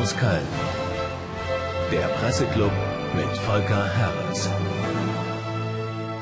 aus 0.00 0.16
Köln. 0.16 0.48
Der 1.92 2.06
Presseclub 2.08 2.72
mit 3.14 3.36
Volker 3.40 3.86
Herres. 3.86 4.48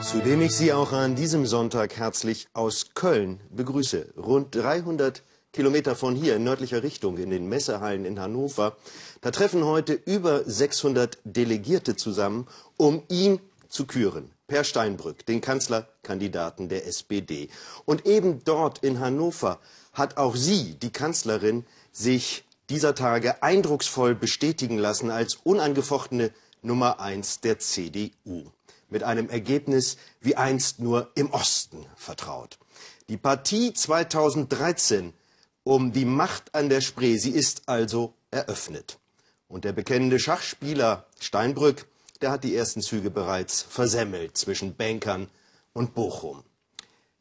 Zu 0.05 0.19
dem 0.19 0.43
ich 0.43 0.51
Sie 0.51 0.73
auch 0.73 0.91
an 0.91 1.15
diesem 1.15 1.47
Sonntag 1.47 1.97
herzlich 1.97 2.49
aus 2.55 2.87
Köln 2.95 3.39
begrüße. 3.51 4.15
Rund 4.17 4.53
300 4.57 5.23
Kilometer 5.53 5.95
von 5.95 6.17
hier 6.17 6.35
in 6.35 6.43
nördlicher 6.43 6.83
Richtung 6.83 7.19
in 7.19 7.31
den 7.31 7.49
Messehallen 7.49 8.05
in 8.05 8.19
Hannover. 8.19 8.77
Da 9.21 9.31
treffen 9.31 9.65
heute 9.65 9.93
über 9.93 10.43
600 10.45 11.19
Delegierte 11.23 11.95
zusammen, 11.95 12.49
um 12.77 13.05
ihn 13.09 13.39
zu 13.69 13.87
küren. 13.87 14.33
Per 14.49 14.65
Steinbrück, 14.65 15.25
den 15.25 15.41
Kanzlerkandidaten 15.41 16.69
der 16.69 16.85
SPD. 16.89 17.49
Und 17.85 18.07
eben 18.07 18.43
dort 18.45 18.81
in 18.81 18.99
Hannover 18.99 19.61
hat 19.93 20.17
auch 20.17 20.35
sie, 20.35 20.75
die 20.75 20.91
Kanzlerin, 20.91 21.65
sich 21.93 22.45
dieser 22.71 22.95
Tage 22.95 23.43
eindrucksvoll 23.43 24.15
bestätigen 24.15 24.79
lassen 24.79 25.11
als 25.11 25.37
unangefochtene 25.45 26.31
Nummer 26.63 27.01
eins 27.01 27.41
der 27.41 27.59
CDU. 27.59 28.51
Mit 28.91 29.03
einem 29.03 29.29
Ergebnis 29.29 29.97
wie 30.21 30.37
einst 30.37 30.81
nur 30.81 31.11
im 31.15 31.31
Osten 31.31 31.87
vertraut. 31.97 32.59
Die 33.09 33.17
Partie 33.17 33.73
2013 33.73 35.13
um 35.65 35.93
die 35.93 36.07
Macht 36.07 36.55
an 36.55 36.69
der 36.69 36.81
Spree, 36.81 37.19
sie 37.19 37.31
ist 37.31 37.69
also 37.69 38.15
eröffnet. 38.31 38.99
Und 39.49 39.65
der 39.65 39.73
bekennende 39.73 40.19
Schachspieler 40.19 41.07
Steinbrück 41.21 41.87
der 42.21 42.33
hat 42.33 42.45
die 42.45 42.57
ersten 42.57 42.83
Züge 42.83 43.11
bereits 43.11 43.63
versemmelt 43.63 44.37
zwischen 44.37 44.75
Bankern 44.75 45.29
und 45.73 45.95
Bochum. 45.95 46.43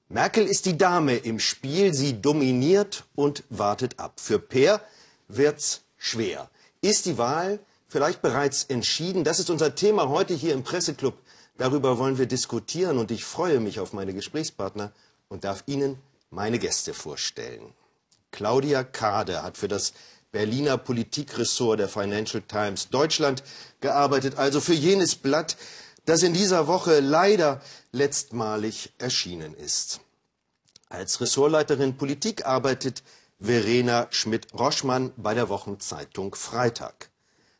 Merkel 0.10 0.46
ist 0.48 0.66
die 0.66 0.78
Dame 0.78 1.18
im 1.18 1.40
Spiel, 1.40 1.94
sie 1.94 2.22
dominiert 2.22 3.04
und 3.16 3.44
wartet 3.50 4.00
ab. 4.00 4.20
Für 4.20 4.40
Peer 4.40 4.82
wird's 5.28 5.82
schwer. 5.98 6.50
Ist 6.82 7.06
die 7.06 7.18
Wahl 7.18 7.60
vielleicht 7.88 8.22
bereits 8.22 8.64
entschieden? 8.66 9.24
Das 9.24 9.40
ist 9.40 9.50
unser 9.50 9.76
Thema 9.76 10.10
heute 10.10 10.34
hier 10.34 10.54
im 10.54 10.64
Presseclub. 10.64 11.18
Darüber 11.58 11.98
wollen 11.98 12.18
wir 12.18 12.28
diskutieren 12.28 12.98
und 12.98 13.12
ich 13.12 13.26
freue 13.26 13.60
mich 13.60 13.80
auf 13.80 13.94
meine 13.94 14.14
Gesprächspartner 14.14 14.92
und 15.28 15.44
darf 15.44 15.64
Ihnen 15.66 15.98
meine 16.30 16.60
Gäste 16.60 16.94
vorstellen. 16.94 17.74
Claudia 18.32 18.84
Kade 18.84 19.42
hat 19.42 19.58
für 19.58 19.68
das 19.68 19.94
Berliner 20.32 20.78
Politikressort 20.78 21.80
der 21.80 21.90
Financial 21.90 22.44
Times 22.44 22.90
Deutschland 22.90 23.44
gearbeitet, 23.80 24.38
also 24.38 24.62
für 24.62 24.74
jenes 24.74 25.16
Blatt, 25.16 25.58
das 26.06 26.22
in 26.22 26.34
dieser 26.34 26.68
Woche 26.68 27.00
leider 27.00 27.62
letztmalig 27.92 28.92
erschienen 28.98 29.56
ist. 29.56 30.02
Als 30.90 31.20
Ressortleiterin 31.20 31.98
Politik 31.98 32.46
arbeitet 32.46 33.04
Verena 33.40 34.08
Schmidt-Roschmann 34.10 35.14
bei 35.16 35.36
der 35.36 35.48
Wochenzeitung 35.48 36.34
Freitag. 36.34 37.12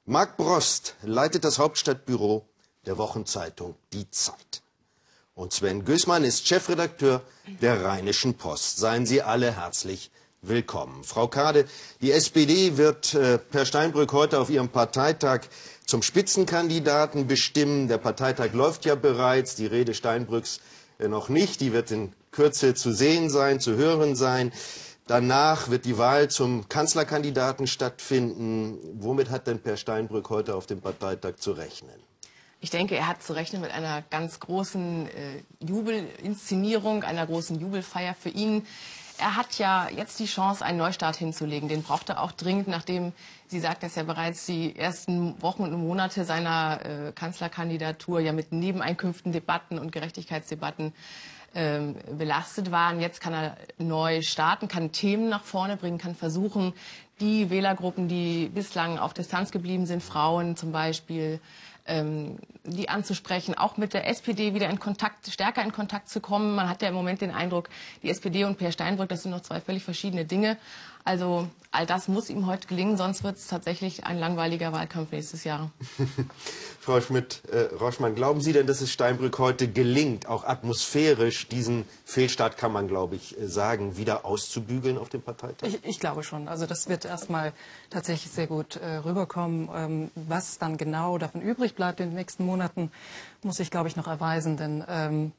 Marc 0.06 0.36
Brost 0.36 0.96
leitet 1.04 1.44
das 1.44 1.60
Hauptstadtbüro 1.60 2.48
der 2.88 2.98
Wochenzeitung 2.98 3.76
Die 3.94 4.10
Zeit. 4.10 4.64
Und 5.36 5.54
Sven 5.54 5.86
Gößmann 5.86 6.24
ist 6.24 6.48
Chefredakteur 6.48 7.22
der 7.62 7.84
Rheinischen 7.84 8.34
Post. 8.34 8.78
Seien 8.78 9.06
Sie 9.06 9.22
alle 9.22 9.56
herzlich 9.56 10.10
willkommen. 10.42 11.04
Frau 11.04 11.28
Kade, 11.28 11.66
die 12.02 12.12
SPD 12.12 12.78
wird 12.78 13.14
äh, 13.14 13.38
per 13.38 13.68
Steinbrück 13.68 14.14
heute 14.14 14.40
auf 14.40 14.50
ihrem 14.50 14.70
Parteitag 14.70 15.42
zum 15.86 16.02
Spitzenkandidaten 16.02 17.28
bestimmen. 17.28 17.88
Der 17.88 18.00
Parteitag 18.00 18.54
läuft 18.54 18.86
ja 18.86 18.96
bereits, 18.96 19.54
die 19.54 19.68
Rede 19.68 19.94
Steinbrücks 19.94 20.60
äh, 20.98 21.08
noch 21.08 21.30
nicht. 21.30 21.62
Die 21.62 21.72
wird 21.72 21.92
in 21.92 22.14
Kürze 22.32 22.74
zu 22.74 22.92
sehen 22.92 23.30
sein, 23.30 23.60
zu 23.60 23.76
hören 23.76 24.16
sein. 24.16 24.52
Danach 25.08 25.70
wird 25.70 25.86
die 25.86 25.98
Wahl 25.98 26.30
zum 26.30 26.68
Kanzlerkandidaten 26.68 27.66
stattfinden. 27.66 28.78
Womit 29.02 29.30
hat 29.30 29.48
denn 29.48 29.60
Per 29.60 29.78
Steinbrück 29.78 30.30
heute 30.30 30.56
auf 30.56 30.66
dem 30.66 30.82
Parteitag 30.82 31.38
zu 31.38 31.54
rechnen? 31.54 31.96
Ich 32.60 32.72
denke, 32.72 32.96
er 32.96 33.08
hat 33.08 33.24
zu 33.24 33.34
rechnen 33.34 33.62
mit 33.62 33.72
einer 33.72 34.02
ganz 34.10 34.40
großen 34.40 35.08
äh, 35.08 35.66
Jubelinszenierung, 35.66 37.04
einer 37.04 37.26
großen 37.26 37.60
Jubelfeier 37.60 38.16
für 38.16 38.30
ihn 38.30 38.66
er 39.18 39.36
hat 39.36 39.58
ja 39.58 39.90
jetzt 39.90 40.20
die 40.20 40.26
Chance, 40.26 40.64
einen 40.64 40.78
Neustart 40.78 41.16
hinzulegen. 41.16 41.70
Den 41.70 41.84
braucht 41.84 42.10
er 42.10 42.22
auch 42.22 42.32
dringend, 42.32 42.68
nachdem, 42.68 43.14
Sie 43.48 43.60
sagt 43.60 43.84
das 43.84 43.96
ja 43.96 44.04
bereits, 44.04 44.46
die 44.46 44.76
ersten 44.76 45.42
Wochen 45.42 45.64
und 45.64 45.74
Monate 45.74 46.26
seiner 46.26 46.80
äh, 46.86 47.12
Kanzlerkandidatur 47.14 48.20
ja 48.20 48.34
mit 48.34 48.52
Nebeneinkünften, 48.52 49.32
Debatten 49.32 49.80
und 49.80 49.92
Gerechtigkeitsdebatten 49.92 50.94
ähm, 51.58 51.96
belastet 52.20 52.70
waren. 52.70 53.02
Jetzt 53.02 53.20
kann 53.20 53.34
er 53.34 53.58
neu 53.80 54.22
starten, 54.22 54.68
kann 54.68 54.92
Themen 54.92 55.28
nach 55.28 55.44
vorne 55.44 55.76
bringen, 55.76 55.98
kann 55.98 56.14
versuchen, 56.14 56.72
die 57.20 57.50
Wählergruppen, 57.50 58.08
die 58.08 58.52
bislang 58.54 59.00
auf 59.00 59.16
Distanz 59.16 59.50
geblieben 59.50 59.88
sind, 59.88 60.04
Frauen 60.04 60.56
zum 60.56 60.72
Beispiel, 60.72 61.40
ähm, 61.88 62.38
die 62.64 62.90
anzusprechen, 62.90 63.58
auch 63.58 63.78
mit 63.78 63.96
der 63.96 64.08
SPD 64.08 64.54
wieder 64.54 64.70
in 64.70 64.80
Kontakt, 64.80 65.32
stärker 65.32 65.64
in 65.64 65.72
Kontakt 65.72 66.10
zu 66.10 66.20
kommen. 66.20 66.54
Man 66.54 66.70
hat 66.70 66.84
ja 66.84 66.90
im 66.90 66.94
Moment 66.94 67.22
den 67.22 67.32
Eindruck, 67.32 67.70
die 68.04 68.12
SPD 68.12 68.44
und 68.44 68.60
Per 68.60 68.72
Steinbrück, 68.72 69.10
das 69.10 69.24
sind 69.24 69.32
noch 69.32 69.42
zwei 69.42 69.60
völlig 69.60 69.84
verschiedene 69.84 70.26
Dinge. 70.26 70.58
Also 71.06 71.48
all 71.78 71.86
das 71.86 72.08
muss 72.08 72.30
ihm 72.32 72.48
heute 72.48 72.68
gelingen, 72.68 72.98
sonst 72.98 73.24
wird 73.24 73.38
es 73.38 73.48
tatsächlich 73.48 74.04
ein 74.04 74.18
langweiliger 74.18 74.74
Wahlkampf 74.74 75.12
nächstes 75.12 75.44
Jahr. 75.44 75.70
Frau 76.80 77.00
Schmidt-Roschmann, 77.00 78.14
äh, 78.14 78.16
glauben 78.16 78.42
Sie 78.42 78.52
denn, 78.52 78.66
dass 78.66 78.82
es 78.82 78.92
Steinbrück 78.92 79.38
heute 79.38 79.68
gelingt, 79.68 80.28
auch 80.28 80.44
atmosphärisch 80.44 81.48
diesen 81.48 81.86
Fehlstart, 82.04 82.58
kann 82.58 82.72
man 82.72 82.88
glaube 82.88 83.16
ich 83.16 83.40
äh, 83.40 83.48
sagen, 83.48 83.96
wieder 83.96 84.26
auszubügeln 84.26 84.98
auf 84.98 85.10
dem 85.10 85.22
Parteitag? 85.22 85.68
Ich, 85.68 85.80
ich 85.84 86.00
glaube 86.00 86.24
schon. 86.24 86.48
Also 86.48 86.66
das 86.66 86.90
wird 86.90 87.06
erstmal 87.06 87.54
tatsächlich 87.92 88.32
sehr 88.32 88.48
gut 88.48 88.78
äh, 88.78 88.96
rüberkommen. 88.98 89.70
Ähm, 89.76 90.12
was 90.16 90.58
dann 90.58 90.78
genau 90.78 91.20
davon 91.20 91.42
übrig 91.42 91.76
bleibt 91.76 92.00
in 92.00 92.10
den 92.10 92.16
nächsten 92.16 92.44
Monaten, 92.44 92.92
muss 93.44 93.60
ich 93.60 93.70
glaube 93.70 93.88
ich 93.88 93.96
noch 93.96 94.08
erweisen, 94.08 94.58
denn 94.58 94.84
ähm, 94.90 95.32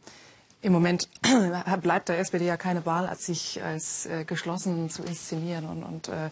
im 0.61 0.73
Moment 0.73 1.09
bleibt 1.83 2.09
der 2.09 2.19
SPD 2.19 2.47
ja 2.47 2.57
keine 2.57 2.85
Wahl, 2.87 3.07
als 3.07 3.27
sich 3.27 3.63
als 3.63 4.07
äh, 4.07 4.25
geschlossen 4.25 4.91
zu 4.91 5.03
inszenieren 5.03 5.67
und, 5.67 5.83
und 5.83 6.09
äh, 6.09 6.31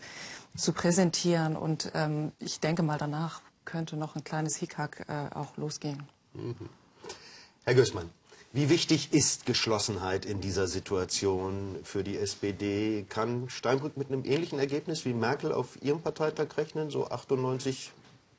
zu 0.57 0.73
präsentieren. 0.73 1.57
Und 1.57 1.93
ähm, 1.95 2.33
ich 2.39 2.61
denke 2.61 2.83
mal, 2.83 2.99
danach 2.99 3.43
könnte 3.65 3.97
noch 3.97 4.17
ein 4.17 4.25
kleines 4.25 4.57
Hickhack 4.57 5.07
äh, 5.09 5.35
auch 5.35 5.57
losgehen. 5.57 6.03
Mhm. 6.35 6.69
Herr 7.65 7.75
Gößmann, 7.75 8.11
wie 8.53 8.69
wichtig 8.69 9.13
ist 9.13 9.45
Geschlossenheit 9.45 10.25
in 10.25 10.41
dieser 10.41 10.67
Situation 10.67 11.77
für 11.83 12.03
die 12.03 12.17
SPD? 12.17 13.05
Kann 13.09 13.51
Steinbrück 13.51 13.97
mit 13.97 14.09
einem 14.09 14.25
ähnlichen 14.25 14.59
Ergebnis 14.59 15.05
wie 15.05 15.13
Merkel 15.13 15.53
auf 15.53 15.81
ihrem 15.83 16.01
Parteitag 16.01 16.57
rechnen, 16.57 16.91
so 16.91 17.09
98 17.09 17.93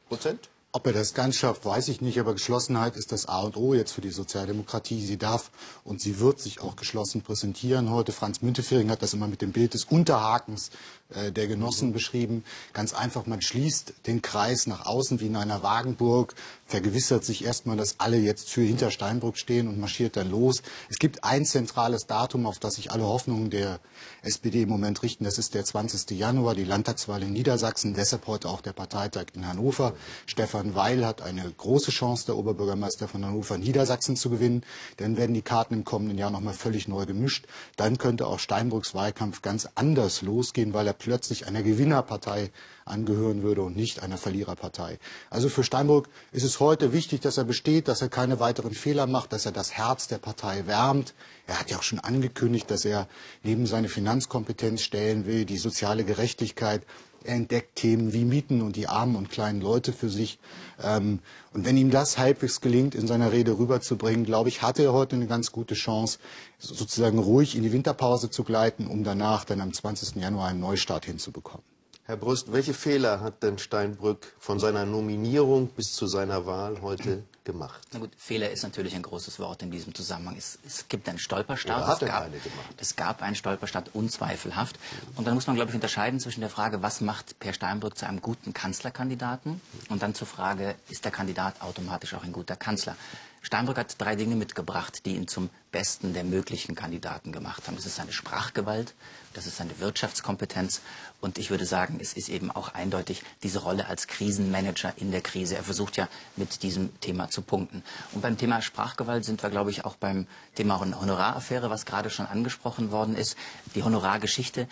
Prozent? 0.07 0.49
Ob 0.73 0.85
er 0.85 0.93
das 0.93 1.13
ganz 1.13 1.37
schafft, 1.37 1.65
weiß 1.65 1.87
ich 1.87 2.01
nicht, 2.01 2.19
aber 2.19 2.33
Geschlossenheit 2.33 2.97
ist 2.97 3.13
das 3.13 3.25
A 3.25 3.39
und 3.39 3.55
O 3.55 3.73
jetzt 3.73 3.93
für 3.93 4.01
die 4.01 4.11
Sozialdemokratie. 4.11 5.03
Sie 5.03 5.17
darf 5.17 5.49
und 5.85 6.01
sie 6.01 6.19
wird 6.19 6.41
sich 6.41 6.59
auch 6.61 6.75
geschlossen 6.75 7.21
präsentieren 7.21 7.89
heute. 7.89 8.11
Franz 8.11 8.41
Müntefering 8.41 8.91
hat 8.91 9.01
das 9.01 9.13
immer 9.13 9.27
mit 9.27 9.41
dem 9.41 9.53
Bild 9.53 9.73
des 9.73 9.85
Unterhakens 9.85 10.71
äh, 11.09 11.31
der 11.31 11.47
Genossen 11.47 11.93
beschrieben. 11.93 12.43
Ganz 12.73 12.93
einfach, 12.93 13.25
man 13.25 13.41
schließt 13.41 13.93
den 14.07 14.21
Kreis 14.21 14.67
nach 14.67 14.85
außen 14.85 15.21
wie 15.21 15.27
in 15.27 15.37
einer 15.37 15.63
Wagenburg, 15.63 16.35
vergewissert 16.65 17.23
sich 17.23 17.45
erstmal, 17.45 17.77
dass 17.77 18.01
alle 18.01 18.17
jetzt 18.17 18.49
für 18.49 18.61
hinter 18.61 18.91
Steinbrück 18.91 19.37
stehen 19.37 19.69
und 19.69 19.79
marschiert 19.79 20.17
dann 20.17 20.29
los. 20.29 20.61
Es 20.89 20.99
gibt 20.99 21.23
ein 21.23 21.45
zentrales 21.45 22.07
Datum, 22.07 22.45
auf 22.45 22.59
das 22.59 22.75
sich 22.75 22.91
alle 22.91 23.05
Hoffnungen 23.05 23.49
der 23.49 23.79
SPD 24.21 24.63
im 24.63 24.69
Moment 24.69 25.01
richten. 25.01 25.23
Das 25.23 25.37
ist 25.37 25.53
der 25.53 25.63
20. 25.63 26.11
Januar, 26.11 26.55
die 26.55 26.65
Landtagswahl 26.65 27.23
in 27.23 27.31
Niedersachsen. 27.31 27.93
Deshalb 27.93 28.27
heute 28.27 28.49
auch 28.49 28.59
der 28.59 28.73
Parteitag 28.73 29.27
in 29.33 29.47
Hannover. 29.47 29.93
Stefan 30.25 30.56
Weil 30.65 31.05
hat 31.05 31.21
eine 31.21 31.51
große 31.57 31.91
Chance, 31.91 32.25
der 32.27 32.37
Oberbürgermeister 32.37 33.07
von 33.07 33.25
Hannover 33.25 33.57
Niedersachsen 33.57 34.15
zu 34.15 34.29
gewinnen. 34.29 34.63
Dann 34.97 35.17
werden 35.17 35.33
die 35.33 35.41
Karten 35.41 35.73
im 35.73 35.83
kommenden 35.83 36.17
Jahr 36.17 36.31
nochmal 36.31 36.53
völlig 36.53 36.87
neu 36.87 37.05
gemischt. 37.05 37.45
Dann 37.75 37.97
könnte 37.97 38.27
auch 38.27 38.39
Steinbrücks 38.39 38.93
Wahlkampf 38.93 39.41
ganz 39.41 39.67
anders 39.75 40.21
losgehen, 40.21 40.73
weil 40.73 40.87
er 40.87 40.93
plötzlich 40.93 41.47
einer 41.47 41.63
Gewinnerpartei 41.63 42.51
angehören 42.85 43.43
würde 43.43 43.61
und 43.61 43.75
nicht 43.75 44.01
einer 44.01 44.17
Verliererpartei. 44.17 44.99
Also 45.29 45.49
für 45.49 45.63
Steinbrück 45.63 46.09
ist 46.31 46.43
es 46.43 46.59
heute 46.59 46.93
wichtig, 46.93 47.21
dass 47.21 47.37
er 47.37 47.43
besteht, 47.43 47.87
dass 47.87 48.01
er 48.01 48.09
keine 48.09 48.39
weiteren 48.39 48.73
Fehler 48.73 49.07
macht, 49.07 49.33
dass 49.33 49.45
er 49.45 49.51
das 49.51 49.73
Herz 49.73 50.07
der 50.07 50.17
Partei 50.17 50.67
wärmt. 50.67 51.13
Er 51.45 51.59
hat 51.59 51.69
ja 51.69 51.77
auch 51.77 51.83
schon 51.83 51.99
angekündigt, 51.99 52.69
dass 52.71 52.85
er 52.85 53.07
neben 53.43 53.65
seine 53.65 53.89
Finanzkompetenz 53.89 54.81
stellen 54.81 55.25
will, 55.25 55.45
die 55.45 55.57
soziale 55.57 56.03
Gerechtigkeit. 56.03 56.83
Er 57.27 57.35
entdeckt 57.35 57.75
Themen 57.75 58.13
wie 58.13 58.25
Mieten 58.25 58.61
und 58.61 58.75
die 58.75 58.87
armen 58.87 59.15
und 59.15 59.29
kleinen 59.29 59.61
Leute 59.61 59.91
für 59.91 60.09
sich. 60.09 60.39
Ähm, 60.81 61.19
und 61.53 61.65
wenn 61.65 61.75
ihm 61.77 61.91
das 61.91 62.17
halbwegs 62.17 62.61
gelingt, 62.61 62.95
in 62.95 63.05
seiner 63.05 63.31
Rede 63.31 63.57
rüberzubringen, 63.57 64.25
glaube 64.25 64.49
ich, 64.49 64.61
hat 64.61 64.79
er 64.79 64.93
heute 64.93 65.17
eine 65.17 65.27
ganz 65.27 65.51
gute 65.51 65.75
Chance, 65.75 66.19
sozusagen 66.57 67.19
ruhig 67.19 67.55
in 67.55 67.63
die 67.63 67.73
Winterpause 67.73 68.29
zu 68.29 68.43
gleiten, 68.43 68.87
um 68.87 69.03
danach 69.03 69.43
dann 69.43 69.61
am 69.61 69.73
20. 69.73 70.15
Januar 70.15 70.47
einen 70.47 70.61
Neustart 70.61 71.05
hinzubekommen. 71.05 71.76
Herr 72.07 72.15
Brust, 72.15 72.53
welche 72.53 72.73
Fehler 72.73 73.19
hat 73.19 73.43
denn 73.43 73.57
Steinbrück 73.57 74.33
von 74.39 74.59
seiner 74.59 74.85
Nominierung 74.85 75.67
bis 75.67 75.91
zu 75.91 76.07
seiner 76.07 76.45
Wahl 76.45 76.81
heute 76.81 77.25
gemacht? 77.43 77.81
Na 77.91 77.99
gut, 77.99 78.11
Fehler 78.17 78.49
ist 78.49 78.63
natürlich 78.63 78.95
ein 78.95 79.01
großes 79.01 79.39
Wort 79.39 79.61
in 79.61 79.71
diesem 79.71 79.93
Zusammenhang. 79.93 80.37
Es, 80.37 80.57
es 80.65 80.87
gibt 80.87 81.09
einen 81.09 81.19
Stolperstart. 81.19 81.79
Oder 81.79 81.87
hat 81.87 82.01
es, 82.01 82.07
gab, 82.07 82.23
keine 82.23 82.37
gemacht? 82.37 82.75
es 82.77 82.95
gab 82.95 83.21
einen 83.21 83.35
Stolperstart, 83.35 83.89
unzweifelhaft. 83.93 84.79
Und 85.17 85.27
dann 85.27 85.33
muss 85.33 85.47
man, 85.47 85.57
glaube 85.57 85.71
ich, 85.71 85.75
unterscheiden 85.75 86.21
zwischen 86.21 86.39
der 86.39 86.49
Frage, 86.49 86.81
was 86.81 87.01
macht 87.01 87.39
Per 87.39 87.51
Steinbrück 87.51 87.97
zu 87.97 88.07
einem 88.07 88.21
guten 88.21 88.53
Kanzlerkandidaten? 88.53 89.59
Und 89.89 90.01
dann 90.01 90.15
zur 90.15 90.27
Frage, 90.27 90.75
ist 90.87 91.03
der 91.03 91.11
Kandidat 91.11 91.61
automatisch 91.61 92.13
auch 92.13 92.23
ein 92.23 92.31
guter 92.31 92.55
Kanzler? 92.55 92.95
Steinbrück 93.41 93.77
hat 93.77 93.95
drei 93.97 94.15
Dinge 94.15 94.35
mitgebracht, 94.35 95.05
die 95.05 95.15
ihn 95.15 95.27
zum 95.27 95.49
besten 95.71 96.13
der 96.13 96.23
möglichen 96.23 96.75
Kandidaten 96.75 97.31
gemacht 97.31 97.67
haben. 97.67 97.75
Das 97.75 97.85
ist 97.85 97.95
seine 97.95 98.11
Sprachgewalt, 98.11 98.93
das 99.33 99.45
ist 99.45 99.57
seine 99.57 99.79
Wirtschaftskompetenz 99.79 100.81
und 101.21 101.37
ich 101.37 101.49
würde 101.49 101.65
sagen, 101.65 101.99
es 102.01 102.13
ist 102.13 102.29
eben 102.29 102.51
auch 102.51 102.73
eindeutig 102.73 103.23
diese 103.43 103.59
Rolle 103.59 103.87
als 103.87 104.07
Krisenmanager 104.07 104.93
in 104.97 105.11
der 105.11 105.21
Krise. 105.21 105.55
Er 105.55 105.63
versucht 105.63 105.97
ja 105.97 106.07
mit 106.35 106.63
diesem 106.63 106.99
Thema 106.99 107.29
zu 107.29 107.41
punkten. 107.41 107.83
Und 108.13 108.21
beim 108.21 108.37
Thema 108.37 108.61
Sprachgewalt 108.61 109.25
sind 109.25 109.41
wir, 109.43 109.49
glaube 109.49 109.71
ich, 109.71 109.85
auch 109.85 109.95
beim 109.95 110.27
Thema 110.55 110.79
Honoraraffäre, 110.79 111.69
was 111.69 111.85
gerade 111.85 112.09
schon 112.09 112.25
angesprochen 112.25 112.91
worden 112.91 113.15
ist, 113.15 113.37
die 113.75 113.83
Honorargeschichte. 113.83 114.67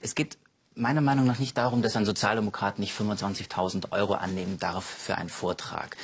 Es 0.00 0.14
geht 0.14 0.38
meiner 0.76 1.00
Meinung 1.00 1.26
nach 1.26 1.38
nicht 1.38 1.56
darum, 1.58 1.82
dass 1.82 1.96
ein 1.96 2.06
Sozialdemokrat 2.06 2.78
nicht 2.78 2.94
25.000 2.98 3.92
Euro 3.92 4.14
annehmen 4.14 4.58
darf 4.58 4.84
für 4.84 5.16
einen 5.16 5.28
Vortrag. 5.28 5.96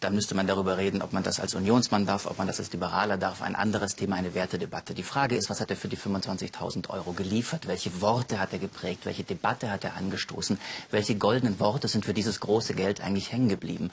Da 0.00 0.10
müsste 0.10 0.34
man 0.34 0.46
darüber 0.46 0.76
reden, 0.76 1.02
ob 1.02 1.12
man 1.12 1.22
das 1.22 1.38
als 1.38 1.54
Unionsmann 1.54 2.04
darf, 2.04 2.26
ob 2.26 2.38
man 2.38 2.48
das 2.48 2.58
als 2.58 2.72
Liberaler 2.72 3.16
darf. 3.16 3.42
Ein 3.42 3.54
anderes 3.54 3.94
Thema, 3.94 4.16
eine 4.16 4.34
Wertedebatte. 4.34 4.92
Die 4.92 5.04
Frage 5.04 5.36
ist, 5.36 5.50
was 5.50 5.60
hat 5.60 5.70
er 5.70 5.76
für 5.76 5.88
die 5.88 5.96
25.000 5.96 6.90
Euro 6.90 7.12
geliefert? 7.12 7.68
Welche 7.68 8.00
Worte 8.00 8.40
hat 8.40 8.52
er 8.52 8.58
geprägt? 8.58 9.06
Welche 9.06 9.22
Debatte 9.22 9.70
hat 9.70 9.84
er 9.84 9.96
angestoßen? 9.96 10.58
Welche 10.90 11.14
goldenen 11.14 11.60
Worte 11.60 11.86
sind 11.86 12.04
für 12.04 12.14
dieses 12.14 12.40
große 12.40 12.74
Geld 12.74 13.00
eigentlich 13.00 13.30
hängen 13.30 13.48
geblieben? 13.48 13.90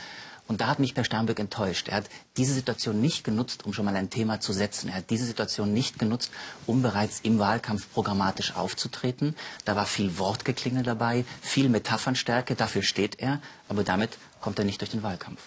Und 0.48 0.62
da 0.62 0.68
hat 0.68 0.80
mich 0.80 0.96
Per 0.96 1.04
Steinbrück 1.04 1.40
enttäuscht. 1.40 1.90
Er 1.90 1.98
hat 1.98 2.10
diese 2.38 2.54
Situation 2.54 3.02
nicht 3.02 3.24
genutzt, 3.24 3.66
um 3.66 3.74
schon 3.74 3.86
mal 3.86 3.96
ein 3.96 4.10
Thema 4.10 4.40
zu 4.40 4.54
setzen. 4.54 4.90
Er 4.90 4.96
hat 4.96 5.10
diese 5.10 5.26
Situation 5.26 5.74
nicht 5.74 6.00
genutzt, 6.00 6.32
um 6.66 6.82
bereits 6.82 7.20
im 7.22 7.40
Wahlkampf 7.40 7.92
programmatisch 7.94 8.56
aufzutreten. 8.56 9.36
Da 9.66 9.76
war 9.76 9.86
viel 9.86 10.18
Wortgeklingel 10.18 10.84
dabei, 10.84 11.26
viel 11.42 11.70
Metaphernstärke, 11.70 12.56
dafür 12.56 12.82
steht 12.82 13.20
er, 13.20 13.42
aber 13.68 13.84
damit 13.84 14.18
kommt 14.42 14.60
er 14.60 14.66
nicht 14.66 14.82
durch 14.82 14.92
den 14.92 15.04
Wahlkampf. 15.04 15.42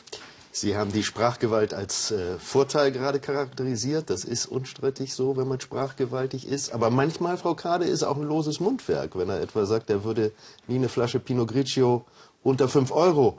Sie 0.53 0.77
haben 0.77 0.93
die 0.93 1.05
Sprachgewalt 1.05 1.73
als 1.73 2.11
äh, 2.11 2.37
Vorteil 2.39 2.91
gerade 2.91 3.21
charakterisiert. 3.21 4.11
Das 4.11 4.25
ist 4.25 4.47
unstrittig 4.47 5.15
so, 5.15 5.37
wenn 5.37 5.47
man 5.47 5.61
sprachgewaltig 5.61 6.47
ist. 6.47 6.73
Aber 6.73 6.91
manchmal, 6.91 7.37
Frau 7.37 7.55
Kade, 7.55 7.85
ist 7.85 8.03
auch 8.03 8.17
ein 8.17 8.25
loses 8.25 8.59
Mundwerk, 8.59 9.17
wenn 9.17 9.29
er 9.29 9.41
etwa 9.41 9.65
sagt, 9.65 9.91
er 9.91 10.03
würde 10.03 10.33
nie 10.67 10.75
eine 10.75 10.89
Flasche 10.89 11.21
Pinot 11.21 11.53
Grigio 11.53 12.05
unter 12.43 12.69
5 12.69 12.91
Euro 12.91 13.39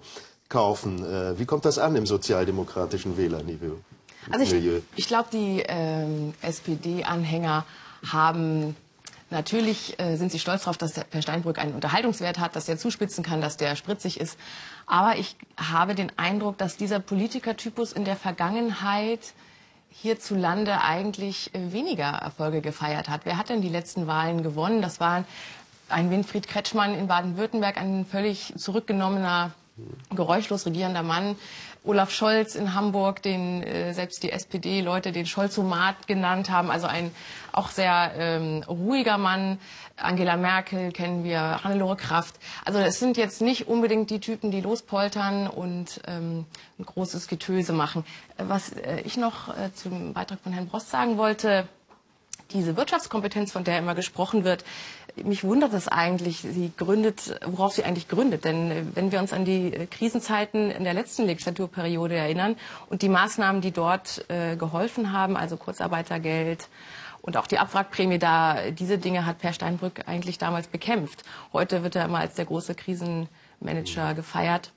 kaufen. 0.52 1.04
Äh, 1.04 1.40
wie 1.40 1.46
kommt 1.46 1.66
das 1.66 1.80
an 1.80 1.96
im 1.96 2.06
sozialdemokratischen 2.06 3.18
Wählerniveau? 3.18 3.80
Also 4.30 4.56
ich, 4.56 4.84
ich 4.96 5.08
glaube, 5.08 5.30
die 5.34 5.64
ähm, 5.68 6.36
SPD-Anhänger 6.44 7.66
haben 8.12 8.76
Natürlich 9.32 9.98
äh, 9.98 10.18
sind 10.18 10.30
sie 10.30 10.40
stolz 10.40 10.64
darauf, 10.64 10.78
dass 10.78 10.92
der 10.92 11.06
Herr 11.10 11.22
Steinbrück 11.22 11.58
einen 11.58 11.74
Unterhaltungswert 11.74 12.38
hat, 12.38 12.58
dass 12.58 12.68
er 12.68 12.78
zuspitzen 12.78 13.24
kann, 13.24 13.40
dass 13.40 13.56
der 13.56 13.78
spritzig 13.78 14.20
ist. 14.20 14.38
Aber 14.86 15.18
ich 15.18 15.38
habe 15.56 15.96
den 15.96 16.12
Eindruck, 16.18 16.58
dass 16.58 16.76
dieser 16.76 17.00
Politikertypus 17.00 17.94
in 17.94 18.04
der 18.04 18.18
Vergangenheit 18.18 19.22
hierzulande 19.90 20.82
eigentlich 20.82 21.56
äh, 21.56 21.72
weniger 21.72 22.10
Erfolge 22.10 22.60
gefeiert 22.60 23.08
hat. 23.08 23.22
Wer 23.24 23.38
hat 23.38 23.48
denn 23.48 23.62
die 23.62 23.70
letzten 23.70 24.06
Wahlen 24.06 24.44
gewonnen? 24.44 24.82
Das 24.82 25.00
war 25.00 25.24
ein 25.88 26.12
Winfried 26.12 26.50
Kretschmann 26.50 26.94
in 26.94 27.08
Baden-Württemberg, 27.08 27.78
ein 27.78 28.06
völlig 28.06 28.54
zurückgenommener 28.58 29.52
geräuschlos 30.16 30.66
regierender 30.66 31.04
Mann. 31.04 31.36
Olaf 31.84 32.12
Scholz 32.12 32.54
in 32.54 32.76
Hamburg, 32.76 33.24
den 33.24 33.64
äh, 33.64 33.94
selbst 33.94 34.22
die 34.22 34.32
SPD-Leute 34.32 35.12
den 35.12 35.26
Scholzomat 35.26 36.06
genannt 36.06 36.52
haben, 36.52 36.70
also 36.70 36.86
ein 36.86 37.12
auch 37.54 37.70
sehr 37.70 38.12
ähm, 38.16 38.64
ruhiger 38.68 39.18
Mann. 39.18 39.58
Angela 39.98 40.38
Merkel 40.38 40.92
kennen 40.92 41.24
wir, 41.24 41.64
Hannelore 41.64 41.96
Kraft. 41.96 42.36
Also 42.66 42.80
es 42.80 43.00
sind 43.00 43.18
jetzt 43.18 43.42
nicht 43.42 43.68
unbedingt 43.68 44.12
die 44.12 44.20
Typen, 44.20 44.52
die 44.52 44.62
lospoltern 44.62 45.48
und 45.48 46.02
ähm, 46.08 46.46
ein 46.78 46.86
großes 46.86 47.28
Getöse 47.28 47.74
machen. 47.74 48.06
Was 48.38 48.74
äh, 48.74 49.02
ich 49.02 49.18
noch 49.18 49.50
äh, 49.50 49.74
zum 49.74 50.14
Beitrag 50.14 50.40
von 50.42 50.54
Herrn 50.54 50.68
Brost 50.68 50.92
sagen 50.92 51.18
wollte, 51.18 51.68
diese 52.54 52.76
Wirtschaftskompetenz, 52.78 53.52
von 53.52 53.64
der 53.64 53.80
immer 53.80 53.96
gesprochen 53.96 54.44
wird, 54.44 54.64
mich 55.24 55.44
wundert 55.44 55.74
es 55.74 55.88
eigentlich, 55.88 56.42
sie 56.42 56.72
gründet, 56.76 57.40
worauf 57.46 57.74
sie 57.74 57.84
eigentlich 57.84 58.08
gründet. 58.08 58.46
Denn 58.46 58.72
äh, 58.72 58.84
wenn 58.94 59.12
wir 59.12 59.20
uns 59.20 59.34
an 59.34 59.46
die 59.46 59.74
äh, 59.74 59.86
Krisenzeiten 59.86 60.72
in 60.72 60.84
der 60.84 60.94
letzten 60.94 61.26
Legislaturperiode 61.26 62.16
erinnern 62.16 62.56
und 62.90 63.02
die 63.02 63.10
Maßnahmen, 63.10 63.62
die 63.62 63.72
dort 63.72 64.26
äh, 64.30 64.56
geholfen 64.56 65.12
haben, 65.14 65.38
also 65.38 65.58
Kurzarbeitergeld 65.58 66.68
und 67.22 67.38
auch 67.38 67.48
die 67.48 67.60
Abwrackprämie, 67.60 68.20
da 68.20 68.72
diese 68.72 68.98
Dinge 68.98 69.26
hat 69.26 69.40
Per 69.40 69.54
Steinbrück 69.54 70.08
eigentlich 70.08 70.38
damals 70.38 70.68
bekämpft. 70.68 71.24
Heute 71.54 71.84
wird 71.84 71.96
er 71.96 72.06
immer 72.06 72.20
als 72.20 72.36
der 72.36 72.46
große 72.46 72.76
Krisenmanager 72.76 74.14
gefeiert. 74.16 74.72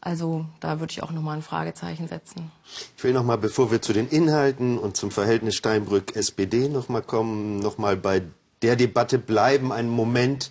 Also 0.00 0.46
da 0.60 0.78
würde 0.78 0.92
ich 0.92 1.02
auch 1.02 1.10
nochmal 1.10 1.36
ein 1.36 1.42
Fragezeichen 1.42 2.06
setzen. 2.06 2.52
Ich 2.96 3.02
will 3.02 3.12
nochmal, 3.12 3.38
bevor 3.38 3.72
wir 3.72 3.82
zu 3.82 3.92
den 3.92 4.08
Inhalten 4.08 4.78
und 4.78 4.96
zum 4.96 5.10
Verhältnis 5.10 5.56
Steinbrück-SPD 5.56 6.68
nochmal 6.68 7.02
kommen, 7.02 7.58
nochmal 7.58 7.96
bei 7.96 8.22
der 8.62 8.76
Debatte 8.76 9.18
bleiben. 9.18 9.72
Ein 9.72 9.88
Moment, 9.88 10.50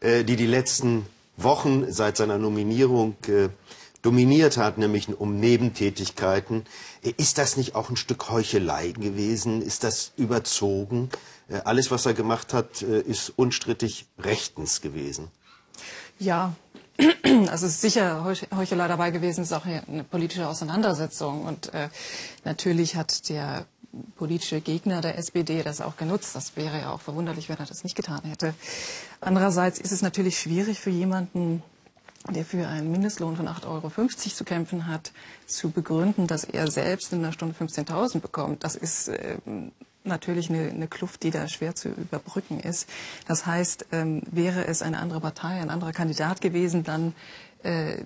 äh, 0.00 0.24
die 0.24 0.36
die 0.36 0.46
letzten 0.46 1.06
Wochen 1.36 1.90
seit 1.92 2.16
seiner 2.16 2.38
Nominierung 2.38 3.16
äh, 3.26 3.48
dominiert 4.02 4.56
hat, 4.56 4.78
nämlich 4.78 5.08
um 5.08 5.40
Nebentätigkeiten. 5.40 6.64
Äh, 7.02 7.14
ist 7.16 7.38
das 7.38 7.56
nicht 7.56 7.74
auch 7.74 7.90
ein 7.90 7.96
Stück 7.96 8.30
Heuchelei 8.30 8.92
gewesen? 8.92 9.62
Ist 9.62 9.82
das 9.84 10.12
überzogen? 10.16 11.10
Äh, 11.48 11.60
alles, 11.64 11.90
was 11.90 12.06
er 12.06 12.14
gemacht 12.14 12.52
hat, 12.54 12.82
äh, 12.82 13.00
ist 13.00 13.32
unstrittig 13.36 14.06
rechtens 14.18 14.80
gewesen. 14.80 15.28
Ja, 16.18 16.54
also 17.50 17.66
es 17.66 17.74
ist 17.74 17.80
sicher 17.80 18.24
Heuchelei 18.54 18.88
dabei 18.88 19.10
gewesen, 19.10 19.42
es 19.42 19.50
ist 19.50 19.52
auch 19.52 19.66
eine 19.66 20.04
politische 20.04 20.48
Auseinandersetzung. 20.48 21.44
Und 21.44 21.72
äh, 21.74 21.88
natürlich 22.44 22.96
hat 22.96 23.28
der 23.28 23.66
politische 24.16 24.60
Gegner 24.60 25.00
der 25.00 25.18
SPD 25.18 25.62
das 25.62 25.80
auch 25.80 25.96
genutzt. 25.96 26.34
Das 26.34 26.56
wäre 26.56 26.78
ja 26.80 26.90
auch 26.92 27.00
verwunderlich, 27.00 27.48
wenn 27.48 27.58
er 27.58 27.66
das 27.66 27.84
nicht 27.84 27.96
getan 27.96 28.22
hätte. 28.24 28.54
Andererseits 29.20 29.78
ist 29.78 29.92
es 29.92 30.02
natürlich 30.02 30.38
schwierig 30.38 30.80
für 30.80 30.90
jemanden, 30.90 31.62
der 32.30 32.44
für 32.44 32.66
einen 32.66 32.90
Mindestlohn 32.90 33.36
von 33.36 33.48
8,50 33.48 33.66
Euro 33.66 33.90
zu 34.08 34.44
kämpfen 34.44 34.86
hat, 34.86 35.12
zu 35.46 35.70
begründen, 35.70 36.26
dass 36.26 36.44
er 36.44 36.70
selbst 36.70 37.12
in 37.12 37.18
einer 37.18 37.32
Stunde 37.32 37.54
15.000 37.58 38.20
bekommt. 38.20 38.64
Das 38.64 38.76
ist 38.76 39.08
äh, 39.08 39.36
natürlich 40.04 40.48
eine, 40.48 40.70
eine 40.70 40.88
Kluft, 40.88 41.22
die 41.22 41.30
da 41.30 41.48
schwer 41.48 41.74
zu 41.74 41.88
überbrücken 41.88 42.60
ist. 42.60 42.88
Das 43.26 43.44
heißt, 43.44 43.86
ähm, 43.92 44.22
wäre 44.30 44.66
es 44.66 44.82
eine 44.82 44.98
andere 44.98 45.20
Partei, 45.20 45.60
ein 45.60 45.70
anderer 45.70 45.92
Kandidat 45.92 46.40
gewesen, 46.40 46.82
dann 46.84 47.14
äh, 47.62 48.04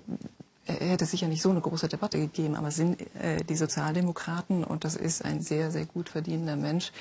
hätte 0.73 1.05
sicher 1.05 1.27
nicht 1.27 1.41
so 1.41 1.49
eine 1.49 1.61
große 1.61 1.87
Debatte 1.87 2.17
gegeben, 2.19 2.55
aber 2.55 2.71
sind 2.71 3.01
äh, 3.15 3.43
die 3.43 3.55
Sozialdemokraten 3.55 4.63
und 4.63 4.83
das 4.83 4.95
ist 4.95 5.23
ein 5.23 5.41
sehr, 5.41 5.71
sehr 5.71 5.85
gut 5.85 6.09
verdienender 6.09 6.55
Mensch, 6.55 6.91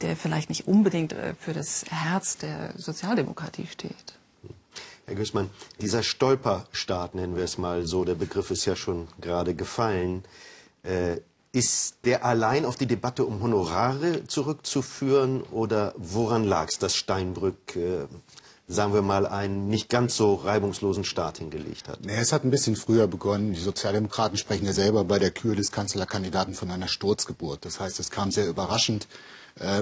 der 0.00 0.16
vielleicht 0.16 0.48
nicht 0.48 0.66
unbedingt 0.66 1.12
äh, 1.12 1.34
für 1.38 1.52
das 1.52 1.84
Herz 1.90 2.36
der 2.38 2.72
Sozialdemokratie 2.76 3.66
steht. 3.66 4.18
Herr 5.06 5.16
Güßmann, 5.16 5.50
dieser 5.80 6.02
Stolperstaat, 6.02 7.14
nennen 7.14 7.36
wir 7.36 7.44
es 7.44 7.58
mal 7.58 7.86
so, 7.86 8.04
der 8.04 8.14
Begriff 8.14 8.50
ist 8.50 8.64
ja 8.64 8.74
schon 8.74 9.08
gerade 9.20 9.54
gefallen, 9.54 10.24
äh, 10.82 11.18
ist 11.52 11.98
der 12.04 12.24
allein 12.24 12.64
auf 12.64 12.76
die 12.76 12.86
Debatte 12.86 13.24
um 13.24 13.40
Honorare 13.40 14.26
zurückzuführen 14.26 15.42
oder 15.42 15.94
woran 15.96 16.42
lag 16.44 16.68
es, 16.68 16.78
dass 16.78 16.96
Steinbrück, 16.96 17.76
äh, 17.76 18.06
sagen 18.66 18.94
wir 18.94 19.02
mal, 19.02 19.26
einen 19.26 19.68
nicht 19.68 19.88
ganz 19.88 20.16
so 20.16 20.34
reibungslosen 20.34 21.04
Start 21.04 21.38
hingelegt 21.38 21.88
hat? 21.88 22.00
Nee, 22.04 22.16
es 22.16 22.32
hat 22.32 22.44
ein 22.44 22.50
bisschen 22.50 22.76
früher 22.76 23.06
begonnen. 23.06 23.52
Die 23.52 23.60
Sozialdemokraten 23.60 24.38
sprechen 24.38 24.66
ja 24.66 24.72
selber 24.72 25.04
bei 25.04 25.18
der 25.18 25.30
Kür 25.30 25.54
des 25.54 25.70
Kanzlerkandidaten 25.70 26.54
von 26.54 26.70
einer 26.70 26.88
Sturzgeburt. 26.88 27.64
Das 27.64 27.80
heißt, 27.80 28.00
es 28.00 28.10
kam 28.10 28.30
sehr 28.30 28.48
überraschend 28.48 29.06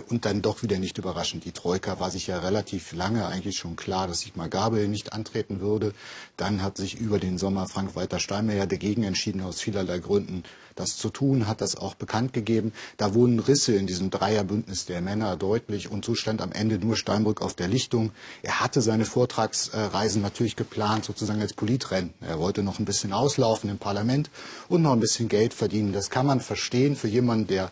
und 0.08 0.26
dann 0.26 0.42
doch 0.42 0.62
wieder 0.62 0.78
nicht 0.78 0.98
überraschend. 0.98 1.46
Die 1.46 1.52
Troika 1.52 1.98
war 1.98 2.10
sich 2.10 2.26
ja 2.26 2.38
relativ 2.40 2.92
lange 2.92 3.26
eigentlich 3.26 3.56
schon 3.56 3.74
klar, 3.74 4.06
dass 4.06 4.20
Sigmar 4.20 4.48
Gabel 4.48 4.86
nicht 4.86 5.14
antreten 5.14 5.60
würde. 5.60 5.94
Dann 6.36 6.62
hat 6.62 6.76
sich 6.76 7.00
über 7.00 7.18
den 7.18 7.38
Sommer 7.38 7.66
Frank-Walter 7.66 8.18
Steinmeier 8.18 8.66
dagegen 8.66 9.02
entschieden, 9.02 9.40
aus 9.40 9.60
vielerlei 9.60 9.98
Gründen 9.98 10.44
das 10.74 10.96
zu 10.96 11.10
tun, 11.10 11.46
hat 11.46 11.60
das 11.60 11.76
auch 11.76 11.94
bekannt 11.94 12.32
gegeben. 12.32 12.72
Da 12.96 13.14
wurden 13.14 13.38
Risse 13.40 13.74
in 13.74 13.86
diesem 13.86 14.10
Dreierbündnis 14.10 14.86
der 14.86 15.00
Männer 15.00 15.36
deutlich 15.36 15.90
und 15.90 16.04
so 16.04 16.14
stand 16.14 16.40
am 16.40 16.52
Ende 16.52 16.78
nur 16.78 16.96
Steinbrück 16.96 17.42
auf 17.42 17.54
der 17.54 17.68
Lichtung. 17.68 18.12
Er 18.42 18.60
hatte 18.60 18.80
seine 18.80 19.04
Vortragsreisen 19.04 20.22
natürlich 20.22 20.56
geplant, 20.56 21.04
sozusagen 21.04 21.40
als 21.40 21.54
Politrennen. 21.54 22.14
Er 22.20 22.38
wollte 22.38 22.62
noch 22.62 22.78
ein 22.78 22.84
bisschen 22.84 23.12
auslaufen 23.12 23.70
im 23.70 23.78
Parlament 23.78 24.30
und 24.68 24.82
noch 24.82 24.92
ein 24.92 25.00
bisschen 25.00 25.28
Geld 25.28 25.54
verdienen. 25.54 25.92
Das 25.92 26.10
kann 26.10 26.26
man 26.26 26.40
verstehen 26.40 26.96
für 26.96 27.08
jemanden, 27.08 27.46
der 27.46 27.70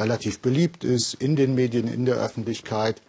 relativ 0.00 0.40
beliebt 0.40 0.82
ist 0.82 1.14
in 1.14 1.36
den 1.36 1.54
Medien, 1.54 1.86
in 1.86 2.06
der 2.06 2.16
Öffentlichkeit. 2.16 3.00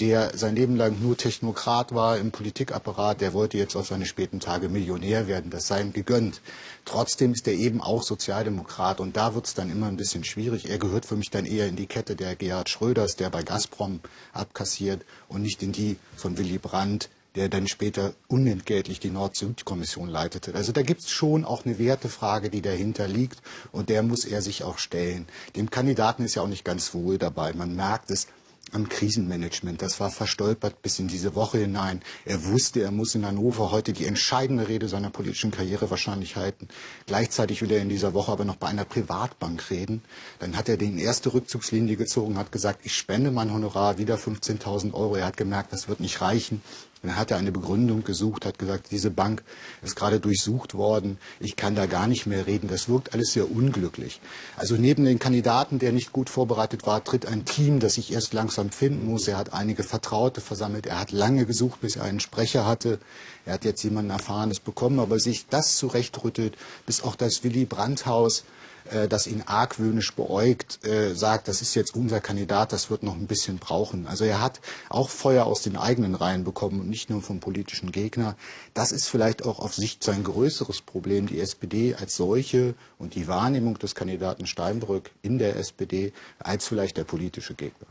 der 0.00 0.36
sein 0.36 0.54
Leben 0.54 0.76
lang 0.76 1.00
nur 1.02 1.16
Technokrat 1.16 1.94
war 1.94 2.18
im 2.18 2.30
Politikapparat, 2.30 3.20
der 3.20 3.32
wollte 3.32 3.58
jetzt 3.58 3.74
auf 3.74 3.88
seine 3.88 4.06
späten 4.06 4.38
Tage 4.40 4.68
Millionär 4.68 5.26
werden. 5.26 5.50
Das 5.50 5.66
sei 5.66 5.80
ihm 5.80 5.92
gegönnt. 5.92 6.40
Trotzdem 6.84 7.32
ist 7.32 7.48
er 7.48 7.54
eben 7.54 7.80
auch 7.80 8.02
Sozialdemokrat 8.02 9.00
und 9.00 9.16
da 9.16 9.34
wird 9.34 9.46
es 9.46 9.54
dann 9.54 9.70
immer 9.70 9.88
ein 9.88 9.96
bisschen 9.96 10.24
schwierig. 10.24 10.70
Er 10.70 10.78
gehört 10.78 11.04
für 11.04 11.16
mich 11.16 11.30
dann 11.30 11.46
eher 11.46 11.66
in 11.66 11.76
die 11.76 11.86
Kette 11.86 12.14
der 12.14 12.36
Gerhard 12.36 12.68
Schröders, 12.68 13.16
der 13.16 13.30
bei 13.30 13.42
Gazprom 13.42 14.00
abkassiert 14.32 15.04
und 15.28 15.42
nicht 15.42 15.62
in 15.62 15.72
die 15.72 15.96
von 16.16 16.38
Willy 16.38 16.58
Brandt, 16.58 17.08
der 17.38 17.48
dann 17.48 17.68
später 17.68 18.14
unentgeltlich 18.26 18.98
die 18.98 19.10
Nord-Süd-Kommission 19.10 20.08
leitete. 20.08 20.56
Also 20.56 20.72
da 20.72 20.82
gibt 20.82 21.02
es 21.02 21.10
schon 21.10 21.44
auch 21.44 21.64
eine 21.64 21.78
Wertefrage, 21.78 22.50
die 22.50 22.62
dahinter 22.62 23.06
liegt 23.06 23.40
und 23.70 23.90
der 23.90 24.02
muss 24.02 24.24
er 24.24 24.42
sich 24.42 24.64
auch 24.64 24.78
stellen. 24.78 25.26
Dem 25.54 25.70
Kandidaten 25.70 26.24
ist 26.24 26.34
ja 26.34 26.42
auch 26.42 26.48
nicht 26.48 26.64
ganz 26.64 26.94
wohl 26.94 27.16
dabei. 27.16 27.52
Man 27.52 27.76
merkt 27.76 28.10
es, 28.10 28.26
am 28.72 28.88
Krisenmanagement. 28.88 29.80
Das 29.82 30.00
war 30.00 30.10
verstolpert 30.10 30.82
bis 30.82 30.98
in 30.98 31.08
diese 31.08 31.34
Woche 31.34 31.58
hinein. 31.58 32.02
Er 32.24 32.44
wusste, 32.44 32.82
er 32.82 32.90
muss 32.90 33.14
in 33.14 33.26
Hannover 33.26 33.70
heute 33.70 33.92
die 33.92 34.06
entscheidende 34.06 34.68
Rede 34.68 34.88
seiner 34.88 35.10
politischen 35.10 35.50
Karriere 35.50 35.90
wahrscheinlich 35.90 36.36
halten. 36.36 36.68
Gleichzeitig 37.06 37.62
will 37.62 37.70
er 37.70 37.80
in 37.80 37.88
dieser 37.88 38.14
Woche 38.14 38.32
aber 38.32 38.44
noch 38.44 38.56
bei 38.56 38.68
einer 38.68 38.84
Privatbank 38.84 39.70
reden. 39.70 40.02
Dann 40.38 40.56
hat 40.56 40.68
er 40.68 40.76
den 40.76 40.98
erste 40.98 41.32
Rückzugslinie 41.32 41.96
gezogen, 41.96 42.36
hat 42.36 42.52
gesagt, 42.52 42.80
ich 42.84 42.94
spende 42.94 43.30
mein 43.30 43.52
Honorar 43.52 43.98
wieder 43.98 44.16
15.000 44.16 44.92
Euro. 44.92 45.16
Er 45.16 45.26
hat 45.26 45.36
gemerkt, 45.36 45.72
das 45.72 45.88
wird 45.88 46.00
nicht 46.00 46.20
reichen. 46.20 46.62
Dann 47.02 47.16
hat 47.16 47.30
er 47.30 47.36
eine 47.36 47.52
Begründung 47.52 48.02
gesucht, 48.02 48.44
hat 48.44 48.58
gesagt, 48.58 48.90
diese 48.90 49.10
Bank 49.10 49.42
ist 49.82 49.96
gerade 49.96 50.18
durchsucht 50.18 50.74
worden, 50.74 51.18
ich 51.38 51.56
kann 51.56 51.74
da 51.74 51.86
gar 51.86 52.06
nicht 52.06 52.26
mehr 52.26 52.46
reden. 52.46 52.68
Das 52.68 52.88
wirkt 52.88 53.14
alles 53.14 53.32
sehr 53.32 53.50
unglücklich. 53.50 54.20
Also 54.56 54.74
neben 54.76 55.04
den 55.04 55.18
Kandidaten, 55.18 55.78
der 55.78 55.92
nicht 55.92 56.12
gut 56.12 56.28
vorbereitet 56.28 56.86
war, 56.86 57.04
tritt 57.04 57.26
ein 57.26 57.44
Team, 57.44 57.78
das 57.78 57.94
sich 57.94 58.12
erst 58.12 58.34
langsam 58.34 58.70
finden 58.70 59.06
muss. 59.06 59.28
Er 59.28 59.36
hat 59.36 59.52
einige 59.52 59.84
Vertraute 59.84 60.40
versammelt, 60.40 60.86
er 60.86 60.98
hat 60.98 61.12
lange 61.12 61.46
gesucht, 61.46 61.80
bis 61.80 61.96
er 61.96 62.04
einen 62.04 62.20
Sprecher 62.20 62.66
hatte. 62.66 62.98
Er 63.44 63.54
hat 63.54 63.64
jetzt 63.64 63.82
jemanden 63.82 64.10
Erfahrenes 64.10 64.60
bekommen, 64.60 64.98
aber 64.98 65.18
sich 65.20 65.46
das 65.48 65.76
zurechtrüttelt, 65.76 66.56
bis 66.84 67.02
auch 67.02 67.16
das 67.16 67.44
Willy 67.44 67.64
Brandt-Haus 67.64 68.44
äh, 68.90 69.08
das 69.08 69.26
ihn 69.26 69.42
argwöhnisch 69.46 70.14
beäugt, 70.14 70.84
äh, 70.86 71.14
sagt, 71.14 71.48
das 71.48 71.62
ist 71.62 71.74
jetzt 71.74 71.94
unser 71.94 72.20
Kandidat, 72.20 72.72
das 72.72 72.90
wird 72.90 73.02
noch 73.02 73.14
ein 73.14 73.26
bisschen 73.26 73.58
brauchen. 73.58 74.06
Also 74.06 74.24
er 74.24 74.40
hat 74.40 74.60
auch 74.88 75.08
Feuer 75.08 75.46
aus 75.46 75.62
den 75.62 75.76
eigenen 75.76 76.14
Reihen 76.14 76.44
bekommen 76.44 76.80
und 76.80 76.88
nicht 76.88 77.10
nur 77.10 77.22
vom 77.22 77.40
politischen 77.40 77.92
Gegner. 77.92 78.36
Das 78.74 78.92
ist 78.92 79.08
vielleicht 79.08 79.44
auch 79.44 79.58
auf 79.58 79.74
Sicht 79.74 80.02
sein 80.02 80.24
größeres 80.24 80.82
Problem, 80.82 81.26
die 81.26 81.40
SPD 81.40 81.94
als 81.94 82.16
solche 82.16 82.74
und 82.98 83.14
die 83.14 83.28
Wahrnehmung 83.28 83.78
des 83.78 83.94
Kandidaten 83.94 84.46
Steinbrück 84.46 85.10
in 85.22 85.38
der 85.38 85.56
SPD 85.56 86.12
als 86.38 86.66
vielleicht 86.66 86.96
der 86.96 87.04
politische 87.04 87.54
Gegner. 87.54 87.86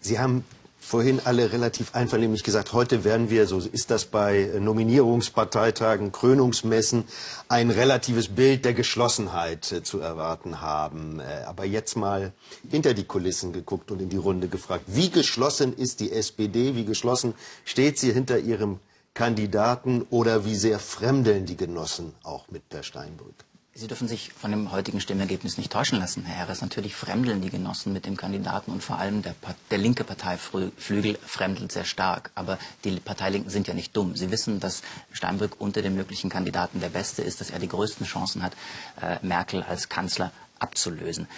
Sie 0.00 0.18
haben 0.18 0.44
vorhin 0.86 1.20
alle 1.24 1.52
relativ 1.52 1.96
einvernehmlich 1.96 2.44
gesagt, 2.44 2.72
heute 2.72 3.02
werden 3.02 3.28
wir, 3.28 3.48
so 3.48 3.58
ist 3.58 3.90
das 3.90 4.04
bei 4.04 4.52
Nominierungsparteitagen, 4.60 6.12
Krönungsmessen, 6.12 7.04
ein 7.48 7.70
relatives 7.70 8.28
Bild 8.28 8.64
der 8.64 8.72
Geschlossenheit 8.72 9.72
äh, 9.72 9.82
zu 9.82 9.98
erwarten 9.98 10.60
haben. 10.60 11.18
Äh, 11.18 11.42
aber 11.46 11.64
jetzt 11.64 11.96
mal 11.96 12.32
hinter 12.70 12.94
die 12.94 13.02
Kulissen 13.02 13.52
geguckt 13.52 13.90
und 13.90 14.00
in 14.00 14.10
die 14.10 14.16
Runde 14.16 14.46
gefragt, 14.46 14.84
wie 14.86 15.10
geschlossen 15.10 15.76
ist 15.76 15.98
die 15.98 16.12
SPD, 16.12 16.76
wie 16.76 16.84
geschlossen 16.84 17.34
steht 17.64 17.98
sie 17.98 18.12
hinter 18.12 18.38
ihrem 18.38 18.78
Kandidaten 19.12 20.06
oder 20.10 20.44
wie 20.44 20.54
sehr 20.54 20.78
fremdeln 20.78 21.46
die 21.46 21.56
Genossen 21.56 22.12
auch 22.22 22.48
mit 22.48 22.68
Per 22.68 22.84
Steinbrück? 22.84 23.45
Sie 23.78 23.88
dürfen 23.88 24.08
sich 24.08 24.32
von 24.32 24.50
dem 24.50 24.72
heutigen 24.72 25.02
Stimmergebnis 25.02 25.58
nicht 25.58 25.70
täuschen 25.70 25.98
lassen, 25.98 26.24
Herr 26.24 26.46
Harris. 26.46 26.62
Natürlich 26.62 26.96
fremdeln 26.96 27.42
die 27.42 27.50
Genossen 27.50 27.92
mit 27.92 28.06
dem 28.06 28.16
Kandidaten 28.16 28.72
und 28.72 28.82
vor 28.82 28.98
allem 28.98 29.20
der, 29.20 29.34
der 29.70 29.76
linke 29.76 30.02
Parteiflügel 30.02 31.18
fremdelt 31.26 31.72
sehr 31.72 31.84
stark. 31.84 32.30
Aber 32.34 32.58
die 32.84 32.98
Parteilinken 32.98 33.50
sind 33.50 33.68
ja 33.68 33.74
nicht 33.74 33.94
dumm. 33.94 34.16
Sie 34.16 34.30
wissen, 34.30 34.60
dass 34.60 34.80
Steinbrück 35.12 35.56
unter 35.60 35.82
dem 35.82 35.94
möglichen 35.94 36.30
Kandidaten 36.30 36.80
der 36.80 36.88
Beste 36.88 37.20
ist, 37.20 37.42
dass 37.42 37.50
er 37.50 37.58
die 37.58 37.68
größten 37.68 38.06
Chancen 38.06 38.42
hat, 38.42 38.54
äh, 39.02 39.18
Merkel 39.20 39.62
als 39.62 39.90
Kanzler 39.90 40.32
abzulösen. 40.58 41.28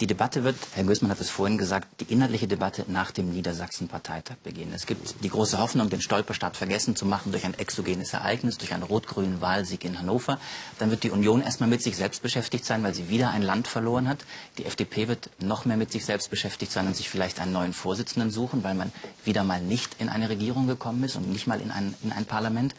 Die 0.00 0.06
Debatte 0.08 0.42
wird, 0.42 0.56
Herr 0.74 0.82
Gößmann 0.82 1.12
hat 1.12 1.20
es 1.20 1.30
vorhin 1.30 1.58
gesagt, 1.58 2.00
die 2.00 2.12
inhaltliche 2.12 2.48
Debatte 2.48 2.84
nach 2.88 3.12
dem 3.12 3.30
Niedersachsen-Parteitag 3.32 4.36
beginnen. 4.42 4.72
Es 4.74 4.86
gibt 4.86 5.22
die 5.22 5.28
große 5.28 5.58
Hoffnung, 5.58 5.90
den 5.90 6.00
Stolperstart 6.00 6.56
vergessen 6.56 6.96
zu 6.96 7.06
machen 7.06 7.30
durch 7.30 7.44
ein 7.44 7.54
exogenes 7.54 8.12
Ereignis, 8.12 8.58
durch 8.58 8.74
einen 8.74 8.82
rot-grünen 8.82 9.40
Wahlsieg 9.40 9.84
in 9.84 10.00
Hannover. 10.00 10.40
Dann 10.80 10.90
wird 10.90 11.04
die 11.04 11.10
Union 11.10 11.40
erstmal 11.40 11.68
mit 11.68 11.82
sich 11.82 11.96
selbst 11.96 12.20
beschäftigt 12.20 12.64
sein, 12.64 12.82
weil 12.82 12.94
sie 12.94 13.10
wieder 13.10 13.30
ein 13.30 13.42
Land 13.42 13.68
verloren 13.68 14.08
hat. 14.08 14.24
Die 14.58 14.64
FDP 14.64 15.06
wird 15.06 15.30
noch 15.38 15.66
mehr 15.66 15.76
mit 15.76 15.92
sich 15.92 16.04
selbst 16.04 16.30
beschäftigt 16.30 16.72
sein 16.72 16.88
und 16.88 16.96
sich 16.96 17.08
vielleicht 17.08 17.38
einen 17.38 17.52
neuen 17.52 17.72
Vorsitzenden 17.72 18.32
suchen, 18.32 18.64
weil 18.64 18.74
man 18.74 18.90
wieder 19.24 19.44
mal 19.44 19.60
nicht 19.60 20.00
in 20.00 20.08
eine 20.08 20.28
Regierung 20.28 20.66
gekommen 20.66 21.04
ist 21.04 21.14
und 21.14 21.30
nicht 21.30 21.46
mal 21.46 21.60
in 21.60 21.70
ein, 21.70 21.94
in 22.02 22.10
ein 22.10 22.24
Parlament. 22.24 22.74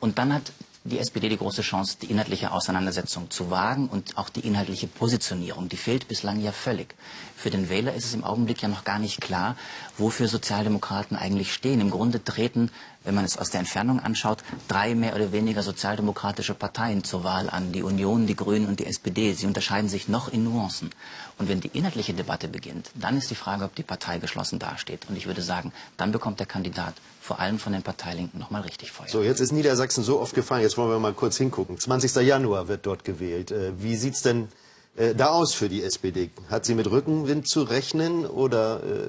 Und 0.00 0.18
dann 0.18 0.34
hat 0.34 0.50
die 0.86 0.98
SPD 0.98 1.30
die 1.30 1.38
große 1.38 1.62
Chance, 1.62 1.96
die 2.02 2.10
inhaltliche 2.10 2.52
Auseinandersetzung 2.52 3.30
zu 3.30 3.50
wagen 3.50 3.88
und 3.88 4.18
auch 4.18 4.28
die 4.28 4.46
inhaltliche 4.46 4.86
Positionierung. 4.86 5.70
Die 5.70 5.78
fehlt 5.78 6.08
bislang 6.08 6.40
ja 6.40 6.52
völlig. 6.52 6.94
Für 7.34 7.48
den 7.48 7.70
Wähler 7.70 7.94
ist 7.94 8.04
es 8.04 8.12
im 8.12 8.22
Augenblick 8.22 8.60
ja 8.60 8.68
noch 8.68 8.84
gar 8.84 8.98
nicht 8.98 9.22
klar, 9.22 9.56
wofür 9.96 10.28
Sozialdemokraten 10.28 11.16
eigentlich 11.16 11.54
stehen. 11.54 11.80
Im 11.80 11.90
Grunde 11.90 12.22
treten, 12.22 12.70
wenn 13.02 13.14
man 13.14 13.24
es 13.24 13.38
aus 13.38 13.48
der 13.48 13.60
Entfernung 13.60 13.98
anschaut, 13.98 14.44
drei 14.68 14.94
mehr 14.94 15.14
oder 15.14 15.32
weniger 15.32 15.62
sozialdemokratische 15.62 16.52
Parteien 16.52 17.02
zur 17.02 17.24
Wahl 17.24 17.48
an. 17.48 17.72
Die 17.72 17.82
Union, 17.82 18.26
die 18.26 18.36
Grünen 18.36 18.66
und 18.66 18.78
die 18.78 18.86
SPD. 18.86 19.32
Sie 19.32 19.46
unterscheiden 19.46 19.88
sich 19.88 20.08
noch 20.08 20.28
in 20.28 20.44
Nuancen. 20.44 20.90
Und 21.38 21.48
wenn 21.48 21.60
die 21.60 21.70
inhaltliche 21.72 22.14
Debatte 22.14 22.48
beginnt, 22.48 22.90
dann 22.94 23.16
ist 23.16 23.30
die 23.30 23.34
Frage, 23.34 23.64
ob 23.64 23.74
die 23.74 23.82
Partei 23.82 24.18
geschlossen 24.18 24.58
dasteht. 24.58 25.08
Und 25.08 25.16
ich 25.16 25.26
würde 25.26 25.42
sagen, 25.42 25.72
dann 25.96 26.12
bekommt 26.12 26.38
der 26.38 26.46
Kandidat 26.46 26.94
vor 27.20 27.40
allem 27.40 27.58
von 27.58 27.72
den 27.72 27.82
Parteilinken 27.82 28.38
noch 28.38 28.50
mal 28.50 28.62
richtig 28.62 28.92
Feuer. 28.92 29.08
So, 29.08 29.22
jetzt 29.22 29.40
ist 29.40 29.50
Niedersachsen 29.50 30.04
so 30.04 30.20
oft 30.20 30.34
gefallen. 30.34 30.62
Jetzt 30.62 30.76
wollen 30.76 30.90
wir 30.90 30.98
mal 30.98 31.14
kurz 31.14 31.36
hingucken. 31.36 31.78
20. 31.78 32.14
Januar 32.16 32.68
wird 32.68 32.86
dort 32.86 33.04
gewählt. 33.04 33.50
Äh, 33.50 33.72
wie 33.78 33.96
sieht's 33.96 34.22
denn 34.22 34.48
äh, 34.96 35.14
da 35.14 35.28
aus 35.28 35.54
für 35.54 35.68
die 35.68 35.82
SPD? 35.82 36.30
Hat 36.50 36.66
sie 36.66 36.74
mit 36.74 36.88
Rückenwind 36.90 37.48
zu 37.48 37.62
rechnen 37.62 38.26
oder 38.26 38.82
äh, 38.84 39.08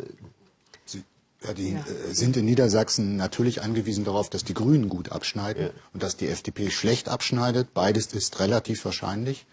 Sie, 0.85 1.03
ja, 1.43 1.53
die 1.53 1.73
ja. 1.73 1.83
Sind 2.11 2.37
in 2.37 2.45
Niedersachsen 2.45 3.17
natürlich 3.17 3.61
angewiesen 3.61 4.05
darauf, 4.05 4.29
dass 4.29 4.43
die 4.43 4.53
Grünen 4.53 4.89
gut 4.89 5.11
abschneiden 5.11 5.65
ja. 5.65 5.69
und 5.93 6.01
dass 6.01 6.17
die 6.17 6.27
FDP 6.27 6.71
schlecht 6.71 7.09
abschneidet. 7.09 7.73
Beides 7.73 8.07
ist 8.13 8.39
relativ 8.39 8.85
wahrscheinlich. 8.85 9.45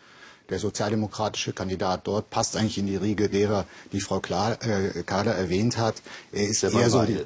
Der 0.52 0.59
sozialdemokratische 0.59 1.54
Kandidat 1.54 2.06
dort 2.06 2.28
passt 2.28 2.59
eigentlich 2.59 2.76
in 2.76 2.87
die 2.87 2.97
Riege 2.97 3.30
derer, 3.30 3.64
die 3.90 4.02
Frau 4.02 4.21
Klar, 4.21 4.59
äh, 4.62 5.02
Kader 5.02 5.35
erwähnt 5.35 5.78
hat. 5.78 5.94
Er 6.30 6.47
ist 6.47 6.62
eher 6.62 6.90
so 6.90 7.02
die, 7.04 7.21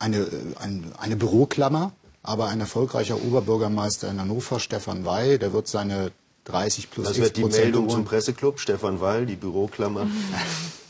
eine, 0.00 0.26
ein, 0.58 0.90
eine 0.98 1.14
Büroklammer, 1.14 1.92
aber 2.24 2.48
ein 2.48 2.58
erfolgreicher 2.58 3.14
Oberbürgermeister 3.14 4.10
in 4.10 4.20
Hannover, 4.20 4.58
Stefan 4.58 5.04
Weil, 5.04 5.38
der 5.38 5.52
wird 5.52 5.68
seine 5.68 6.10
30 6.46 6.90
plus 6.90 7.06
Das 7.06 7.18
wird 7.18 7.36
die 7.36 7.44
Meldung 7.44 7.88
zum 7.88 8.04
Presseclub, 8.04 8.58
Stefan 8.58 9.00
Weil, 9.00 9.24
die 9.24 9.36
Büroklammer. 9.36 10.08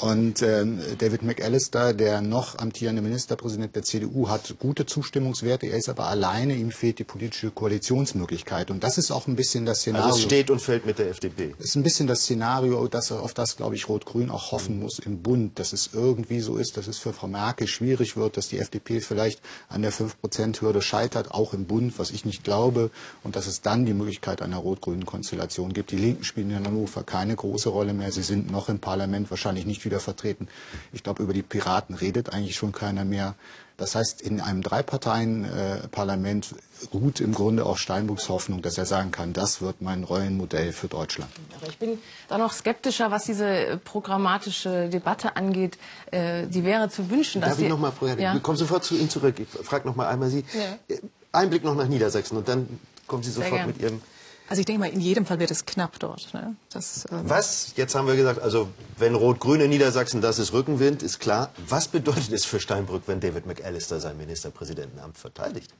Und 0.00 0.42
äh, 0.42 0.64
David 0.98 1.22
McAllister, 1.22 1.94
der 1.94 2.20
noch 2.20 2.58
amtierende 2.58 3.02
Ministerpräsident 3.02 3.74
der 3.74 3.82
CDU, 3.82 4.28
hat 4.28 4.54
gute 4.58 4.86
Zustimmungswerte. 4.86 5.66
Er 5.66 5.78
ist 5.78 5.88
aber 5.88 6.06
alleine. 6.06 6.54
Ihm 6.54 6.70
fehlt 6.70 6.98
die 6.98 7.04
politische 7.04 7.50
Koalitionsmöglichkeit. 7.50 8.70
Und 8.70 8.84
das 8.84 8.98
ist 8.98 9.10
auch 9.10 9.26
ein 9.26 9.36
bisschen 9.36 9.66
das 9.66 9.80
Szenario. 9.80 10.06
Also 10.06 10.18
es 10.18 10.24
steht 10.24 10.50
und 10.50 10.60
fällt 10.60 10.86
mit 10.86 10.98
der 10.98 11.08
FDP. 11.10 11.54
Ist 11.58 11.74
ein 11.76 11.82
bisschen 11.82 12.06
das 12.06 12.22
Szenario, 12.22 12.86
das, 12.88 13.10
auf 13.12 13.34
das, 13.34 13.56
glaube 13.56 13.74
ich, 13.74 13.88
Rot-Grün 13.88 14.30
auch 14.30 14.52
hoffen 14.52 14.78
muss 14.80 14.98
im 14.98 15.22
Bund, 15.22 15.58
dass 15.58 15.72
es 15.72 15.90
irgendwie 15.92 16.40
so 16.40 16.56
ist, 16.56 16.76
dass 16.76 16.86
es 16.86 16.98
für 16.98 17.12
Frau 17.12 17.26
Merkel 17.26 17.66
schwierig 17.66 18.16
wird, 18.16 18.36
dass 18.36 18.48
die 18.48 18.58
FDP 18.58 19.00
vielleicht 19.00 19.40
an 19.68 19.82
der 19.82 19.92
5-Prozent-Hürde 19.92 20.82
scheitert, 20.82 21.32
auch 21.32 21.54
im 21.54 21.64
Bund, 21.64 21.98
was 21.98 22.10
ich 22.10 22.24
nicht 22.24 22.44
glaube, 22.44 22.90
und 23.24 23.36
dass 23.36 23.46
es 23.46 23.60
dann 23.62 23.86
die 23.86 23.94
Möglichkeit 23.94 24.42
einer 24.42 24.58
rot-grünen 24.58 25.06
Konstellation 25.06 25.72
gibt. 25.72 25.90
Die 25.90 25.96
Linken 25.96 26.24
spielen 26.24 26.50
in 26.50 26.64
Hannover 26.64 27.02
keine 27.02 27.34
große 27.34 27.68
Rolle 27.68 27.94
mehr. 27.94 28.12
Sie 28.12 28.22
sind 28.22 28.50
noch 28.50 28.68
im 28.68 28.78
Parlament, 28.78 29.30
wahrscheinlich 29.30 29.47
nicht 29.52 29.84
wieder 29.84 30.00
vertreten. 30.00 30.48
Ich 30.92 31.02
glaube, 31.02 31.22
über 31.22 31.32
die 31.32 31.42
Piraten 31.42 31.94
redet 31.94 32.32
eigentlich 32.32 32.56
schon 32.56 32.72
keiner 32.72 33.04
mehr. 33.04 33.34
Das 33.78 33.94
heißt, 33.94 34.20
in 34.22 34.40
einem 34.40 34.62
Drei-Parteien-Parlament 34.62 36.56
ruht 36.92 37.20
im 37.20 37.32
Grunde 37.32 37.64
auch 37.64 37.78
Steinbrücks 37.78 38.28
Hoffnung, 38.28 38.60
dass 38.60 38.76
er 38.76 38.86
sagen 38.86 39.12
kann, 39.12 39.32
das 39.32 39.60
wird 39.62 39.80
mein 39.80 40.02
Rollenmodell 40.02 40.72
für 40.72 40.88
Deutschland. 40.88 41.30
Aber 41.56 41.68
ich 41.68 41.78
bin 41.78 41.98
da 42.28 42.38
noch 42.38 42.52
skeptischer, 42.52 43.12
was 43.12 43.24
diese 43.24 43.80
programmatische 43.84 44.88
Debatte 44.88 45.36
angeht. 45.36 45.78
Äh, 46.10 46.48
die 46.48 46.64
wäre 46.64 46.88
zu 46.90 47.08
wünschen, 47.08 47.40
dass 47.40 47.50
Darf 47.50 47.60
ich 47.60 47.68
noch 47.68 47.78
mal, 47.78 47.92
Frau 47.92 48.06
ja? 48.06 48.34
ich 48.34 48.42
komme 48.42 48.58
sofort 48.58 48.82
zu 48.82 48.96
Ihnen 48.96 49.10
zurück. 49.10 49.36
Ich 49.38 49.48
frage 49.48 49.86
noch 49.86 49.94
mal 49.94 50.08
einmal 50.08 50.28
Sie. 50.28 50.44
Ja. 50.54 50.96
Ein 51.30 51.50
Blick 51.50 51.62
noch 51.62 51.76
nach 51.76 51.86
Niedersachsen 51.86 52.36
und 52.36 52.48
dann 52.48 52.80
kommen 53.06 53.22
Sie 53.22 53.30
sofort 53.30 53.64
mit 53.64 53.80
Ihrem 53.80 54.02
also 54.48 54.60
ich 54.60 54.66
denke 54.66 54.80
mal, 54.80 54.90
in 54.90 55.00
jedem 55.00 55.26
Fall 55.26 55.38
wird 55.38 55.50
es 55.50 55.66
knapp 55.66 55.98
dort. 55.98 56.32
Ne? 56.32 56.56
Das, 56.72 57.06
ähm 57.10 57.28
Was? 57.28 57.72
Jetzt 57.76 57.94
haben 57.94 58.06
wir 58.06 58.16
gesagt, 58.16 58.40
also 58.40 58.68
wenn 58.96 59.14
Rot-Grün 59.14 59.60
in 59.60 59.70
Niedersachsen, 59.70 60.20
das 60.20 60.38
ist 60.38 60.52
Rückenwind, 60.52 61.02
ist 61.02 61.18
klar. 61.18 61.50
Was 61.68 61.88
bedeutet 61.88 62.32
es 62.32 62.44
für 62.44 62.58
Steinbrück, 62.58 63.02
wenn 63.06 63.20
David 63.20 63.46
McAllister 63.46 64.00
sein 64.00 64.16
Ministerpräsidentenamt 64.16 65.18
verteidigt? 65.18 65.72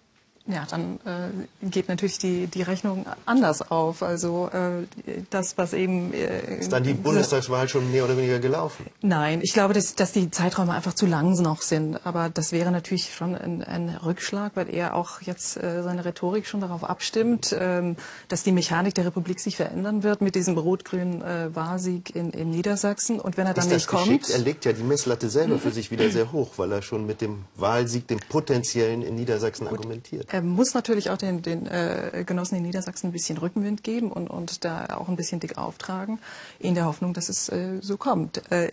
Ja, 0.51 0.67
dann 0.71 0.99
äh, 1.05 1.67
geht 1.67 1.89
natürlich 1.89 2.19
die, 2.19 2.47
die 2.47 2.63
Rechnung 2.63 3.05
anders 3.27 3.71
auf. 3.71 4.03
Also 4.03 4.49
äh, 4.49 4.87
das, 5.29 5.59
was 5.59 5.75
eben... 5.75 6.15
Äh, 6.15 6.61
ist 6.61 6.73
dann 6.73 6.85
die 6.85 6.95
Bundestagswahl 6.95 7.69
schon 7.69 7.93
mehr 7.93 8.05
oder 8.05 8.17
weniger 8.17 8.39
gelaufen? 8.39 8.87
Nein, 9.03 9.41
ich 9.43 9.53
glaube, 9.53 9.75
dass, 9.75 9.95
dass 9.95 10.13
die 10.13 10.31
Zeiträume 10.31 10.73
einfach 10.73 10.95
zu 10.95 11.05
lang 11.05 11.35
noch 11.43 11.61
sind. 11.61 12.01
Aber 12.07 12.31
das 12.31 12.53
wäre 12.53 12.71
natürlich 12.71 13.15
schon 13.15 13.35
ein, 13.35 13.63
ein 13.63 13.91
Rückschlag, 13.91 14.53
weil 14.55 14.75
er 14.75 14.95
auch 14.95 15.21
jetzt 15.21 15.59
äh, 15.59 15.83
seine 15.83 16.07
Rhetorik 16.07 16.47
schon 16.47 16.63
darauf 16.63 16.83
abstimmt, 16.83 17.55
ähm, 17.59 17.97
dass 18.29 18.43
die 18.43 18.53
Mechanik 18.53 18.95
der 18.95 19.05
Republik 19.05 19.41
sich 19.41 19.57
verändern 19.57 20.03
wird 20.03 20.23
mit 20.23 20.35
diesem 20.35 20.57
rot-grünen 20.57 21.21
äh, 21.21 21.55
Wahlsieg 21.55 22.17
in, 22.17 22.31
in 22.31 22.49
Niedersachsen. 22.49 23.21
Und 23.21 23.37
wenn 23.37 23.47
er 23.47 23.53
dann 23.53 23.67
ist 23.67 23.71
nicht 23.71 23.87
das 23.87 23.87
kommt... 23.87 24.07
Geschickt? 24.07 24.31
Er 24.31 24.39
legt 24.39 24.65
ja 24.65 24.73
die 24.73 24.83
Messlatte 24.83 25.29
selber 25.29 25.59
für 25.59 25.73
sich 25.73 25.91
wieder 25.91 26.09
sehr 26.09 26.33
hoch, 26.33 26.53
weil 26.57 26.73
er 26.73 26.81
schon 26.81 27.05
mit 27.05 27.21
dem 27.21 27.45
Wahlsieg, 27.55 28.09
dem 28.09 28.19
potenziellen 28.31 29.03
in 29.03 29.15
Niedersachsen 29.15 29.69
argumentiert. 29.69 30.27
Er 30.39 30.43
muss 30.43 30.73
natürlich 30.73 31.11
auch 31.11 31.17
den, 31.17 31.43
den 31.43 31.67
äh, 31.67 32.23
Genossen 32.25 32.55
in 32.55 32.63
Niedersachsen 32.63 33.09
ein 33.09 33.13
bisschen 33.13 33.39
Rückenwind 33.39 33.83
geben 33.83 34.13
und, 34.13 34.31
und 34.31 34.65
da 34.65 34.87
auch 34.97 35.09
ein 35.09 35.17
bisschen 35.17 35.41
dick 35.41 35.59
auftragen, 35.59 36.21
in 36.61 36.77
der 36.77 36.85
Hoffnung, 36.85 37.13
dass 37.13 37.29
es 37.29 37.49
äh, 37.49 37.81
so 37.81 37.97
kommt. 37.97 38.49
Äh, 38.53 38.71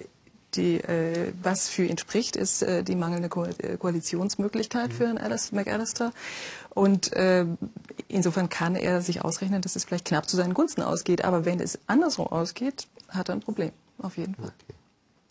die, 0.53 0.75
äh, 0.75 1.33
was 1.41 1.67
für 1.67 1.83
ihn 1.83 1.97
spricht, 1.97 2.35
ist 2.35 2.61
äh, 2.61 2.83
die 2.83 2.93
mangelnde 2.93 3.29
Ko 3.29 3.45
äh, 3.45 3.77
Koalitionsmöglichkeit 3.77 4.93
für 4.93 5.07
Herrn 5.07 5.17
Alice, 5.17 5.53
McAllister. 5.53 6.13
Und 6.69 7.13
äh, 7.13 7.47
insofern 8.09 8.47
kann 8.47 8.75
er 8.75 9.01
sich 9.01 9.25
ausrechnen, 9.25 9.63
dass 9.63 9.75
es 9.75 9.85
vielleicht 9.85 10.05
knapp 10.05 10.29
zu 10.29 10.37
seinen 10.37 10.53
Gunsten 10.53 10.83
ausgeht. 10.83 11.25
Aber 11.25 11.45
wenn 11.45 11.59
es 11.59 11.79
andersrum 11.87 12.27
ausgeht, 12.27 12.85
hat 13.09 13.29
er 13.29 13.35
ein 13.35 13.41
Problem. 13.41 13.71
Auf 13.97 14.17
jeden 14.17 14.35
Fall. 14.35 14.51
Okay. 14.67 14.75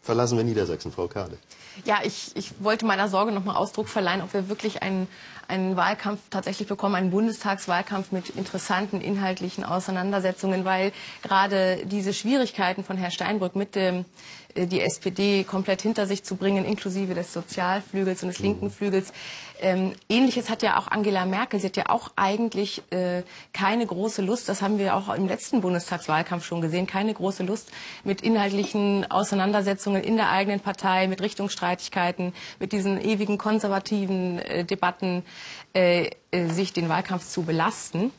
Verlassen 0.04 0.36
wir 0.36 0.44
Niedersachsen, 0.44 0.92
Frau 0.92 1.08
Kade. 1.08 1.38
Ja, 1.86 2.00
ich, 2.04 2.32
ich 2.34 2.52
wollte 2.60 2.84
meiner 2.84 3.08
Sorge 3.08 3.32
noch 3.32 3.44
mal 3.44 3.56
Ausdruck 3.56 3.88
verleihen, 3.88 4.20
ob 4.20 4.34
wir 4.34 4.50
wirklich 4.50 4.82
einen, 4.82 5.08
einen 5.48 5.76
Wahlkampf 5.76 6.20
tatsächlich 6.30 6.68
bekommen, 6.68 6.94
einen 6.94 7.10
Bundestagswahlkampf 7.10 8.12
mit 8.12 8.30
interessanten 8.30 9.00
inhaltlichen 9.00 9.64
Auseinandersetzungen, 9.64 10.64
weil 10.64 10.92
gerade 11.22 11.84
diese 11.84 12.12
Schwierigkeiten 12.12 12.84
von 12.84 12.96
Herrn 12.96 13.10
Steinbrück 13.10 13.56
mit 13.56 13.74
dem 13.74 14.04
äh, 14.54 14.66
die 14.66 14.80
SPD 14.80 15.44
komplett 15.44 15.82
hinter 15.82 16.06
sich 16.06 16.24
zu 16.24 16.36
bringen, 16.36 16.64
inklusive 16.64 17.14
des 17.14 17.32
Sozialflügels 17.32 18.22
und 18.22 18.28
des 18.28 18.38
linken 18.38 18.70
Flügels. 18.70 19.12
Ähm, 19.60 19.92
Ähnliches 20.08 20.50
hat 20.50 20.62
ja 20.62 20.78
auch 20.78 20.88
Angela 20.88 21.24
Merkel. 21.24 21.60
Sie 21.60 21.68
hat 21.68 21.76
ja 21.76 21.88
auch 21.88 22.10
eigentlich 22.16 22.82
äh, 22.90 23.22
keine 23.52 23.86
große 23.86 24.20
Lust, 24.20 24.48
das 24.48 24.62
haben 24.62 24.78
wir 24.78 24.96
auch 24.96 25.14
im 25.14 25.28
letzten 25.28 25.60
Bundestagswahlkampf 25.60 26.44
schon 26.44 26.60
gesehen, 26.60 26.86
keine 26.86 27.14
große 27.14 27.44
Lust 27.44 27.70
mit 28.02 28.20
inhaltlichen 28.20 29.10
Auseinandersetzungen 29.10 30.02
in 30.02 30.16
der 30.16 30.30
eigenen 30.30 30.60
Partei, 30.60 31.06
mit 31.06 31.22
Richtungsstreitigkeiten, 31.22 32.34
mit 32.58 32.72
diesen 32.72 33.00
ewigen 33.00 33.38
konservativen 33.38 34.38
äh, 34.40 34.64
Debatten, 34.64 35.22
äh, 35.74 36.10
äh, 36.30 36.48
sich 36.48 36.72
den 36.72 36.88
Wahlkampf 36.88 37.28
zu 37.28 37.42
belasten. 37.42 38.12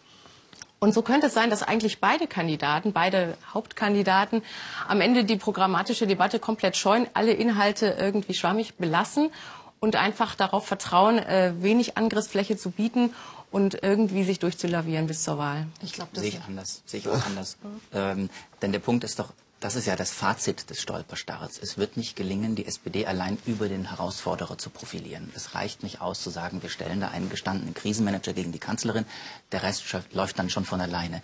Und 0.79 0.93
so 0.93 1.01
könnte 1.01 1.27
es 1.27 1.33
sein, 1.33 1.49
dass 1.49 1.63
eigentlich 1.63 1.99
beide 1.99 2.27
Kandidaten, 2.27 2.93
beide 2.93 3.37
Hauptkandidaten 3.53 4.43
am 4.87 5.01
Ende 5.01 5.23
die 5.23 5.37
programmatische 5.37 6.05
Debatte 6.05 6.39
komplett 6.39 6.77
scheuen, 6.77 7.07
alle 7.13 7.31
Inhalte 7.31 7.95
irgendwie 7.97 8.33
schwammig 8.33 8.75
belassen 8.75 9.31
und 9.79 9.95
einfach 9.95 10.35
darauf 10.35 10.65
vertrauen, 10.65 11.17
äh, 11.17 11.53
wenig 11.59 11.97
Angriffsfläche 11.97 12.57
zu 12.57 12.71
bieten 12.71 13.13
und 13.51 13.83
irgendwie 13.83 14.23
sich 14.23 14.39
durchzulavieren 14.39 15.07
bis 15.07 15.23
zur 15.23 15.37
Wahl. 15.37 15.67
Ich 15.81 15.93
glaube, 15.93 16.11
das 16.13 16.23
Sehe 16.23 16.33
ich 16.33 16.41
anders, 16.41 16.81
sehe 16.85 16.99
ich 16.99 17.07
auch 17.07 17.25
anders. 17.25 17.57
ähm, 17.93 18.29
denn 18.61 18.71
der 18.71 18.79
Punkt 18.79 19.03
ist 19.03 19.17
doch, 19.19 19.31
das 19.65 19.75
ist 19.75 19.87
ja 19.87 19.95
das 19.95 20.11
Fazit 20.11 20.69
des 20.69 20.79
Stolperstarres. 20.79 21.57
Es 21.59 21.79
wird 21.79 21.97
nicht 21.97 22.15
gelingen, 22.15 22.53
die 22.53 22.67
SPD 22.67 23.07
allein 23.07 23.39
über 23.47 23.67
den 23.67 23.89
Herausforderer 23.89 24.59
zu 24.59 24.69
profilieren. 24.69 25.31
Es 25.35 25.55
reicht 25.55 25.81
nicht 25.81 26.01
aus 26.01 26.21
zu 26.21 26.29
sagen, 26.29 26.61
wir 26.61 26.69
stellen 26.69 27.01
da 27.01 27.07
einen 27.07 27.31
gestandenen 27.31 27.73
Krisenmanager 27.73 28.33
gegen 28.33 28.51
die 28.51 28.59
Kanzlerin. 28.59 29.07
Der 29.51 29.63
Rest 29.63 29.83
läuft 30.11 30.37
dann 30.37 30.51
schon 30.51 30.65
von 30.65 30.81
alleine. 30.81 31.19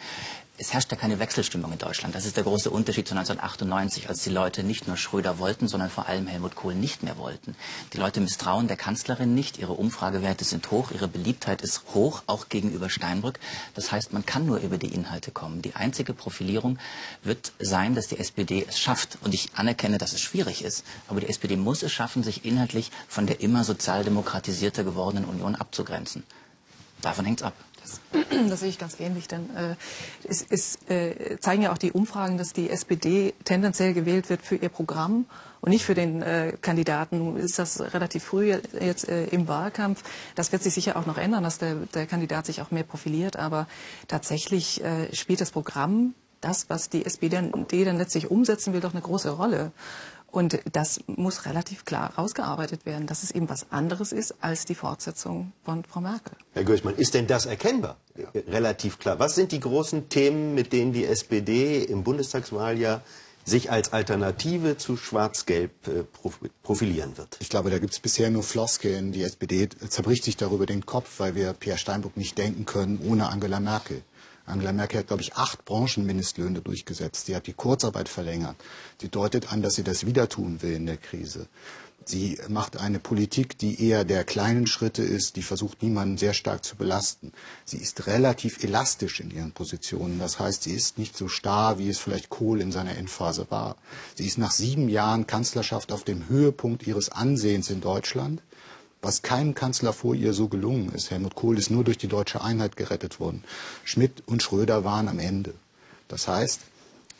Es 0.62 0.74
herrscht 0.74 0.91
ja 0.91 0.96
keine 0.96 1.18
Wechselstimmung 1.18 1.72
in 1.72 1.80
Deutschland. 1.80 2.13
Das 2.13 2.24
ist 2.24 2.38
der 2.38 2.44
große 2.44 2.70
Unterschied 2.70 3.08
zu 3.08 3.15
1998, 3.15 4.10
als 4.10 4.22
die 4.22 4.30
Leute 4.30 4.63
nicht 4.63 4.88
nur 4.88 4.96
Schröder 4.96 5.39
wollten, 5.39 5.68
sondern 5.68 5.89
vor 5.89 6.06
allem 6.06 6.27
Helmut 6.27 6.53
Kohl 6.53 6.75
nicht 6.75 7.01
mehr 7.01 7.18
wollten. 7.18 7.56
Die 7.94 7.98
Leute 7.98 8.22
misstrauen 8.22 8.68
der 8.68 8.77
Kanzlerin 8.77 9.34
nicht. 9.34 9.58
Ihre 9.58 9.74
Umfragewerte 9.74 10.46
sind 10.46 10.70
hoch. 10.70 10.91
Ihre 10.91 11.08
Beliebtheit 11.08 11.63
ist 11.63 11.82
hoch, 11.96 12.22
auch 12.27 12.48
gegenüber 12.50 12.91
Steinbrück. 12.91 13.39
Das 13.74 13.91
heißt, 13.91 14.13
man 14.13 14.24
kann 14.24 14.46
nur 14.46 14.60
über 14.60 14.77
die 14.77 14.94
Inhalte 14.94 15.32
kommen. 15.32 15.63
Die 15.63 15.74
einzige 15.74 16.13
Profilierung 16.13 16.77
wird 17.24 17.53
sein, 17.58 17.96
dass 17.96 18.06
die 18.06 18.20
SPD 18.20 18.63
es 18.70 18.77
schafft. 18.77 19.18
Und 19.24 19.34
ich 19.34 19.50
anerkenne, 19.56 19.98
dass 19.98 20.13
es 20.13 20.22
schwierig 20.22 20.63
ist. 20.63 20.86
Aber 21.08 21.22
die 21.22 21.27
SPD 21.27 21.56
muss 21.56 21.82
es 21.82 21.91
schaffen, 21.91 22.22
sich 22.22 22.46
inhaltlich 22.46 22.91
von 23.08 23.25
der 23.25 23.41
immer 23.41 23.63
sozialdemokratisierter 23.63 24.84
gewordenen 24.84 25.25
Union 25.25 25.56
abzugrenzen. 25.56 26.24
Davon 27.02 27.26
hängt 27.26 27.41
es 27.41 27.47
ab. 27.47 27.56
Das, 27.82 28.00
das 28.50 28.60
sehe 28.60 28.70
ich 28.70 28.78
ganz 28.78 29.00
ähnlich, 29.00 29.28
denn 29.28 29.56
äh, 29.56 29.76
es, 30.28 30.46
es 30.50 30.78
äh, 30.89 31.38
zeigen 31.39 31.63
ja 31.63 31.72
auch 31.72 31.78
die 31.78 31.91
Umfragen, 31.91 32.38
dass 32.38 32.54
die 32.54 32.70
SPD 32.70 33.34
tendenziell 33.44 33.94
gewählt 33.94 34.30
wird 34.30 34.41
für 34.41 34.56
ihr 34.56 34.70
Programm 34.70 35.26
und 35.62 35.70
nicht 35.70 35.86
für 35.86 35.96
den 35.96 36.22
äh, 36.22 36.54
Kandidaten. 36.62 37.38
Ist 37.38 37.60
das 37.60 37.82
relativ 37.94 38.24
früh 38.24 38.54
jetzt 38.80 39.08
äh, 39.08 39.26
im 39.26 39.48
Wahlkampf. 39.48 40.04
Das 40.36 40.52
wird 40.52 40.63
sich 40.63 40.74
sicher 40.74 40.96
auch 40.98 41.06
noch 41.06 41.17
ändern, 41.17 41.44
dass 41.44 41.58
der, 41.60 41.76
der 41.94 42.08
Kandidat 42.08 42.46
sich 42.46 42.62
auch 42.62 42.72
mehr 42.72 42.84
profiliert. 42.84 43.38
Aber 43.38 43.67
tatsächlich 44.08 44.84
äh, 44.84 45.13
spielt 45.15 45.41
das 45.41 45.52
Programm, 45.52 46.13
das, 46.41 46.70
was 46.70 46.89
die 46.89 47.06
SPD 47.06 47.30
dann 47.86 47.98
letztlich 47.98 48.32
umsetzen 48.32 48.74
will, 48.74 48.82
doch 48.82 48.94
eine 48.94 49.02
große 49.02 49.30
Rolle. 49.30 49.72
Und 50.32 50.60
das 50.72 51.02
muss 51.08 51.46
relativ 51.46 51.84
klar 51.84 52.13
rausgearbeitet 52.17 52.86
werden, 52.86 53.06
dass 53.06 53.24
es 53.24 53.32
eben 53.32 53.50
was 53.50 53.70
anderes 53.72 54.13
ist 54.13 54.36
als 54.39 54.65
die 54.65 54.76
Fortsetzung 54.76 55.52
von 55.65 55.84
Frau 55.84 56.00
Merkel. 56.00 56.34
Herr 56.54 56.63
Gößmann, 56.63 56.96
ist 56.96 57.13
denn 57.13 57.28
das 57.28 57.46
erkennbar? 57.46 57.98
Ja. 58.15 58.30
Relativ 58.48 58.98
klar. 58.98 59.20
Was 59.20 59.36
sind 59.36 59.52
die 59.52 59.60
großen 59.60 60.08
Themen, 60.08 60.56
mit 60.56 60.72
denen 60.72 60.94
die 60.94 61.06
SPD 61.06 61.84
im 61.84 62.04
Bundestagswahljahr 62.04 63.02
sich 63.44 63.72
als 63.72 63.91
Alternative 63.91 64.78
zu 64.78 64.96
Schwarz-Gelb 64.96 65.72
äh, 65.88 66.04
profilieren 66.63 67.17
wird? 67.17 67.38
Ich 67.41 67.50
glaube, 67.50 67.70
da 67.70 67.80
gibt 67.80 67.91
es 67.91 68.00
bisher 68.00 68.30
nur 68.30 68.44
Floskeln. 68.44 69.12
Die 69.12 69.24
SPD 69.24 69.67
zerbricht 69.89 70.24
sich 70.24 70.38
darüber 70.38 70.65
den 70.65 70.86
Kopf, 70.86 71.20
weil 71.20 71.36
wir 71.36 71.52
Pierre 71.52 71.78
Steinbrück 71.78 72.15
nicht 72.15 72.38
denken 72.38 72.65
können 72.65 73.02
ohne 73.06 73.28
Angela 73.28 73.60
Merkel. 73.60 74.02
Angela 74.45 74.73
Merkel 74.73 74.99
hat, 74.99 75.08
glaube 75.08 75.21
ich, 75.21 75.36
acht 75.36 75.65
Branchenmindestlöhne 75.65 76.62
durchgesetzt. 76.62 77.25
Sie 77.25 77.36
hat 77.36 77.47
die 77.47 77.54
Kurzarbeit 77.54 78.10
verlängert. 78.10 78.56
Sie 78.99 79.10
deutet 79.10 79.51
an, 79.51 79.62
dass 79.62 79.75
sie 79.75 79.84
das 79.84 80.06
wieder 80.06 80.30
tun 80.30 80.62
will 80.62 80.73
in 80.73 80.86
der 80.86 80.97
Krise. 80.97 81.47
Sie 82.04 82.39
macht 82.47 82.77
eine 82.77 82.99
Politik, 82.99 83.58
die 83.60 83.88
eher 83.88 84.04
der 84.04 84.23
kleinen 84.23 84.65
Schritte 84.65 85.04
ist, 85.04 85.36
die 85.36 85.43
versucht, 85.43 85.84
niemanden 85.84 86.17
sehr 86.17 86.34
stark 86.34 86.65
zu 86.65 86.75
belasten. 86.75 87.32
Sie 87.63 87.77
ist 87.77 88.08
relativ 88.08 88.63
elastisch 88.63 89.19
in 89.19 89.30
ihren 89.30 89.51
Positionen. 89.51 90.17
Das 90.17 90.39
heißt, 90.39 90.63
sie 90.63 90.73
ist 90.73 90.97
nicht 90.97 91.15
so 91.15 91.27
starr, 91.27 91.77
wie 91.77 91.89
es 91.89 91.99
vielleicht 91.99 92.30
Kohl 92.30 92.60
in 92.60 92.71
seiner 92.71 92.97
Endphase 92.97 93.45
war. 93.49 93.75
Sie 94.15 94.25
ist 94.25 94.39
nach 94.39 94.51
sieben 94.51 94.89
Jahren 94.89 95.27
Kanzlerschaft 95.27 95.91
auf 95.91 96.04
dem 96.04 96.27
Höhepunkt 96.27 96.88
ihres 96.88 97.10
Ansehens 97.10 97.69
in 97.69 97.82
Deutschland 97.82 98.41
was 99.02 99.22
keinem 99.22 99.56
Kanzler 99.56 99.94
vor 99.94 100.16
ihr 100.16 100.34
so 100.34 100.48
gelungen 100.48 100.92
ist. 100.94 101.12
Helmut 101.12 101.36
Kohl 101.36 101.58
ist 101.58 101.72
nur 101.72 101.84
durch 101.84 101.98
die 101.98 102.08
deutsche 102.08 102.42
Einheit 102.42 102.76
gerettet 102.76 103.20
worden. 103.20 103.44
Schmidt 103.84 104.24
und 104.28 104.44
Schröder 104.44 104.84
waren 104.84 105.08
am 105.08 105.20
Ende. 105.20 105.54
Das 106.08 106.28
heißt, 106.28 106.62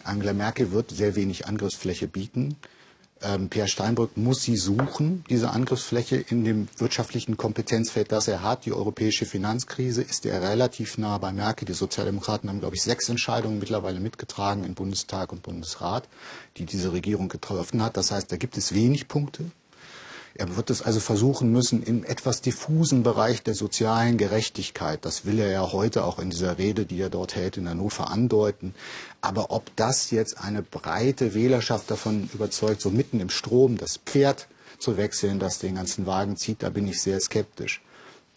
Angela 0.04 0.34
Merkel 0.34 0.72
wird 0.72 0.91
sehr 0.91 1.15
wenig 1.15 1.48
Angriffsfläche 1.48 2.08
bieten. 2.08 2.56
Ähm, 3.24 3.50
Pierre 3.50 3.67
Steinbrück 3.67 4.17
muss 4.17 4.41
sie 4.41 4.58
suchen, 4.58 5.24
diese 5.30 5.52
Angriffsfläche 5.52 6.15
in 6.15 6.44
dem 6.44 6.67
wirtschaftlichen 6.78 7.38
Kompetenzfeld, 7.38 8.12
das 8.12 8.28
er 8.28 8.41
hat. 8.41 8.65
Die 8.65 8.74
europäische 8.74 9.26
Finanzkrise 9.26 10.02
ist 10.02 10.26
er 10.26 10.41
relativ 10.41 10.98
nah 10.98 11.17
bei 11.20 11.32
Merkel. 11.32 11.65
Die 11.65 11.74
Sozialdemokraten 11.74 12.50
haben, 12.50 12.60
glaube 12.60 12.76
ich, 12.76 12.82
sechs 12.82 13.10
Entscheidungen 13.10 13.60
mittlerweile 13.60 14.00
mitgetragen 14.00 14.63
in 14.63 14.74
Bundestag 14.74 15.32
und 15.32 15.44
Bundesrat, 15.44 16.08
die 16.58 16.65
diese 16.65 16.94
Regierung 16.94 17.30
getroffen 17.30 17.84
hat. 17.84 17.96
Das 17.96 18.10
heißt, 18.10 18.32
da 18.32 18.38
gibt 18.38 18.58
es 18.58 18.74
wenig 18.74 19.08
Punkte. 19.08 19.46
Er 20.36 20.56
wird 20.56 20.70
es 20.70 20.82
also 20.82 21.00
versuchen 21.00 21.52
müssen, 21.52 21.84
im 21.84 22.04
etwas 22.04 22.41
diffusen 22.41 23.04
Bereich 23.04 23.44
der 23.44 23.54
sozialen 23.54 24.17
Gerechtigkeit, 24.17 25.04
das 25.04 25.26
will 25.26 25.39
er 25.39 25.52
ja 25.52 25.72
heute 25.72 26.06
auch 26.06 26.20
in 26.20 26.30
dieser 26.30 26.58
Rede, 26.58 26.86
die 26.86 27.02
er 27.02 27.10
dort 27.10 27.36
hält 27.36 27.58
in 27.58 27.67
Hannover, 27.67 28.10
andeuten. 28.10 28.74
Aber 29.20 29.52
ob 29.52 29.76
das 29.76 30.12
jetzt 30.12 30.38
eine 30.39 30.62
breite 30.62 31.34
Wählerschaft 31.34 31.91
davon 31.91 32.30
überzeugt, 32.34 32.82
so 32.82 32.89
mitten 32.89 33.20
im 33.20 33.30
Strom 33.30 33.78
das 33.78 33.98
Pferd 33.98 34.48
zu 34.80 34.98
wechseln, 34.98 35.39
das 35.39 35.60
den 35.60 35.76
ganzen 35.76 36.06
Wagen 36.06 36.38
zieht, 36.38 36.63
da 36.63 36.70
bin 36.70 36.88
ich 36.88 37.02
sehr 37.02 37.20
skeptisch. 37.20 37.82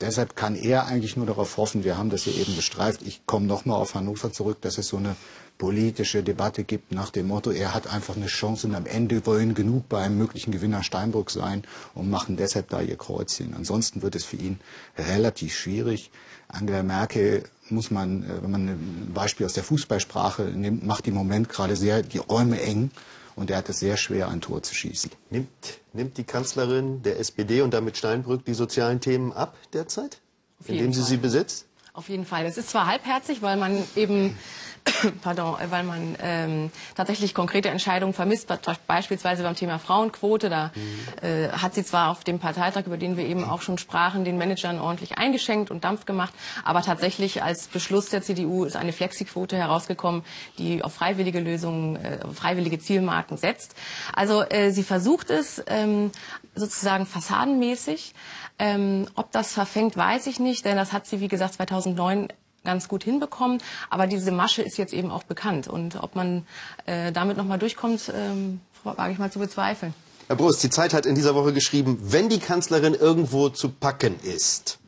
Deshalb 0.01 0.35
kann 0.35 0.57
er 0.57 0.87
eigentlich 0.87 1.17
nur 1.17 1.27
darauf 1.27 1.57
hoffen, 1.57 1.85
wir 1.85 1.97
haben 1.97 2.11
das 2.11 2.23
hier 2.23 2.35
eben 2.35 2.57
bestreift, 2.57 3.03
ich 3.03 3.27
komme 3.27 3.47
nochmal 3.47 3.81
auf 3.81 3.95
Hannover 3.95 4.33
zurück, 4.33 4.61
dass 4.61 4.77
es 4.77 4.89
so 4.89 4.97
eine 4.97 5.15
politische 5.57 6.25
Debatte 6.25 6.65
gibt 6.65 6.91
nach 6.91 7.11
dem 7.11 7.29
Motto, 7.29 7.51
er 7.53 7.75
hat 7.75 7.87
einfach 7.87 8.17
eine 8.17 8.27
Chance 8.27 8.67
und 8.67 8.75
am 8.75 8.87
Ende 8.87 9.25
wollen 9.25 9.55
genug 9.55 9.89
bei 9.89 10.03
einem 10.03 10.19
möglichen 10.19 10.51
Gewinner 10.51 10.83
Steinbrück 10.83 11.31
sein 11.31 11.63
und 11.95 12.11
machen 12.11 12.37
deshalb 12.37 12.71
da 12.71 12.81
ihr 12.81 12.97
Kreuzchen. 12.97 13.55
Ansonsten 13.55 14.03
wird 14.03 14.17
es 14.17 14.25
für 14.25 14.37
ihn 14.37 14.59
relativ 14.99 15.55
schwierig. 15.55 16.11
Angela 16.49 16.83
Merkel 16.83 17.45
muss 17.71 17.91
man, 17.91 18.25
äh, 18.25 18.43
wenn 18.43 18.51
man 18.51 18.69
ein 18.69 19.13
Beispiel 19.15 19.47
aus 19.47 19.55
der 19.55 19.65
Fußballsprache 19.65 20.43
nimmt, 20.43 20.85
macht 20.85 21.07
im 21.07 21.15
Moment 21.15 21.49
gerade 21.49 21.77
sehr 21.77 22.03
die 22.03 22.19
Räume 22.19 22.61
eng 22.61 22.91
und 23.37 23.51
er 23.51 23.59
hat 23.59 23.69
es 23.69 23.81
sehr 23.81 23.97
schwer, 23.97 24.29
ein 24.29 24.41
Tor 24.41 24.63
zu 24.63 24.75
schießen. 24.75 25.11
Nimmt, 25.31 25.49
nimmt 25.93 26.17
die 26.17 26.25
Kanzlerin 26.25 27.03
der 27.03 27.19
SPD 27.19 27.63
und 27.63 27.75
damit 27.75 27.97
Steinbrück 27.97 28.45
die 28.45 28.55
sozialen 28.55 29.01
Themen 29.01 29.33
ab 29.33 29.57
derzeit? 29.73 30.21
indem 30.67 30.93
sie 30.93 31.03
sie 31.03 31.17
besitzt? 31.17 31.67
Auf 31.93 32.09
jeden 32.09 32.25
Fall. 32.25 32.45
Es 32.47 32.59
ist 32.59 32.71
zwar 32.71 32.87
halbherzig, 32.87 33.43
weil 33.43 33.57
man 33.57 33.83
eben 33.95 34.37
pardon, 35.23 35.57
weil 35.71 35.83
man 35.83 36.17
ähm, 36.21 36.71
tatsächlich 36.95 37.35
konkrete 37.35 37.69
Entscheidungen 37.69 38.13
vermisst, 38.13 38.53
beispielsweise 38.87 39.43
beim 39.43 39.57
Thema 39.57 39.79
Frauenquote. 39.79 40.51
Da 40.51 40.73
äh, 41.23 41.49
hat 41.49 41.75
sie 41.75 41.85
zwar 41.85 42.11
auf 42.11 42.25
dem 42.25 42.39
Parteitag, 42.39 42.87
über 42.87 42.97
den 42.97 43.17
wir 43.17 43.25
eben 43.25 43.45
auch 43.45 43.63
schon 43.63 43.79
sprachen, 43.79 44.25
den 44.25 44.37
Managern 44.37 44.81
ordentlich 44.81 45.17
eingeschenkt 45.19 45.71
und 45.71 45.85
Dampf 45.85 46.05
gemacht, 46.05 46.35
aber 46.65 46.83
tatsächlich 46.83 47.43
als 47.43 47.67
Beschluss 47.69 48.11
der 48.11 48.23
CDU 48.23 48.65
ist 48.65 48.77
eine 48.77 48.93
Flexiquote 48.93 49.57
herausgekommen, 49.57 50.23
die 50.59 50.83
auf 50.83 50.95
freiwillige 50.95 51.41
Lösungen, 51.41 51.97
äh, 51.97 52.19
freiwillige 52.33 52.79
Zielmarken 52.79 53.37
setzt. 53.37 53.75
Also 54.15 54.43
äh, 54.43 54.71
sie 54.71 54.83
versucht 54.83 55.31
es 55.31 55.63
ähm, 55.67 56.11
sozusagen 56.55 57.07
fassadenmäßig. 57.07 58.15
Ähm, 58.59 59.09
ob 59.17 59.33
das 59.33 59.53
verfängt, 59.53 59.97
weiß 59.97 60.29
ich 60.29 60.39
nicht, 60.39 60.65
denn 60.65 60.77
das 60.77 60.93
hat 60.93 61.07
sie, 61.07 61.21
wie 61.21 61.27
gesagt, 61.29 61.55
2009 61.55 62.29
ganz 62.65 62.89
gut 62.89 63.05
hinbekommen. 63.05 63.61
Aber 63.91 64.07
diese 64.07 64.33
Masche 64.33 64.63
ist 64.63 64.79
jetzt 64.79 64.93
eben 64.93 65.11
auch 65.11 65.23
bekannt. 65.23 65.69
Und 65.69 66.03
ob 66.03 66.17
man 66.17 66.47
äh, 66.87 67.13
damit 67.13 67.37
nochmal 67.37 67.59
durchkommt, 67.59 68.13
ähm, 68.15 68.61
wage 68.83 69.13
ich 69.13 69.19
mal 69.19 69.31
zu 69.31 69.39
bezweifeln. 69.39 69.95
Herr 70.27 70.37
Brust, 70.37 70.63
die 70.63 70.71
Zeit 70.71 70.95
hat 70.95 71.05
in 71.05 71.15
dieser 71.15 71.35
Woche 71.35 71.53
geschrieben, 71.53 71.99
wenn 72.01 72.29
die 72.29 72.39
Kanzlerin 72.39 72.95
irgendwo 72.95 73.51
zu 73.51 73.69
packen 73.69 74.19
ist, 74.23 74.79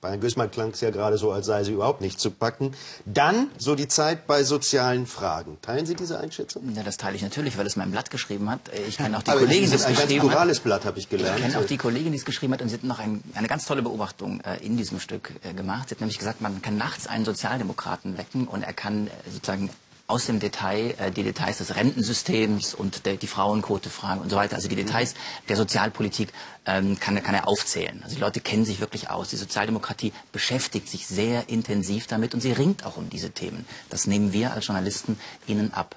bei 0.00 0.10
Herrn 0.10 0.20
Gößmann 0.20 0.50
klang 0.50 0.70
es 0.70 0.80
ja 0.80 0.90
gerade 0.90 1.18
so, 1.18 1.32
als 1.32 1.46
sei 1.46 1.64
sie 1.64 1.72
überhaupt 1.72 2.00
nicht 2.00 2.20
zu 2.20 2.30
packen. 2.30 2.72
Dann, 3.04 3.50
so 3.58 3.74
die 3.74 3.88
Zeit 3.88 4.28
bei 4.28 4.44
sozialen 4.44 5.06
Fragen. 5.08 5.58
Teilen 5.60 5.86
Sie 5.86 5.96
diese 5.96 6.20
Einschätzung? 6.20 6.72
Ja, 6.74 6.84
das 6.84 6.98
teile 6.98 7.16
ich 7.16 7.22
natürlich, 7.22 7.58
weil 7.58 7.66
es 7.66 7.74
mein 7.74 7.90
Blatt 7.90 8.10
geschrieben 8.10 8.48
hat. 8.48 8.60
Ich 8.86 8.96
kenne 8.98 9.18
auch 9.18 9.22
die 9.22 9.30
Aber 9.32 9.40
Kollegin, 9.40 9.68
die 9.68 9.74
es 9.74 9.82
ein 9.84 9.94
ganz 9.94 10.02
geschrieben 10.02 10.22
hat. 10.22 10.28
plurales 10.30 10.60
Blatt, 10.60 10.84
habe 10.84 10.98
ich 11.00 11.08
gelernt. 11.08 11.38
Ich 11.38 11.44
kenne 11.44 11.58
auch 11.58 11.66
die 11.66 11.76
Kollegin, 11.76 12.12
die 12.12 12.18
es 12.18 12.24
geschrieben 12.24 12.52
hat 12.52 12.62
und 12.62 12.68
sie 12.68 12.74
hat 12.74 12.84
noch 12.84 13.00
ein, 13.00 13.24
eine 13.34 13.48
ganz 13.48 13.64
tolle 13.64 13.82
Beobachtung 13.82 14.40
äh, 14.42 14.64
in 14.64 14.76
diesem 14.76 15.00
Stück 15.00 15.32
äh, 15.42 15.52
gemacht. 15.52 15.88
Sie 15.88 15.96
hat 15.96 16.00
nämlich 16.00 16.18
gesagt, 16.18 16.40
man 16.40 16.62
kann 16.62 16.76
nachts 16.76 17.08
einen 17.08 17.24
Sozialdemokraten 17.24 18.16
wecken 18.18 18.46
und 18.46 18.62
er 18.62 18.72
kann 18.74 19.08
äh, 19.08 19.10
sozusagen 19.32 19.68
aus 20.08 20.24
dem 20.24 20.40
Detail 20.40 20.94
äh, 20.98 21.10
die 21.12 21.22
Details 21.22 21.58
des 21.58 21.76
Rentensystems 21.76 22.74
und 22.74 23.04
der, 23.04 23.16
die 23.16 23.26
Frauenquote 23.26 23.90
fragen 23.90 24.22
und 24.22 24.30
so 24.30 24.36
weiter. 24.36 24.56
Also 24.56 24.66
die 24.66 24.74
Details 24.74 25.14
der 25.48 25.56
Sozialpolitik 25.56 26.32
ähm, 26.64 26.98
kann, 26.98 27.22
kann 27.22 27.34
er 27.34 27.46
aufzählen. 27.46 28.00
Also 28.02 28.16
die 28.16 28.22
Leute 28.22 28.40
kennen 28.40 28.64
sich 28.64 28.80
wirklich 28.80 29.10
aus. 29.10 29.28
Die 29.28 29.36
Sozialdemokratie 29.36 30.12
beschäftigt 30.32 30.88
sich 30.88 31.06
sehr 31.06 31.50
intensiv 31.50 32.06
damit 32.06 32.32
und 32.32 32.40
sie 32.40 32.52
ringt 32.52 32.86
auch 32.86 32.96
um 32.96 33.10
diese 33.10 33.30
Themen. 33.30 33.66
Das 33.90 34.06
nehmen 34.06 34.32
wir 34.32 34.52
als 34.52 34.66
Journalisten 34.66 35.20
ihnen 35.46 35.74
ab. 35.74 35.96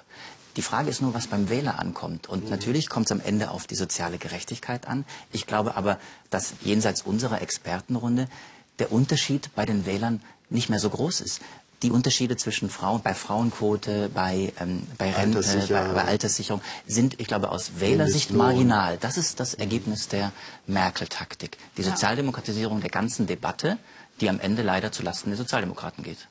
Die 0.56 0.62
Frage 0.62 0.90
ist 0.90 1.00
nur, 1.00 1.14
was 1.14 1.28
beim 1.28 1.48
Wähler 1.48 1.78
ankommt. 1.78 2.28
Und 2.28 2.50
natürlich 2.50 2.90
kommt 2.90 3.06
es 3.06 3.12
am 3.12 3.20
Ende 3.20 3.50
auf 3.50 3.66
die 3.66 3.74
soziale 3.74 4.18
Gerechtigkeit 4.18 4.86
an. 4.86 5.06
Ich 5.32 5.46
glaube 5.46 5.76
aber, 5.76 5.98
dass 6.28 6.52
jenseits 6.60 7.00
unserer 7.00 7.40
Expertenrunde 7.40 8.28
der 8.78 8.92
Unterschied 8.92 9.48
bei 9.54 9.64
den 9.64 9.86
Wählern 9.86 10.20
nicht 10.50 10.68
mehr 10.68 10.80
so 10.80 10.90
groß 10.90 11.22
ist. 11.22 11.40
Die 11.82 11.90
Unterschiede 11.90 12.36
zwischen 12.36 12.70
Frauen, 12.70 13.02
bei 13.02 13.14
Frauenquote, 13.14 14.08
bei, 14.08 14.52
ähm, 14.60 14.86
bei 14.98 15.12
Rente, 15.12 15.38
Alterssicherung. 15.38 15.88
bei, 15.88 16.02
bei 16.02 16.04
Alterssicherung 16.04 16.60
sind, 16.86 17.20
ich 17.20 17.26
glaube, 17.26 17.50
aus 17.50 17.72
Wählersicht 17.80 18.30
marginal. 18.30 18.98
Das 19.00 19.16
ist 19.16 19.40
das 19.40 19.54
Ergebnis 19.54 20.08
der 20.08 20.32
Merkel-Taktik. 20.66 21.58
Die 21.76 21.82
Sozialdemokratisierung 21.82 22.80
der 22.80 22.90
ganzen 22.90 23.26
Debatte, 23.26 23.78
die 24.20 24.28
am 24.28 24.38
Ende 24.38 24.62
leider 24.62 24.92
zulasten 24.92 25.30
der 25.30 25.38
Sozialdemokraten 25.38 26.04
geht. 26.04 26.28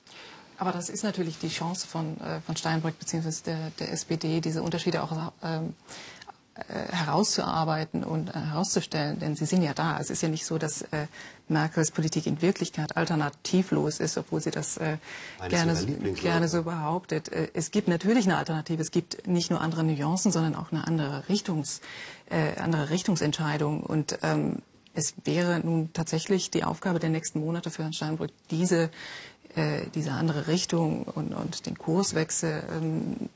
Aber 0.58 0.72
das 0.72 0.90
ist 0.90 1.04
natürlich 1.04 1.40
die 1.40 1.50
Chance 1.50 1.88
von, 1.88 2.22
äh, 2.22 2.40
von 2.42 2.56
Steinbrück 2.56 2.98
bzw. 3.00 3.32
Der, 3.48 3.72
der 3.80 3.92
SPD, 3.92 4.42
diese 4.42 4.62
Unterschiede 4.62 5.02
auch 5.02 5.34
ähm, 5.44 5.74
äh, 6.56 6.92
herauszuarbeiten 6.92 8.04
und 8.04 8.30
äh, 8.30 8.34
herauszustellen, 8.34 9.20
denn 9.20 9.36
sie 9.38 9.46
sind 9.46 9.62
ja 9.62 9.74
da. 9.74 9.98
Es 10.00 10.10
ist 10.10 10.22
ja 10.22 10.28
nicht 10.28 10.46
so, 10.46 10.58
dass 10.58 10.82
äh, 10.82 11.08
Merkels 11.48 11.92
Politik 11.92 12.28
in 12.28 12.42
Wirklichkeit 12.42 12.98
alternativlos 12.98 14.02
ist, 14.02 14.18
obwohl 14.18 14.42
sie 14.42 14.52
das 14.52 14.76
äh, 14.76 14.98
gerne, 15.48 15.74
Lieblingsworte. 15.74 16.22
gerne 16.22 16.48
so 16.50 16.64
behauptet. 16.64 17.30
Äh, 17.30 17.50
es 17.54 17.72
gibt 17.72 17.88
natürlich 17.88 18.26
eine 18.26 18.38
Alternative. 18.38 18.82
Es 18.82 18.92
gibt 18.92 19.28
nicht 19.28 19.50
nur 19.50 19.62
andere 19.62 19.84
Nuancen, 19.86 20.34
sondern 20.34 20.56
auch 20.56 20.74
eine 20.74 20.86
andere, 20.86 21.30
Richtungs, 21.30 21.80
äh, 22.30 22.60
andere 22.60 22.90
Richtungsentscheidung. 22.90 23.82
Und 23.82 24.20
ähm, 24.22 24.58
es 24.94 25.14
wäre 25.24 25.62
nun 25.62 25.94
tatsächlich 25.94 26.52
die 26.52 26.66
Aufgabe 26.66 27.00
der 27.00 27.12
nächsten 27.12 27.40
Monate 27.40 27.72
für 27.72 27.84
Herrn 27.84 27.94
Steinbrück, 27.94 28.32
diese, 28.50 28.90
äh, 29.56 29.86
diese 29.96 30.12
andere 30.12 30.48
Richtung 30.48 31.04
und, 31.04 31.34
und 31.34 31.66
den 31.66 31.78
Kurswechsel 31.78 32.64
ähm, 32.76 33.30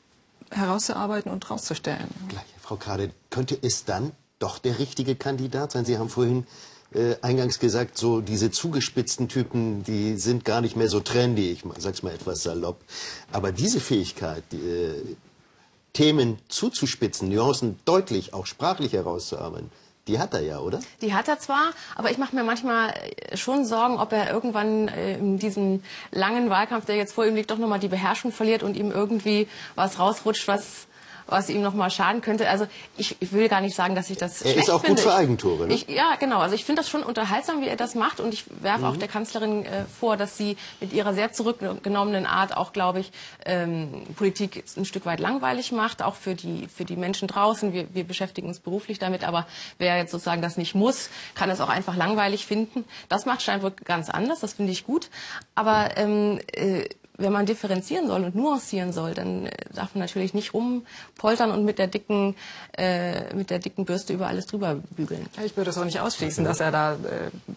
herauszuarbeiten 0.52 1.32
und 1.32 1.50
rauszustellen. 1.50 2.08
Gleich, 2.30 2.46
Frau 2.62 2.76
Kade, 2.76 3.12
könnte 3.30 3.58
es 3.62 3.86
dann 3.86 4.12
doch 4.40 4.60
der 4.60 4.80
richtige 4.80 5.16
Kandidat 5.16 5.72
sein? 5.72 5.86
Sie 5.86 5.98
haben 5.98 6.10
vorhin 6.10 6.46
äh, 6.94 7.16
eingangs 7.22 7.60
gesagt, 7.60 7.98
so 7.98 8.22
diese 8.22 8.52
zugespitzten 8.52 9.28
Typen, 9.28 9.84
die 9.84 10.18
sind 10.18 10.46
gar 10.46 10.62
nicht 10.62 10.76
mehr 10.76 10.90
so 10.90 11.00
trendy, 11.00 11.52
ich 11.52 11.64
sag's 11.78 12.04
mal 12.04 12.14
etwas 12.14 12.44
salopp. 12.44 12.82
Aber 13.32 13.52
diese 13.52 13.80
Fähigkeit, 13.80 14.44
die, 14.52 14.58
äh, 14.58 15.16
Themen 15.96 16.40
zuzuspitzen, 16.50 17.30
Nuancen 17.30 17.80
deutlich, 17.86 18.34
auch 18.34 18.46
sprachlich 18.46 18.92
herauszuarbeiten, 18.92 19.72
die 20.08 20.20
hat 20.20 20.34
er 20.34 20.42
ja, 20.42 20.60
oder? 20.60 20.80
Die 21.02 21.14
hat 21.14 21.28
er 21.28 21.40
zwar, 21.40 21.72
aber 21.96 22.12
ich 22.12 22.18
mache 22.18 22.36
mir 22.36 22.44
manchmal 22.44 22.92
äh, 22.92 23.38
schon 23.38 23.66
Sorgen, 23.66 23.98
ob 23.98 24.12
er 24.12 24.32
irgendwann 24.32 24.88
äh, 24.88 25.18
in 25.18 25.40
diesem 25.40 25.84
langen 26.12 26.50
Wahlkampf, 26.50 26.86
der 26.86 26.96
jetzt 26.96 27.14
vor 27.14 27.26
ihm 27.26 27.36
liegt, 27.36 27.50
doch 27.52 27.58
nochmal 27.58 27.80
die 27.80 27.88
Beherrschung 27.88 28.32
verliert 28.32 28.64
und 28.64 28.78
ihm 28.78 28.92
irgendwie 28.92 29.48
was 29.76 30.00
rausrutscht, 30.00 30.48
was 30.48 30.88
was 31.28 31.50
ihm 31.50 31.62
nochmal 31.62 31.90
schaden 31.92 32.22
könnte. 32.22 32.50
Also 32.50 32.68
ich, 32.98 33.16
ich 33.20 33.32
will 33.34 33.50
gar 33.50 33.62
nicht 33.62 33.76
sagen, 33.76 33.96
dass 33.96 34.10
ich 34.10 34.18
das 34.18 34.42
Er 34.44 34.56
ist 34.56 34.70
auch 34.70 34.80
gut 34.80 34.86
finde. 34.86 35.02
für 35.02 35.10
Ich- 35.10 35.16
Eigentore, 35.16 35.68
ne? 35.68 35.74
Ich, 35.74 35.88
ja, 35.90 36.16
genau. 36.20 36.40
Also 36.40 36.56
ich 36.56 36.66
finde 36.66 36.82
das 36.82 36.90
schon 36.90 37.04
unterhaltsam, 37.04 37.62
wie 37.62 37.68
er 37.68 37.76
das 37.76 37.96
macht. 37.96 38.20
Und 38.20 38.34
ich 38.34 38.46
werfe 38.62 38.80
Mhm. 38.82 38.86
auch 38.86 38.98
der 38.98 39.08
Kanzlerin 39.08 39.66
äh, 39.66 39.86
vor, 40.00 40.18
dass 40.18 40.38
sie 40.38 40.58
mit 40.80 40.94
ihrer 40.94 41.14
sehr 41.14 41.32
zurückgenommenen 41.34 42.26
Art 42.26 42.56
auch, 42.56 42.74
glaube 42.74 43.00
ich, 43.00 43.12
ähm, 43.46 44.04
Politik 44.16 44.64
ein 44.78 44.86
Stück 44.86 45.06
weit 45.06 45.20
langweilig 45.20 45.72
macht, 45.72 46.02
auch 46.04 46.16
für 46.16 46.36
die, 46.36 46.68
für 46.68 46.86
die 46.86 46.96
Menschen 46.96 47.28
draußen. 47.28 47.74
Wir, 47.74 47.94
wir 47.94 48.04
beschäftigen 48.04 48.48
uns 48.48 48.60
beruflich 48.60 49.00
damit, 49.00 49.24
aber 49.24 49.48
wer 49.78 49.98
jetzt 49.98 50.12
sozusagen 50.12 50.42
das 50.42 50.58
nicht 50.58 50.76
muss, 50.76 51.10
kann 51.34 51.50
es 51.50 51.60
auch 51.62 51.70
einfach 51.70 51.96
langweilig 51.96 52.46
finden. 52.46 52.86
Das 53.10 53.26
macht 53.26 53.42
Steinbrück 53.42 53.84
ganz 53.86 54.10
anders, 54.10 54.40
das 54.42 54.54
finde 54.54 54.72
ich 54.72 54.86
gut. 54.86 55.10
Aber 55.56 55.98
ähm, 55.98 56.40
äh, 56.54 56.88
wenn 57.18 57.32
man 57.32 57.46
differenzieren 57.46 58.08
soll 58.08 58.24
und 58.24 58.36
nuancieren 58.36 58.94
soll, 58.94 59.14
dann 59.14 59.46
äh, 59.46 59.52
darf 59.74 59.96
man 59.96 60.02
natürlich 60.02 60.34
nicht 60.34 60.54
rumpoltern 60.54 61.52
und 61.52 61.66
mit 61.66 61.80
der 61.80 61.88
dicken, 61.88 62.36
äh, 62.78 63.34
mit 63.34 63.50
der 63.50 63.60
dicken 63.60 63.86
Bürste 63.86 64.14
über 64.14 64.28
alles 64.28 64.46
drüber 64.48 64.76
bügeln. 64.96 65.26
Ich 65.46 65.56
würde 65.58 65.70
es 65.70 65.78
auch 65.78 65.86
nicht 65.86 66.00
ausschließen, 66.00 66.44
dass 66.44 66.60
er 66.60 66.72
da 66.72 66.94
äh, 66.94 66.98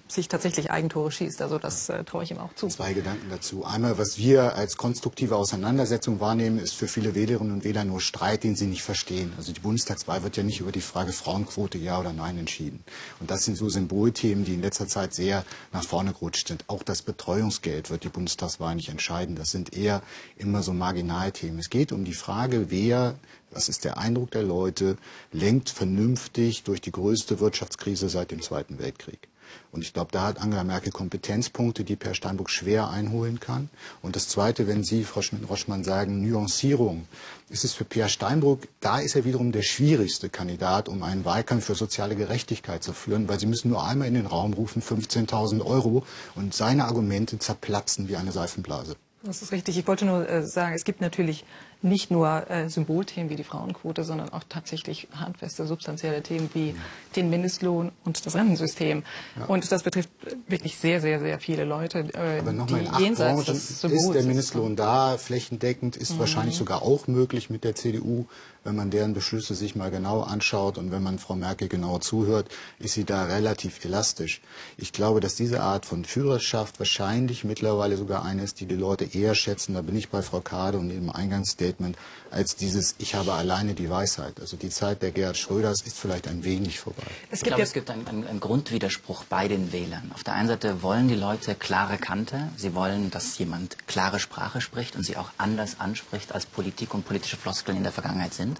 sich 0.07 0.29
tatsächlich 0.29 0.71
Eigentore 0.71 1.11
schießt. 1.11 1.42
Also 1.42 1.59
das 1.59 1.88
äh, 1.88 2.05
traue 2.05 2.25
ich 2.25 2.31
ihm 2.31 2.38
auch 2.38 2.55
zu. 2.55 2.68
Zwei 2.68 2.92
Gedanken 2.92 3.29
dazu. 3.31 3.64
Einmal, 3.64 3.99
was 3.99 4.18
wir 4.18 4.55
als 4.55 4.77
konstruktive 4.77 5.37
Auseinandersetzung 5.37 6.21
wahrnehmen, 6.21 6.59
ist 6.59 6.75
für 6.75 6.88
viele 6.88 7.14
Wählerinnen 7.14 7.53
und 7.53 7.64
Wähler 7.64 7.85
nur 7.85 8.01
Streit, 8.01 8.44
den 8.44 8.57
sie 8.57 8.66
nicht 8.66 8.83
verstehen. 8.83 9.33
Also 9.37 9.53
die 9.53 9.61
Bundestagswahl 9.61 10.23
wird 10.23 10.37
ja 10.37 10.42
nicht 10.42 10.61
über 10.61 10.73
die 10.73 10.81
Frage 10.81 11.12
Frauenquote 11.12 11.79
ja 11.79 11.99
oder 11.99 12.12
nein 12.12 12.38
entschieden. 12.38 12.83
Und 13.21 13.31
das 13.31 13.44
sind 13.44 13.57
so 13.57 13.68
Symbolthemen, 13.68 14.44
die 14.44 14.55
in 14.55 14.62
letzter 14.62 14.87
Zeit 14.87 15.14
sehr 15.14 15.44
nach 15.73 15.85
vorne 15.85 16.12
gerutscht 16.12 16.49
sind. 16.49 16.64
Auch 16.68 16.83
das 16.83 17.03
Betreuungsgeld 17.03 17.90
wird 17.90 18.05
die 18.05 18.09
Bundestagswahl 18.09 18.75
nicht 18.75 18.88
entscheiden. 18.88 19.37
Das 19.37 19.48
sind 19.51 19.75
eher 19.77 20.03
immer 20.37 20.63
so 20.63 20.73
Marginalthemen. 20.73 21.59
Es 21.59 21.71
geht 21.71 21.93
um 21.93 22.05
die 22.05 22.15
Frage, 22.15 22.71
wer 22.71 23.15
das 23.51 23.69
ist 23.69 23.85
der 23.85 23.99
Eindruck 23.99 24.31
der 24.31 24.43
Leute, 24.43 24.97
lenkt 25.33 25.71
vernünftig 25.71 26.65
durch 26.65 26.81
die 26.81 26.93
größte 26.93 27.41
Wirtschaftskrise 27.41 28.09
seit 28.09 28.31
dem 28.31 28.43
Zweiten 28.43 28.79
Weltkrieg. 28.79 29.29
Und 29.73 29.81
ich 29.83 29.95
glaube, 29.95 30.13
da 30.13 30.27
hat 30.27 30.41
Angela 30.43 30.63
Merkel 30.63 30.93
Kompetenzpunkte, 30.93 31.83
die 31.83 31.97
Per 31.97 32.13
Steinbrück 32.15 32.51
schwer 32.51 32.91
einholen 32.91 33.41
kann. 33.41 33.71
Und 34.03 34.15
das 34.15 34.29
Zweite, 34.29 34.67
wenn 34.67 34.85
Sie, 34.85 35.05
Frau 35.05 35.23
Schmidt-Roschmann, 35.23 35.85
sagen 35.85 36.29
Nuancierung, 36.29 37.07
ist 37.49 37.65
es 37.65 37.73
für 37.73 37.85
Per 37.85 38.11
Steinbrück, 38.11 38.69
da 38.81 38.99
ist 38.99 39.17
er 39.17 39.25
wiederum 39.25 39.53
der 39.53 39.63
schwierigste 39.63 40.29
Kandidat, 40.29 40.89
um 40.89 41.03
einen 41.03 41.25
Wahlkampf 41.25 41.65
für 41.65 41.75
soziale 41.75 42.15
Gerechtigkeit 42.15 42.83
zu 42.83 42.93
führen, 42.93 43.29
weil 43.29 43.41
Sie 43.41 43.47
müssen 43.47 43.71
nur 43.71 43.85
einmal 43.85 44.09
in 44.09 44.15
den 44.15 44.27
Raum 44.27 44.53
rufen, 44.53 44.83
15.000 44.83 45.65
Euro, 45.65 46.05
und 46.35 46.55
seine 46.55 46.85
Argumente 46.85 47.39
zerplatzen 47.39 48.09
wie 48.09 48.17
eine 48.17 48.33
Seifenblase. 48.33 48.97
Das 49.24 49.42
ist 49.42 49.50
richtig. 49.50 49.76
Ich 49.76 49.87
wollte 49.88 50.04
nur 50.04 50.28
äh, 50.28 50.42
sagen, 50.44 50.74
es 50.74 50.85
gibt 50.85 51.00
natürlich 51.00 51.44
nicht 51.83 52.11
nur 52.11 52.48
äh, 52.50 52.68
Symbolthemen 52.68 53.31
wie 53.31 53.37
die 53.37 53.44
Frauenquote, 53.44 54.04
sondern 54.04 54.28
auch 54.31 54.42
tatsächlich 54.48 55.09
handfeste, 55.12 55.66
substanzielle 55.66 56.22
Themen 56.22 56.50
wie 56.54 56.74
den 57.16 57.28
Mindestlohn 57.28 57.90
und 58.04 58.24
das 58.26 58.37
Rentensystem. 58.37 59.02
Und 59.48 59.70
das 59.70 59.83
betrifft 59.83 60.11
wirklich 60.46 60.78
sehr, 60.78 61.00
sehr, 61.00 61.18
sehr 61.20 61.40
viele 61.40 61.64
Leute, 61.64 62.00
äh, 62.14 62.40
Aber 62.40 62.52
nochmal, 62.52 62.81
in 62.81 62.87
die 62.87 62.90
acht 62.90 63.00
jenseits 63.00 63.44
Branchen 63.44 63.54
des 63.54 63.85
ist 63.85 64.14
der 64.14 64.22
Mindestlohn 64.22 64.76
da, 64.76 65.18
flächendeckend, 65.18 65.96
ist 65.96 66.18
wahrscheinlich 66.18 66.57
sogar 66.57 66.83
auch 66.83 67.07
möglich 67.09 67.50
mit 67.50 67.64
der 67.64 67.74
CDU. 67.74 68.26
Wenn 68.68 68.76
man 68.76 68.90
deren 68.90 69.14
Beschlüsse 69.14 69.54
sich 69.54 69.76
mal 69.76 69.90
genau 69.90 70.20
anschaut 70.20 70.76
und 70.76 70.90
wenn 70.90 71.02
man 71.02 71.18
Frau 71.18 71.35
Merkel 71.35 71.68
genauer 71.68 72.02
zuhört, 72.02 72.48
ist 72.78 72.92
sie 72.94 73.04
da 73.04 73.24
relativ 73.24 73.83
elastisch. 73.83 74.42
Ich 74.76 74.92
glaube, 74.92 75.20
dass 75.20 75.37
diese 75.37 75.62
Art 75.62 75.87
von 75.87 76.04
Führerschaft 76.04 76.78
wahrscheinlich 76.78 77.44
mittlerweile 77.44 77.96
sogar 77.96 78.24
eine 78.24 78.42
ist, 78.42 78.61
die 78.61 78.66
die 78.66 78.74
Leute 78.74 79.07
eher 79.07 79.35
schätzen. 79.35 79.72
Da 79.72 79.81
bin 79.81 79.96
ich 79.96 80.11
bei 80.11 80.20
Frau 80.20 80.40
Kade 80.40 80.76
und 80.76 80.90
eben 80.90 81.11
eingangs 81.11 81.57
der 81.57 81.68
Statement 81.68 81.96
als 82.31 82.57
dieses 82.57 82.94
Ich 82.98 83.14
habe 83.14 83.33
alleine 83.33 83.74
die 83.74 83.88
Weisheit. 83.88 84.40
Also 84.40 84.57
die 84.57 84.68
Zeit 84.68 85.02
der 85.02 85.12
Gerhard 85.12 85.37
Schröders 85.37 85.81
ist 85.83 85.98
vielleicht 85.98 86.28
ein 86.28 86.44
wenig 86.44 86.78
vorbei. 86.78 87.02
Es 87.31 87.40
gibt, 87.40 87.42
ich 87.42 87.46
glaube, 87.46 87.62
es 87.62 87.72
gibt 87.72 87.90
einen, 87.90 88.07
einen, 88.07 88.26
einen 88.26 88.40
Grundwiderspruch 88.40 89.24
bei 89.24 89.48
den 89.48 89.72
Wählern. 89.72 90.11
Auf 90.14 90.24
der 90.24 90.35
einen 90.35 90.48
Seite 90.48 90.83
wollen 90.83 91.09
die 91.09 91.14
Leute 91.14 91.54
klare 91.54 91.96
Kante, 91.96 92.48
sie 92.57 92.74
wollen, 92.74 93.11
dass 93.11 93.38
jemand 93.38 93.88
klare 93.88 94.18
Sprache 94.18 94.61
spricht 94.61 94.94
und 94.94 95.04
sie 95.04 95.16
auch 95.16 95.31
anders 95.38 95.81
anspricht, 95.81 96.33
als 96.33 96.44
Politik 96.44 96.92
und 96.92 97.07
politische 97.07 97.37
Floskeln 97.37 97.76
in 97.76 97.83
der 97.83 97.92
Vergangenheit 97.92 98.35
sind. 98.35 98.58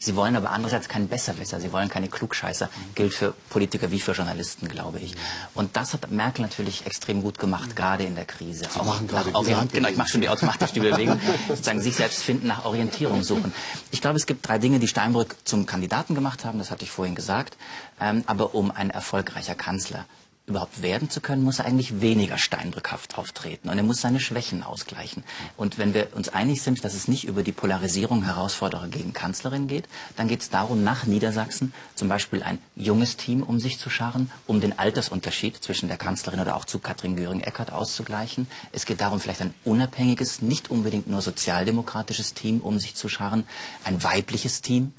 Sie 0.00 0.14
wollen 0.14 0.36
aber 0.36 0.50
andererseits 0.50 0.88
keinen 0.88 1.08
Besserwisser, 1.08 1.60
sie 1.60 1.72
wollen 1.72 1.88
keine 1.88 2.08
Klugscheißer. 2.08 2.68
Gilt 2.94 3.14
für 3.14 3.34
Politiker 3.50 3.90
wie 3.90 3.98
für 3.98 4.12
Journalisten, 4.12 4.68
glaube 4.68 5.00
ich. 5.00 5.14
Und 5.54 5.76
das 5.76 5.92
hat 5.92 6.10
Merkel 6.10 6.42
natürlich 6.42 6.86
extrem 6.86 7.20
gut 7.20 7.38
gemacht, 7.38 7.74
gerade 7.74 8.04
in 8.04 8.14
der 8.14 8.24
Krise. 8.24 8.64
Sie 8.72 8.80
auch 8.80 8.84
nach 8.84 9.68
Genau, 9.72 9.88
ich 9.88 9.96
mache 9.96 10.08
schon 10.08 10.20
die 10.20 10.28
automatisch 10.28 10.72
Bewegung. 10.72 11.20
sozusagen 11.48 11.80
sich 11.80 11.96
selbst 11.96 12.22
finden, 12.22 12.46
nach 12.46 12.64
Orientierung 12.64 13.24
suchen. 13.24 13.52
Ich 13.90 14.00
glaube, 14.00 14.16
es 14.16 14.26
gibt 14.26 14.46
drei 14.46 14.58
Dinge, 14.58 14.78
die 14.78 14.88
Steinbrück 14.88 15.36
zum 15.44 15.66
Kandidaten 15.66 16.14
gemacht 16.14 16.44
haben, 16.44 16.58
das 16.60 16.70
hatte 16.70 16.84
ich 16.84 16.90
vorhin 16.92 17.16
gesagt. 17.16 17.56
Ähm, 18.00 18.22
aber 18.26 18.54
um 18.54 18.70
ein 18.70 18.90
erfolgreicher 18.90 19.56
Kanzler 19.56 20.04
überhaupt 20.48 20.82
werden 20.82 21.10
zu 21.10 21.20
können, 21.20 21.42
muss 21.42 21.58
er 21.58 21.66
eigentlich 21.66 22.00
weniger 22.00 22.38
steinbrückhaft 22.38 23.16
auftreten 23.18 23.68
und 23.68 23.78
er 23.78 23.84
muss 23.84 24.00
seine 24.00 24.20
Schwächen 24.20 24.62
ausgleichen. 24.62 25.22
Und 25.56 25.78
wenn 25.78 25.94
wir 25.94 26.08
uns 26.14 26.28
einig 26.28 26.62
sind, 26.62 26.84
dass 26.84 26.94
es 26.94 27.08
nicht 27.08 27.24
über 27.24 27.42
die 27.42 27.52
Polarisierung 27.52 28.24
Herausforderer 28.24 28.88
gegen 28.88 29.12
Kanzlerin 29.12 29.68
geht, 29.68 29.88
dann 30.16 30.28
geht 30.28 30.40
es 30.40 30.50
darum, 30.50 30.82
nach 30.82 31.06
Niedersachsen 31.06 31.72
zum 31.94 32.08
Beispiel 32.08 32.42
ein 32.42 32.58
junges 32.74 33.16
Team 33.16 33.42
um 33.42 33.60
sich 33.60 33.78
zu 33.78 33.90
scharren, 33.90 34.30
um 34.46 34.60
den 34.60 34.78
Altersunterschied 34.78 35.62
zwischen 35.62 35.88
der 35.88 35.98
Kanzlerin 35.98 36.40
oder 36.40 36.56
auch 36.56 36.64
zu 36.64 36.78
Katrin 36.78 37.16
Göring-Eckardt 37.16 37.72
auszugleichen. 37.72 38.48
Es 38.72 38.86
geht 38.86 39.00
darum, 39.00 39.20
vielleicht 39.20 39.42
ein 39.42 39.54
unabhängiges, 39.64 40.42
nicht 40.42 40.70
unbedingt 40.70 41.08
nur 41.08 41.22
sozialdemokratisches 41.22 42.34
Team 42.34 42.60
um 42.60 42.78
sich 42.78 42.94
zu 42.94 43.08
scharren, 43.08 43.44
ein 43.84 44.02
weibliches 44.02 44.62
Team, 44.62 44.92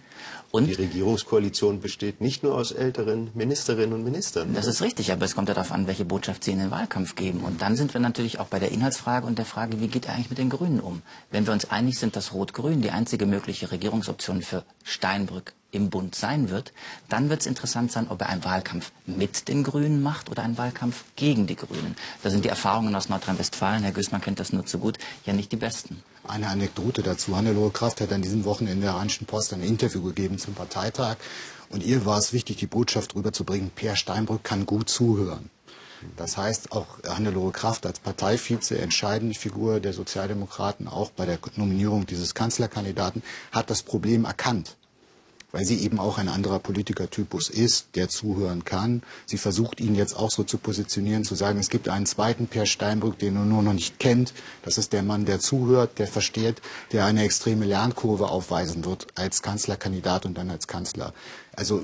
und 0.51 0.65
die 0.65 0.73
Regierungskoalition 0.73 1.79
besteht 1.79 2.21
nicht 2.21 2.43
nur 2.43 2.55
aus 2.55 2.71
älteren 2.71 3.29
Ministerinnen 3.33 3.93
und 3.93 4.03
Ministern. 4.03 4.53
Das 4.53 4.65
ist 4.65 4.81
richtig, 4.81 5.11
aber 5.11 5.25
es 5.25 5.35
kommt 5.35 5.47
ja 5.47 5.53
darauf 5.53 5.71
an, 5.71 5.87
welche 5.87 6.05
Botschaft 6.05 6.43
Sie 6.43 6.51
in 6.51 6.59
den 6.59 6.71
Wahlkampf 6.71 7.15
geben. 7.15 7.41
Und 7.41 7.61
dann 7.61 7.75
sind 7.75 7.93
wir 7.93 8.01
natürlich 8.01 8.39
auch 8.39 8.47
bei 8.47 8.59
der 8.59 8.71
Inhaltsfrage 8.71 9.27
und 9.27 9.37
der 9.37 9.45
Frage, 9.45 9.79
wie 9.79 9.87
geht 9.87 10.07
er 10.07 10.15
eigentlich 10.15 10.29
mit 10.29 10.39
den 10.39 10.49
Grünen 10.49 10.79
um? 10.79 11.01
Wenn 11.29 11.45
wir 11.45 11.53
uns 11.53 11.69
einig 11.69 11.99
sind, 11.99 12.15
dass 12.15 12.33
Rot-Grün 12.33 12.81
die 12.81 12.91
einzige 12.91 13.25
mögliche 13.25 13.71
Regierungsoption 13.71 14.41
für 14.41 14.63
Steinbrück 14.83 15.53
im 15.71 15.91
Bund 15.91 16.15
sein 16.15 16.49
wird, 16.49 16.73
dann 17.09 17.29
wird 17.29 17.41
es 17.41 17.45
interessant 17.45 17.91
sein, 17.91 18.07
ob 18.09 18.21
er 18.21 18.29
einen 18.29 18.43
Wahlkampf 18.43 18.91
mit 19.05 19.47
den 19.47 19.63
Grünen 19.63 20.01
macht 20.01 20.31
oder 20.31 20.43
einen 20.43 20.57
Wahlkampf 20.57 21.03
gegen 21.15 21.45
die 21.45 21.55
Grünen. 21.55 21.95
Da 22.23 22.31
sind 22.31 22.43
die 22.43 22.49
Erfahrungen 22.49 22.95
aus 22.95 23.09
Nordrhein-Westfalen, 23.09 23.83
Herr 23.83 23.91
Güßmann 23.91 24.21
kennt 24.21 24.39
das 24.39 24.51
nur 24.51 24.65
zu 24.65 24.79
gut, 24.79 24.97
ja 25.25 25.33
nicht 25.33 25.51
die 25.51 25.57
besten. 25.57 26.01
Eine 26.23 26.47
Anekdote 26.47 27.01
dazu. 27.01 27.35
Hannelore 27.35 27.71
Kraft 27.71 28.01
hat 28.01 28.11
an 28.11 28.21
diesem 28.21 28.45
Wochenende 28.45 28.73
in 28.73 28.81
der 28.81 28.93
Rheinischen 28.93 29.25
Post 29.25 29.53
ein 29.53 29.63
Interview 29.63 30.03
gegeben 30.03 30.37
zum 30.37 30.53
Parteitag. 30.53 31.17
Und 31.69 31.83
ihr 31.83 32.05
war 32.05 32.17
es 32.17 32.33
wichtig, 32.33 32.57
die 32.57 32.67
Botschaft 32.67 33.15
rüberzubringen, 33.15 33.71
Per 33.75 33.95
Steinbrück 33.95 34.43
kann 34.43 34.65
gut 34.65 34.89
zuhören. 34.89 35.49
Das 36.15 36.37
heißt, 36.37 36.71
auch 36.71 36.87
Hannelore 37.07 37.51
Kraft 37.51 37.85
als 37.85 37.99
Parteivize, 37.99 38.77
entscheidende 38.77 39.35
Figur 39.35 39.79
der 39.79 39.93
Sozialdemokraten, 39.93 40.87
auch 40.87 41.11
bei 41.11 41.25
der 41.25 41.39
Nominierung 41.55 42.05
dieses 42.05 42.33
Kanzlerkandidaten, 42.33 43.21
hat 43.51 43.69
das 43.69 43.83
Problem 43.83 44.25
erkannt 44.25 44.77
weil 45.51 45.65
sie 45.65 45.79
eben 45.79 45.99
auch 45.99 46.17
ein 46.17 46.29
anderer 46.29 46.59
Politikertypus 46.59 47.49
ist, 47.49 47.87
der 47.95 48.09
zuhören 48.09 48.65
kann. 48.65 49.03
Sie 49.25 49.37
versucht 49.37 49.79
ihn 49.79 49.95
jetzt 49.95 50.15
auch 50.15 50.31
so 50.31 50.43
zu 50.43 50.57
positionieren, 50.57 51.23
zu 51.23 51.35
sagen, 51.35 51.59
es 51.59 51.69
gibt 51.69 51.89
einen 51.89 52.05
zweiten 52.05 52.47
Per 52.47 52.65
Steinbrück, 52.65 53.17
den 53.19 53.35
du 53.35 53.41
nur 53.41 53.63
noch 53.63 53.73
nicht 53.73 53.99
kennt. 53.99 54.33
Das 54.63 54.77
ist 54.77 54.93
der 54.93 55.03
Mann, 55.03 55.25
der 55.25 55.39
zuhört, 55.39 55.97
der 55.97 56.07
versteht, 56.07 56.61
der 56.91 57.05
eine 57.05 57.23
extreme 57.23 57.65
Lernkurve 57.65 58.27
aufweisen 58.29 58.85
wird 58.85 59.07
als 59.15 59.41
Kanzlerkandidat 59.41 60.25
und 60.25 60.37
dann 60.37 60.49
als 60.49 60.67
Kanzler. 60.67 61.13
Also 61.55 61.83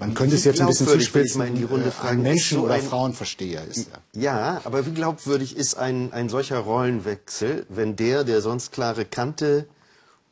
man 0.00 0.14
könnte 0.14 0.34
es 0.34 0.44
jetzt 0.44 0.60
ein 0.60 0.66
bisschen 0.66 0.88
zuspitzen, 0.88 1.38
mal 1.38 1.46
in 1.46 1.54
die 1.54 1.62
Runde 1.62 1.90
fragen, 1.90 2.18
ein 2.18 2.22
Menschen- 2.22 2.58
so 2.58 2.64
oder 2.64 2.78
Frauenversteher 2.78 3.64
ist 3.64 3.88
er. 3.92 4.20
Ja, 4.20 4.60
aber 4.64 4.86
wie 4.86 4.90
glaubwürdig 4.90 5.56
ist 5.56 5.76
ein, 5.76 6.12
ein 6.12 6.28
solcher 6.28 6.58
Rollenwechsel, 6.58 7.66
wenn 7.68 7.94
der, 7.94 8.24
der 8.24 8.40
sonst 8.40 8.72
klare 8.72 9.04
Kante 9.04 9.66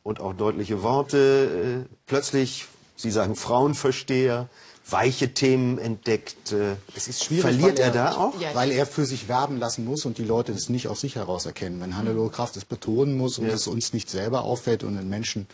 und 0.03 0.19
auch 0.19 0.33
deutliche 0.33 0.83
Worte. 0.83 1.85
Äh, 1.87 1.93
plötzlich, 2.05 2.67
Sie 2.95 3.11
sagen 3.11 3.35
Frauenversteher, 3.35 4.49
weiche 4.89 5.33
Themen 5.33 5.77
entdeckt. 5.77 6.51
Äh, 6.51 6.75
es 6.95 7.07
ist 7.07 7.23
schwierig, 7.23 7.43
Verliert 7.43 7.79
er, 7.79 7.87
er, 7.87 7.91
da 7.91 8.17
auch? 8.17 8.33
Weil 8.53 8.71
er 8.71 8.85
für 8.85 9.05
sich 9.05 9.27
werben 9.27 9.57
lassen 9.57 9.85
muss 9.85 10.05
und 10.05 10.17
die 10.17 10.25
Leute 10.25 10.51
das 10.51 10.69
nicht 10.69 10.87
aus 10.87 11.01
sich 11.01 11.15
heraus 11.15 11.45
erkennen. 11.45 11.79
Wenn 11.81 11.95
Hannelore 11.95 12.29
Kraft 12.29 12.57
es 12.57 12.65
betonen 12.65 13.17
muss 13.17 13.39
und 13.39 13.47
ja. 13.47 13.53
es 13.53 13.67
uns 13.67 13.93
nicht 13.93 14.09
selber 14.09 14.43
auffällt 14.43 14.83
und 14.83 14.97
den 14.97 15.09
Menschen 15.09 15.47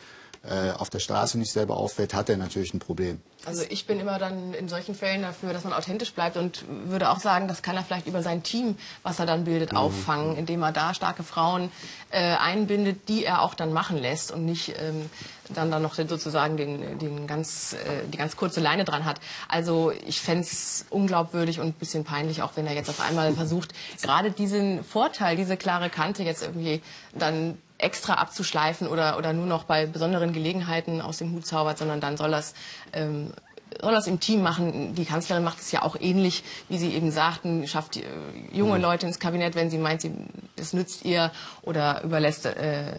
äh, 0.43 0.71
auf 0.71 0.89
der 0.89 0.99
Straße 0.99 1.37
nicht 1.37 1.51
selber 1.51 1.77
auffällt, 1.77 2.13
hat 2.13 2.29
er 2.29 2.37
natürlich 2.37 2.73
ein 2.73 2.79
Problem. 2.79 3.21
Also 3.45 3.63
ich 3.69 3.85
bin 3.85 3.99
immer 3.99 4.19
dann 4.19 4.53
in 4.53 4.69
solchen 4.69 4.95
Fällen 4.95 5.21
dafür, 5.21 5.51
dass 5.51 5.63
man 5.65 5.73
authentisch 5.73 6.13
bleibt 6.13 6.37
und 6.37 6.63
würde 6.85 7.09
auch 7.09 7.19
sagen, 7.19 7.47
das 7.47 7.61
kann 7.61 7.75
er 7.75 7.83
vielleicht 7.83 8.07
über 8.07 8.23
sein 8.23 8.41
Team, 8.43 8.77
was 9.03 9.19
er 9.19 9.25
dann 9.25 9.43
bildet, 9.43 9.73
mhm. 9.73 9.77
auffangen, 9.77 10.37
indem 10.37 10.61
er 10.63 10.71
da 10.71 10.93
starke 10.93 11.23
Frauen 11.23 11.71
äh, 12.09 12.35
einbindet, 12.35 13.09
die 13.09 13.25
er 13.25 13.41
auch 13.41 13.53
dann 13.53 13.73
machen 13.73 13.97
lässt 13.97 14.31
und 14.31 14.45
nicht 14.45 14.75
ähm, 14.79 15.09
dann 15.49 15.71
dann 15.71 15.81
noch 15.81 15.95
sozusagen 15.95 16.57
den, 16.57 16.99
den 16.99 17.27
ganz, 17.27 17.73
äh, 17.73 18.07
die 18.07 18.17
ganz 18.17 18.35
kurze 18.35 18.61
Leine 18.61 18.85
dran 18.85 19.05
hat. 19.05 19.19
Also 19.47 19.91
ich 20.05 20.21
fände 20.21 20.43
es 20.43 20.85
unglaubwürdig 20.89 21.59
und 21.59 21.67
ein 21.67 21.73
bisschen 21.73 22.03
peinlich, 22.03 22.41
auch 22.41 22.51
wenn 22.55 22.67
er 22.67 22.73
jetzt 22.73 22.89
auf 22.89 23.01
einmal 23.01 23.33
versucht, 23.35 23.73
gerade 24.01 24.31
diesen 24.31 24.83
Vorteil, 24.83 25.35
diese 25.35 25.57
klare 25.57 25.89
Kante 25.89 26.23
jetzt 26.23 26.43
irgendwie 26.43 26.81
dann 27.13 27.57
extra 27.79 28.15
abzuschleifen 28.15 28.87
oder, 28.87 29.17
oder 29.17 29.33
nur 29.33 29.45
noch 29.47 29.63
bei 29.63 29.85
besonderen 29.85 30.33
Gelegenheiten 30.33 31.01
aus 31.01 31.17
dem 31.17 31.31
Hut 31.33 31.45
zaubert, 31.45 31.77
sondern 31.77 31.99
dann 32.01 32.17
soll 32.17 32.31
das 32.31 32.53
ähm, 32.93 33.33
soll 33.81 33.93
das 33.93 34.07
im 34.07 34.19
Team 34.19 34.41
machen. 34.41 34.95
Die 34.95 35.05
Kanzlerin 35.05 35.43
macht 35.43 35.59
es 35.59 35.71
ja 35.71 35.83
auch 35.83 35.95
ähnlich, 35.99 36.43
wie 36.67 36.77
Sie 36.77 36.93
eben 36.93 37.11
sagten, 37.11 37.67
schafft 37.67 37.97
äh, 37.97 38.03
junge 38.51 38.75
mhm. 38.75 38.81
Leute 38.81 39.07
ins 39.07 39.19
Kabinett, 39.19 39.55
wenn 39.55 39.69
sie 39.69 39.77
meint, 39.77 40.01
sie, 40.01 40.11
es 40.55 40.73
nützt 40.73 41.05
ihr 41.05 41.31
oder 41.61 42.01
überlässt 42.03 42.45
äh, 42.45 42.91
äh, 42.91 42.97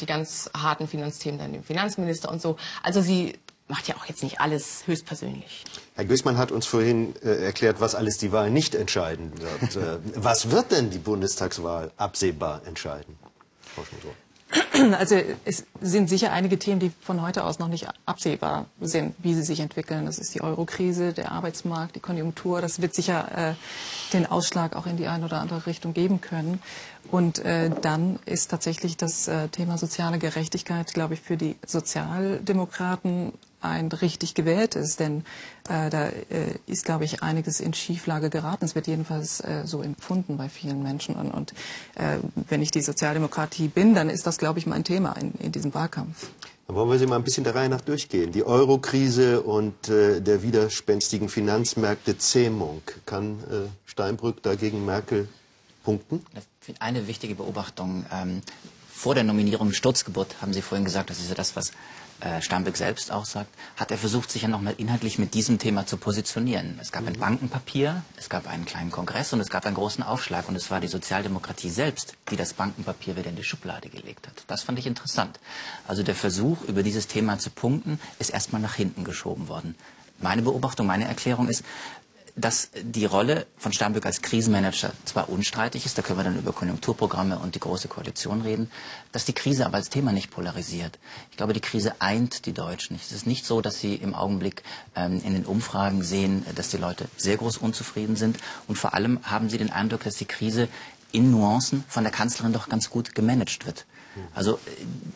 die 0.00 0.06
ganz 0.06 0.50
harten 0.56 0.86
Finanzthemen 0.86 1.38
dann 1.38 1.52
dem 1.52 1.64
Finanzminister 1.64 2.30
und 2.30 2.40
so. 2.40 2.56
Also 2.82 3.00
sie 3.00 3.34
macht 3.68 3.88
ja 3.88 3.96
auch 3.96 4.06
jetzt 4.06 4.22
nicht 4.22 4.40
alles 4.40 4.86
höchstpersönlich. 4.86 5.64
Herr 5.94 6.04
Güßmann 6.04 6.36
hat 6.36 6.52
uns 6.52 6.66
vorhin 6.66 7.14
äh, 7.22 7.44
erklärt, 7.44 7.80
was 7.80 7.94
alles 7.94 8.18
die 8.18 8.32
Wahl 8.32 8.50
nicht 8.50 8.74
entscheiden 8.74 9.32
wird. 9.40 9.76
äh, 9.76 9.98
was 10.14 10.50
wird 10.50 10.72
denn 10.72 10.90
die 10.90 10.98
Bundestagswahl 10.98 11.90
absehbar 11.96 12.62
entscheiden? 12.66 13.18
Frau 13.74 13.84
Schmutter. 13.84 14.14
Also 14.98 15.16
es 15.44 15.64
sind 15.80 16.08
sicher 16.08 16.32
einige 16.32 16.58
Themen, 16.58 16.80
die 16.80 16.92
von 17.00 17.22
heute 17.22 17.44
aus 17.44 17.58
noch 17.58 17.68
nicht 17.68 17.88
absehbar 18.04 18.66
sind, 18.80 19.14
wie 19.18 19.34
sie 19.34 19.42
sich 19.42 19.60
entwickeln. 19.60 20.04
Das 20.04 20.18
ist 20.18 20.34
die 20.34 20.42
Eurokrise, 20.42 21.12
der 21.12 21.32
Arbeitsmarkt, 21.32 21.96
die 21.96 22.00
Konjunktur. 22.00 22.60
Das 22.60 22.82
wird 22.82 22.94
sicher 22.94 23.50
äh, 23.50 23.54
den 24.12 24.26
Ausschlag 24.26 24.76
auch 24.76 24.86
in 24.86 24.96
die 24.96 25.06
eine 25.06 25.24
oder 25.24 25.40
andere 25.40 25.66
Richtung 25.66 25.94
geben 25.94 26.20
können. 26.20 26.60
Und 27.10 27.38
äh, 27.38 27.70
dann 27.80 28.18
ist 28.26 28.50
tatsächlich 28.50 28.96
das 28.96 29.26
äh, 29.28 29.48
Thema 29.48 29.78
soziale 29.78 30.18
Gerechtigkeit, 30.18 30.92
glaube 30.92 31.14
ich, 31.14 31.20
für 31.20 31.36
die 31.36 31.56
Sozialdemokraten 31.66 33.32
ein 33.62 33.88
richtig 33.88 34.34
gewähltes, 34.34 34.96
denn 34.96 35.24
äh, 35.68 35.90
da 35.90 36.08
äh, 36.08 36.58
ist, 36.66 36.84
glaube 36.84 37.04
ich, 37.04 37.22
einiges 37.22 37.60
in 37.60 37.74
Schieflage 37.74 38.30
geraten. 38.30 38.64
Es 38.64 38.74
wird 38.74 38.86
jedenfalls 38.86 39.40
äh, 39.40 39.62
so 39.64 39.82
empfunden 39.82 40.36
bei 40.36 40.48
vielen 40.48 40.82
Menschen. 40.82 41.14
Und, 41.14 41.30
und 41.30 41.52
äh, 41.94 42.18
wenn 42.48 42.62
ich 42.62 42.70
die 42.70 42.82
Sozialdemokratie 42.82 43.68
bin, 43.68 43.94
dann 43.94 44.10
ist 44.10 44.26
das, 44.26 44.38
glaube 44.38 44.58
ich, 44.58 44.66
mein 44.66 44.84
Thema 44.84 45.12
in, 45.12 45.32
in 45.34 45.52
diesem 45.52 45.72
Wahlkampf. 45.74 46.28
Dann 46.66 46.76
wollen 46.76 46.90
wir 46.90 46.98
sie 46.98 47.06
mal 47.06 47.16
ein 47.16 47.24
bisschen 47.24 47.44
der 47.44 47.54
Reihe 47.54 47.68
nach 47.68 47.80
durchgehen. 47.80 48.32
Die 48.32 48.44
Eurokrise 48.44 49.42
und 49.42 49.88
äh, 49.88 50.20
der 50.20 50.42
widerspenstigen 50.42 51.28
Finanzmärkte 51.28 52.18
Zähmung. 52.18 52.82
Kann 53.04 53.40
äh, 53.50 53.68
Steinbrück 53.84 54.42
dagegen 54.42 54.84
Merkel 54.84 55.28
punkten? 55.84 56.24
Eine 56.78 57.06
wichtige 57.08 57.34
Beobachtung. 57.34 58.06
Ähm, 58.12 58.42
vor 58.88 59.14
der 59.14 59.24
Nominierung 59.24 59.72
Sturzgeburt 59.72 60.36
haben 60.40 60.52
Sie 60.52 60.62
vorhin 60.62 60.84
gesagt, 60.84 61.10
das 61.10 61.18
ist 61.18 61.28
ja 61.28 61.34
das, 61.34 61.56
was 61.56 61.72
äh, 62.22 62.40
Steinbeck 62.40 62.76
selbst 62.76 63.10
auch 63.10 63.24
sagt, 63.24 63.50
hat 63.76 63.90
er 63.90 63.98
versucht, 63.98 64.30
sich 64.30 64.42
ja 64.42 64.48
nochmal 64.48 64.74
inhaltlich 64.76 65.18
mit 65.18 65.34
diesem 65.34 65.58
Thema 65.58 65.86
zu 65.86 65.96
positionieren. 65.96 66.78
Es 66.80 66.92
gab 66.92 67.06
ein 67.06 67.14
mhm. 67.14 67.18
Bankenpapier, 67.18 68.02
es 68.16 68.28
gab 68.28 68.48
einen 68.48 68.64
kleinen 68.64 68.92
Kongress 68.92 69.32
und 69.32 69.40
es 69.40 69.50
gab 69.50 69.66
einen 69.66 69.74
großen 69.74 70.04
Aufschlag. 70.04 70.48
Und 70.48 70.54
es 70.54 70.70
war 70.70 70.80
die 70.80 70.86
Sozialdemokratie 70.86 71.70
selbst, 71.70 72.14
die 72.30 72.36
das 72.36 72.54
Bankenpapier 72.54 73.16
wieder 73.16 73.30
in 73.30 73.36
die 73.36 73.44
Schublade 73.44 73.88
gelegt 73.88 74.28
hat. 74.28 74.44
Das 74.46 74.62
fand 74.62 74.78
ich 74.78 74.86
interessant. 74.86 75.40
Also 75.88 76.04
der 76.04 76.14
Versuch, 76.14 76.62
über 76.62 76.84
dieses 76.84 77.08
Thema 77.08 77.38
zu 77.38 77.50
punkten, 77.50 77.98
ist 78.20 78.30
erstmal 78.30 78.62
nach 78.62 78.74
hinten 78.74 79.02
geschoben 79.02 79.48
worden. 79.48 79.74
Meine 80.20 80.42
Beobachtung, 80.42 80.86
meine 80.86 81.08
Erklärung 81.08 81.48
ist, 81.48 81.64
dass 82.34 82.70
die 82.82 83.04
Rolle 83.04 83.46
von 83.58 83.72
Steinbrück 83.72 84.06
als 84.06 84.22
Krisenmanager 84.22 84.92
zwar 85.04 85.28
unstreitig 85.28 85.84
ist, 85.84 85.98
da 85.98 86.02
können 86.02 86.18
wir 86.18 86.24
dann 86.24 86.38
über 86.38 86.52
Konjunkturprogramme 86.52 87.38
und 87.38 87.54
die 87.54 87.60
Große 87.60 87.88
Koalition 87.88 88.40
reden, 88.40 88.70
dass 89.12 89.26
die 89.26 89.34
Krise 89.34 89.66
aber 89.66 89.76
als 89.76 89.90
Thema 89.90 90.12
nicht 90.12 90.30
polarisiert. 90.30 90.98
Ich 91.30 91.36
glaube, 91.36 91.52
die 91.52 91.60
Krise 91.60 91.94
eint 92.00 92.46
die 92.46 92.54
Deutschen. 92.54 92.96
Es 92.96 93.12
ist 93.12 93.26
nicht 93.26 93.44
so, 93.44 93.60
dass 93.60 93.80
sie 93.80 93.94
im 93.94 94.14
Augenblick 94.14 94.62
ähm, 94.96 95.20
in 95.24 95.34
den 95.34 95.44
Umfragen 95.44 96.02
sehen, 96.02 96.46
dass 96.54 96.70
die 96.70 96.78
Leute 96.78 97.06
sehr 97.16 97.36
groß 97.36 97.58
unzufrieden 97.58 98.16
sind. 98.16 98.38
Und 98.66 98.76
vor 98.76 98.94
allem 98.94 99.20
haben 99.24 99.50
sie 99.50 99.58
den 99.58 99.70
Eindruck, 99.70 100.04
dass 100.04 100.16
die 100.16 100.24
Krise 100.24 100.68
in 101.12 101.30
Nuancen 101.30 101.84
von 101.88 102.04
der 102.04 102.12
Kanzlerin 102.12 102.54
doch 102.54 102.70
ganz 102.70 102.88
gut 102.88 103.14
gemanagt 103.14 103.66
wird. 103.66 103.84
Also 104.34 104.58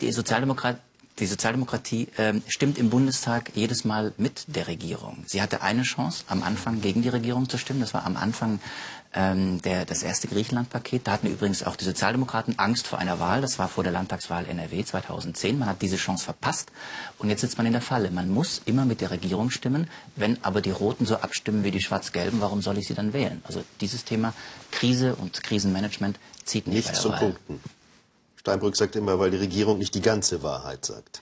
die 0.01 0.11
Sozialdemokratie 0.11 0.79
die 1.19 1.25
Sozialdemokratie 1.25 2.07
äh, 2.17 2.33
stimmt 2.47 2.77
im 2.77 2.89
Bundestag 2.89 3.51
jedes 3.55 3.85
Mal 3.85 4.13
mit 4.17 4.45
der 4.47 4.67
Regierung. 4.67 5.23
Sie 5.25 5.41
hatte 5.41 5.61
eine 5.61 5.83
Chance, 5.83 6.23
am 6.27 6.43
Anfang 6.43 6.81
gegen 6.81 7.01
die 7.01 7.09
Regierung 7.09 7.49
zu 7.49 7.57
stimmen. 7.57 7.79
Das 7.79 7.93
war 7.93 8.05
am 8.05 8.17
Anfang 8.17 8.59
ähm, 9.13 9.61
der, 9.63 9.85
das 9.85 10.03
erste 10.03 10.27
Griechenland-Paket. 10.27 11.07
Da 11.07 11.13
hatten 11.13 11.27
übrigens 11.27 11.63
auch 11.63 11.75
die 11.75 11.85
Sozialdemokraten 11.85 12.59
Angst 12.59 12.85
vor 12.87 12.99
einer 12.99 13.19
Wahl. 13.19 13.41
Das 13.41 13.57
war 13.57 13.67
vor 13.67 13.83
der 13.83 13.93
Landtagswahl 13.93 14.45
NRW 14.45 14.83
2010. 14.83 15.57
Man 15.57 15.69
hat 15.69 15.81
diese 15.81 15.97
Chance 15.97 16.23
verpasst. 16.23 16.71
Und 17.17 17.29
jetzt 17.29 17.41
sitzt 17.41 17.57
man 17.57 17.65
in 17.65 17.73
der 17.73 17.81
Falle. 17.81 18.11
Man 18.11 18.29
muss 18.29 18.61
immer 18.65 18.85
mit 18.85 19.01
der 19.01 19.09
Regierung 19.09 19.49
stimmen. 19.49 19.89
Wenn 20.15 20.37
aber 20.43 20.61
die 20.61 20.71
Roten 20.71 21.05
so 21.05 21.17
abstimmen 21.17 21.63
wie 21.63 21.71
die 21.71 21.81
Schwarz-Gelben, 21.81 22.41
warum 22.41 22.61
soll 22.61 22.77
ich 22.77 22.87
sie 22.87 22.93
dann 22.93 23.13
wählen? 23.13 23.41
Also 23.45 23.63
dieses 23.81 24.05
Thema 24.05 24.33
Krise 24.71 25.15
und 25.15 25.41
Krisenmanagement 25.41 26.19
zieht 26.45 26.67
nicht 26.67 26.87
Nichts 26.87 27.01
zu 27.01 27.11
Punkten. 27.11 27.59
Steinbrück 28.47 28.77
sagt 28.77 28.95
immer, 28.95 29.19
weil 29.19 29.29
die 29.29 29.37
Regierung 29.37 29.77
nicht 29.77 29.93
die 29.93 30.01
ganze 30.01 30.41
Wahrheit 30.41 30.85
sagt. 30.85 31.21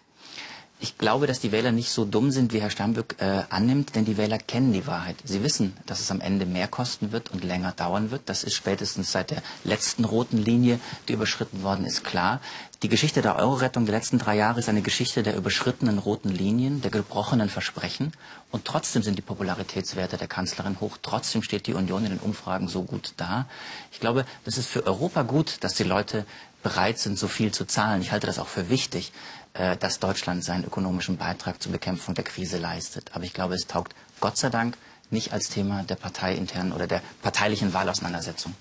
Ich 0.79 0.99
glaube, 0.99 1.25
dass 1.25 1.39
die 1.39 1.51
Wähler 1.51 1.71
nicht 1.71 1.89
so 1.89 2.05
dumm 2.05 2.29
sind, 2.29 2.53
wie 2.53 2.61
Herr 2.61 2.69
Steinbrück 2.69 3.15
äh, 3.17 3.41
annimmt, 3.49 3.95
denn 3.95 4.05
die 4.05 4.17
Wähler 4.17 4.37
kennen 4.37 4.73
die 4.73 4.85
Wahrheit. 4.85 5.15
Sie 5.23 5.41
wissen, 5.41 5.75
dass 5.87 6.01
es 6.01 6.11
am 6.11 6.21
Ende 6.21 6.45
mehr 6.45 6.67
kosten 6.67 7.11
wird 7.11 7.31
und 7.31 7.43
länger 7.43 7.71
dauern 7.71 8.11
wird. 8.11 8.23
Das 8.25 8.43
ist 8.43 8.53
spätestens 8.53 9.11
seit 9.11 9.31
der 9.31 9.41
letzten 9.63 10.05
roten 10.05 10.37
Linie, 10.37 10.79
die 11.07 11.13
überschritten 11.13 11.63
worden 11.63 11.85
ist, 11.85 12.03
klar. 12.03 12.41
Die 12.83 12.89
Geschichte 12.89 13.23
der 13.23 13.37
Euro-Rettung 13.37 13.87
der 13.87 13.95
letzten 13.95 14.19
drei 14.19 14.35
Jahre 14.35 14.59
ist 14.59 14.69
eine 14.69 14.83
Geschichte 14.83 15.23
der 15.23 15.35
überschrittenen 15.35 15.97
roten 15.97 16.29
Linien, 16.29 16.81
der 16.81 16.91
gebrochenen 16.91 17.49
Versprechen. 17.49 18.11
Und 18.51 18.65
trotzdem 18.65 19.01
sind 19.01 19.17
die 19.17 19.23
Popularitätswerte 19.23 20.17
der 20.17 20.27
Kanzlerin 20.27 20.79
hoch. 20.79 20.97
Trotzdem 21.01 21.41
steht 21.41 21.65
die 21.65 21.73
Union 21.73 22.03
in 22.03 22.11
den 22.11 22.19
Umfragen 22.19 22.67
so 22.67 22.83
gut 22.83 23.13
da. 23.17 23.47
Ich 23.91 23.99
glaube, 23.99 24.25
das 24.43 24.59
ist 24.59 24.67
für 24.67 24.85
Europa 24.85 25.23
gut, 25.23 25.57
dass 25.61 25.73
die 25.73 25.83
Leute 25.83 26.25
bereit 26.65 26.97
sind, 26.97 27.19
so 27.19 27.27
viel 27.27 27.51
zu 27.51 27.65
zahlen. 27.65 28.01
Ich 28.01 28.11
halte 28.11 28.25
das 28.25 28.39
auch 28.39 28.47
für 28.47 28.69
wichtig, 28.69 29.13
äh, 29.53 29.77
dass 29.77 29.99
Deutschland 29.99 30.43
seinen 30.43 30.65
ökonomischen 30.65 31.15
Beitrag 31.15 31.61
zur 31.61 31.71
Bekämpfung 31.71 32.15
der 32.15 32.23
Krise 32.23 32.57
leistet. 32.57 33.11
Aber 33.13 33.23
ich 33.23 33.33
glaube, 33.33 33.53
es 33.53 33.67
taugt 33.67 33.93
Gott 34.19 34.35
sei 34.35 34.49
Dank 34.49 34.75
nicht 35.11 35.31
als 35.31 35.49
Thema 35.49 35.83
der 35.83 35.93
parteiinternen 35.93 36.73
oder 36.73 36.87
der 36.87 37.03
parteilichen 37.21 37.71
Wahlauseinandersetzung. 37.75 38.55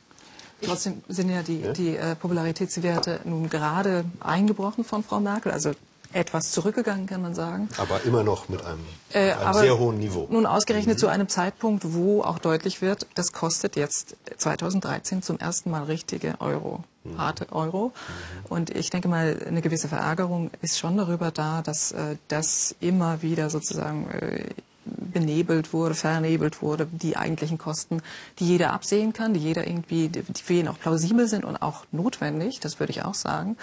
Trotzdem 0.60 1.02
sind 1.08 1.30
ja 1.30 1.42
die, 1.42 1.72
die 1.72 1.96
äh, 1.96 2.14
Popularitätswerte 2.14 3.20
nun 3.24 3.48
gerade 3.48 4.04
eingebrochen 4.20 4.84
von 4.84 5.02
Frau 5.02 5.18
Merkel. 5.18 5.50
Also 5.50 5.72
etwas 6.14 6.50
zurückgegangen, 6.52 7.06
kann 7.06 7.22
man 7.22 7.34
sagen. 7.34 7.68
Aber 7.76 8.02
immer 8.04 8.22
noch 8.22 8.48
mit 8.48 8.64
einem, 8.64 8.84
äh, 9.12 9.32
einem 9.32 9.54
sehr 9.54 9.78
hohen 9.78 9.98
Niveau. 9.98 10.26
Nun 10.30 10.46
ausgerechnet 10.46 10.96
mhm. 10.96 11.00
zu 11.00 11.08
einem 11.08 11.28
Zeitpunkt, 11.28 11.92
wo 11.92 12.22
auch 12.22 12.38
deutlich 12.38 12.80
wird, 12.80 13.06
das 13.14 13.32
kostet 13.32 13.76
jetzt 13.76 14.16
2013 14.36 15.22
zum 15.22 15.38
ersten 15.38 15.70
Mal 15.70 15.84
richtige 15.84 16.40
Euro, 16.40 16.84
mhm. 17.04 17.18
harte 17.18 17.52
Euro. 17.52 17.88
Mhm. 17.88 18.46
Und 18.48 18.70
ich 18.70 18.90
denke 18.90 19.08
mal, 19.08 19.36
eine 19.46 19.62
gewisse 19.62 19.88
Verärgerung 19.88 20.50
ist 20.62 20.78
schon 20.78 20.96
darüber 20.96 21.30
da, 21.30 21.62
dass 21.62 21.92
äh, 21.92 22.16
das 22.28 22.74
immer 22.80 23.22
wieder 23.22 23.50
sozusagen 23.50 24.08
äh, 24.10 24.44
benebelt 24.84 25.72
wurde, 25.72 25.94
vernebelt 25.94 26.62
wurde, 26.62 26.86
die 26.90 27.16
eigentlichen 27.16 27.58
Kosten, 27.58 28.02
die 28.38 28.46
jeder 28.46 28.72
absehen 28.72 29.12
kann, 29.12 29.34
die 29.34 29.40
jeder 29.40 29.66
irgendwie, 29.66 30.08
die 30.08 30.22
für 30.42 30.54
jeden 30.54 30.68
auch 30.68 30.78
plausibel 30.78 31.26
sind 31.26 31.44
und 31.44 31.56
auch 31.56 31.84
notwendig, 31.92 32.60
das 32.60 32.80
würde 32.80 32.90
ich 32.90 33.04
auch 33.04 33.14
sagen. 33.14 33.56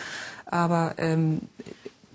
Aber 0.46 0.96
ähm, 0.98 1.42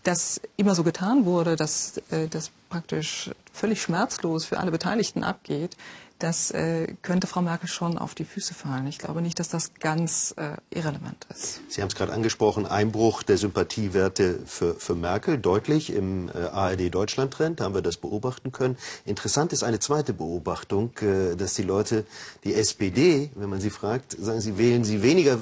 dass 0.07 0.41
immer 0.57 0.75
so 0.75 0.85
getan 0.85 1.25
wurde, 1.25 1.57
dass 1.57 1.99
äh, 2.11 2.29
das 2.29 2.51
praktisch 2.69 3.31
völlig 3.53 3.83
schmerzlos 3.83 4.45
für 4.45 4.59
alle 4.59 4.71
Beteiligten 4.71 5.25
abgeht, 5.25 5.77
das 6.19 6.51
äh, 6.51 6.95
könnte 7.03 7.27
Frau 7.27 7.43
Merkel 7.43 7.69
schon 7.69 7.99
auf 7.99 8.15
die 8.15 8.25
Füße 8.25 8.55
fallen. 8.55 8.87
Ich 8.87 8.99
glaube 8.99 9.21
nicht, 9.21 9.39
dass 9.39 9.49
das 9.49 9.75
ganz 9.75 10.35
äh, 10.39 10.57
irrelevant 10.71 11.27
ist. 11.29 11.61
Sie 11.69 11.83
haben 11.83 11.89
es 11.89 11.95
gerade 11.95 12.13
angesprochen, 12.13 12.67
Einbruch 12.67 13.23
der 13.23 13.37
Sympathiewerte 13.37 14.39
für, 14.47 14.75
für 14.75 14.95
Merkel, 14.95 15.37
deutlich 15.37 15.93
im 15.93 16.29
äh, 16.29 16.33
ARD-Deutschland-Trend, 16.33 17.61
da 17.61 17.65
haben 17.65 17.75
wir 17.75 17.83
das 17.83 17.99
beobachten 17.99 18.51
können. 18.51 18.79
Interessant 19.05 19.53
ist 19.53 19.63
eine 19.63 19.79
zweite 19.79 20.15
Beobachtung, 20.15 20.93
äh, 21.01 21.37
dass 21.37 21.55
die 21.55 21.65
Leute 21.65 22.07
die 22.45 22.55
SPD, 22.55 23.31
wenn 23.35 23.51
man 23.51 23.61
sie 23.61 23.71
fragt, 23.71 24.17
sagen 24.19 24.41
sie, 24.41 24.57
wählen 24.57 24.85
sie 24.85 25.03
weniger 25.03 25.41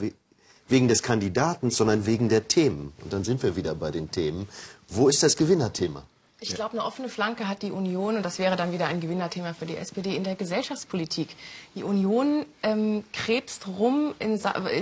wegen 0.75 0.89
des 0.89 1.05
Kandidaten, 1.05 1.71
sondern 1.71 2.05
wegen 2.05 2.29
der 2.29 2.49
Themen. 2.49 2.93
Und 3.03 3.13
dann 3.13 3.23
sind 3.23 3.45
wir 3.45 3.55
wieder 3.55 3.77
bei 3.77 3.93
den 3.93 4.11
Themen. 4.11 4.49
Wo 4.89 5.09
ist 5.09 5.23
das 5.23 5.37
Gewinnerthema? 5.37 6.03
Ich 6.41 6.55
glaube, 6.55 6.73
eine 6.73 6.85
offene 6.85 7.09
Flanke 7.09 7.49
hat 7.49 7.63
die 7.63 7.71
Union, 7.71 8.17
und 8.17 8.23
das 8.23 8.39
wäre 8.39 8.57
dann 8.57 8.73
wieder 8.73 8.87
ein 8.87 9.01
Gewinnerthema 9.01 9.55
für 9.55 9.67
die 9.67 9.77
SPD, 9.77 10.15
in 10.15 10.25
der 10.25 10.35
Gesellschaftspolitik. 10.35 11.29
Die 11.75 11.85
Union 11.85 12.45
ähm, 12.63 13.05
krebst 13.13 13.67
rum 13.67 14.15
in, 14.19 14.39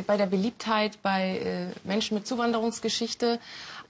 bei 0.07 0.17
der 0.17 0.27
Beliebtheit 0.27 1.01
bei 1.03 1.39
äh, 1.39 1.67
Menschen 1.87 2.17
mit 2.17 2.27
Zuwanderungsgeschichte, 2.27 3.39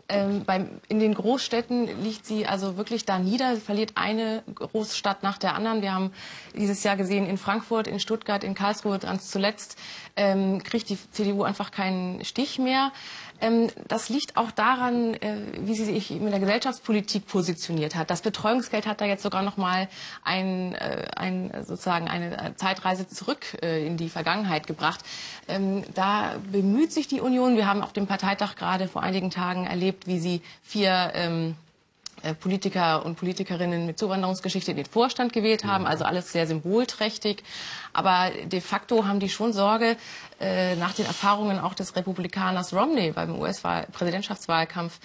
ähm, 0.08 0.44
beim, 0.44 0.68
in 0.88 1.00
den 1.00 1.14
Großstädten 1.14 2.02
liegt 2.02 2.26
sie 2.26 2.46
also 2.46 2.76
wirklich 2.76 3.04
da 3.06 3.18
nieder, 3.18 3.56
verliert 3.56 3.92
eine 3.94 4.42
Großstadt 4.54 5.22
nach 5.22 5.38
der 5.38 5.54
anderen. 5.54 5.80
Wir 5.80 5.94
haben 5.94 6.12
dieses 6.54 6.82
Jahr 6.82 6.96
gesehen 6.96 7.26
in 7.26 7.38
Frankfurt, 7.38 7.86
in 7.86 8.00
Stuttgart, 8.00 8.44
in 8.44 8.54
Karlsruhe 8.54 8.98
ganz 8.98 9.30
zuletzt, 9.30 9.78
ähm, 10.16 10.62
kriegt 10.62 10.88
die 10.90 10.98
CDU 11.12 11.44
einfach 11.44 11.70
keinen 11.70 12.24
Stich 12.24 12.58
mehr. 12.58 12.92
Ähm, 13.42 13.68
das 13.88 14.08
liegt 14.08 14.36
auch 14.36 14.52
daran, 14.52 15.14
äh, 15.14 15.36
wie 15.58 15.74
sie 15.74 15.84
sich 15.84 16.10
mit 16.10 16.32
der 16.32 16.40
Gesellschaftspolitik 16.40 17.26
positioniert 17.26 17.96
hat. 17.96 18.08
Das 18.08 18.22
Betreuungsgeld 18.22 18.86
hat 18.86 19.00
da 19.00 19.04
jetzt 19.04 19.22
sogar 19.22 19.42
noch 19.42 19.56
mal 19.56 19.88
ein, 20.22 20.74
äh, 20.76 21.08
ein, 21.16 21.50
sozusagen 21.66 22.08
eine 22.08 22.54
Zeitreise 22.56 23.08
zurück 23.08 23.58
äh, 23.62 23.84
in 23.84 23.96
die 23.96 24.08
Vergangenheit 24.08 24.66
gebracht. 24.66 25.00
Ähm, 25.48 25.82
da 25.94 26.36
bemüht 26.50 26.92
sich 26.92 27.08
die 27.08 27.20
Union. 27.20 27.56
Wir 27.56 27.66
haben 27.66 27.82
auf 27.82 27.92
dem 27.92 28.06
Parteitag 28.06 28.54
gerade 28.54 28.86
vor 28.86 29.02
einigen 29.02 29.30
Tagen 29.30 29.66
erlebt, 29.66 30.06
wie 30.06 30.20
sie 30.20 30.40
vier 30.62 31.10
ähm, 31.14 31.50
äh, 31.50 31.71
Politiker 32.40 33.04
und 33.04 33.16
Politikerinnen 33.16 33.86
mit 33.86 33.98
Zuwanderungsgeschichte 33.98 34.70
in 34.70 34.76
den 34.76 34.86
Vorstand 34.86 35.32
gewählt 35.32 35.64
haben. 35.64 35.86
Also 35.86 36.04
alles 36.04 36.32
sehr 36.32 36.46
symbolträchtig. 36.46 37.42
Aber 37.92 38.30
de 38.44 38.60
facto 38.60 39.06
haben 39.06 39.20
die 39.20 39.28
schon 39.28 39.52
Sorge, 39.52 39.96
äh, 40.40 40.76
nach 40.76 40.94
den 40.94 41.06
Erfahrungen 41.06 41.58
auch 41.58 41.74
des 41.74 41.94
Republikaners 41.96 42.72
Romney 42.72 43.12
beim 43.12 43.38
US-Präsidentschaftswahlkampf, 43.38 44.98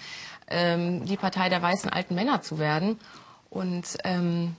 ähm, 0.48 1.04
die 1.04 1.16
Partei 1.16 1.48
der 1.48 1.62
weißen 1.62 1.90
alten 1.90 2.14
Männer 2.14 2.42
zu 2.42 2.58
werden. 2.58 2.98
Und 3.50 3.98
ähm, 4.04 4.56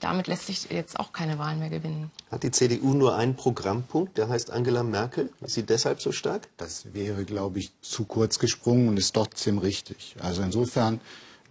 damit 0.00 0.28
lässt 0.28 0.46
sich 0.46 0.70
jetzt 0.70 0.98
auch 1.00 1.12
keine 1.12 1.38
Wahlen 1.38 1.58
mehr 1.58 1.70
gewinnen. 1.70 2.10
Hat 2.30 2.42
die 2.42 2.50
CDU 2.50 2.94
nur 2.94 3.16
einen 3.16 3.34
Programmpunkt, 3.34 4.16
der 4.16 4.28
heißt 4.28 4.50
Angela 4.50 4.82
Merkel? 4.82 5.30
Ist 5.40 5.54
sie 5.54 5.64
deshalb 5.64 6.00
so 6.00 6.12
stark? 6.12 6.48
Das 6.56 6.94
wäre, 6.94 7.24
glaube 7.24 7.58
ich, 7.58 7.72
zu 7.80 8.04
kurz 8.04 8.38
gesprungen 8.38 8.88
und 8.88 8.96
ist 8.96 9.12
trotzdem 9.12 9.58
richtig. 9.58 10.14
Also 10.20 10.42
insofern 10.42 11.00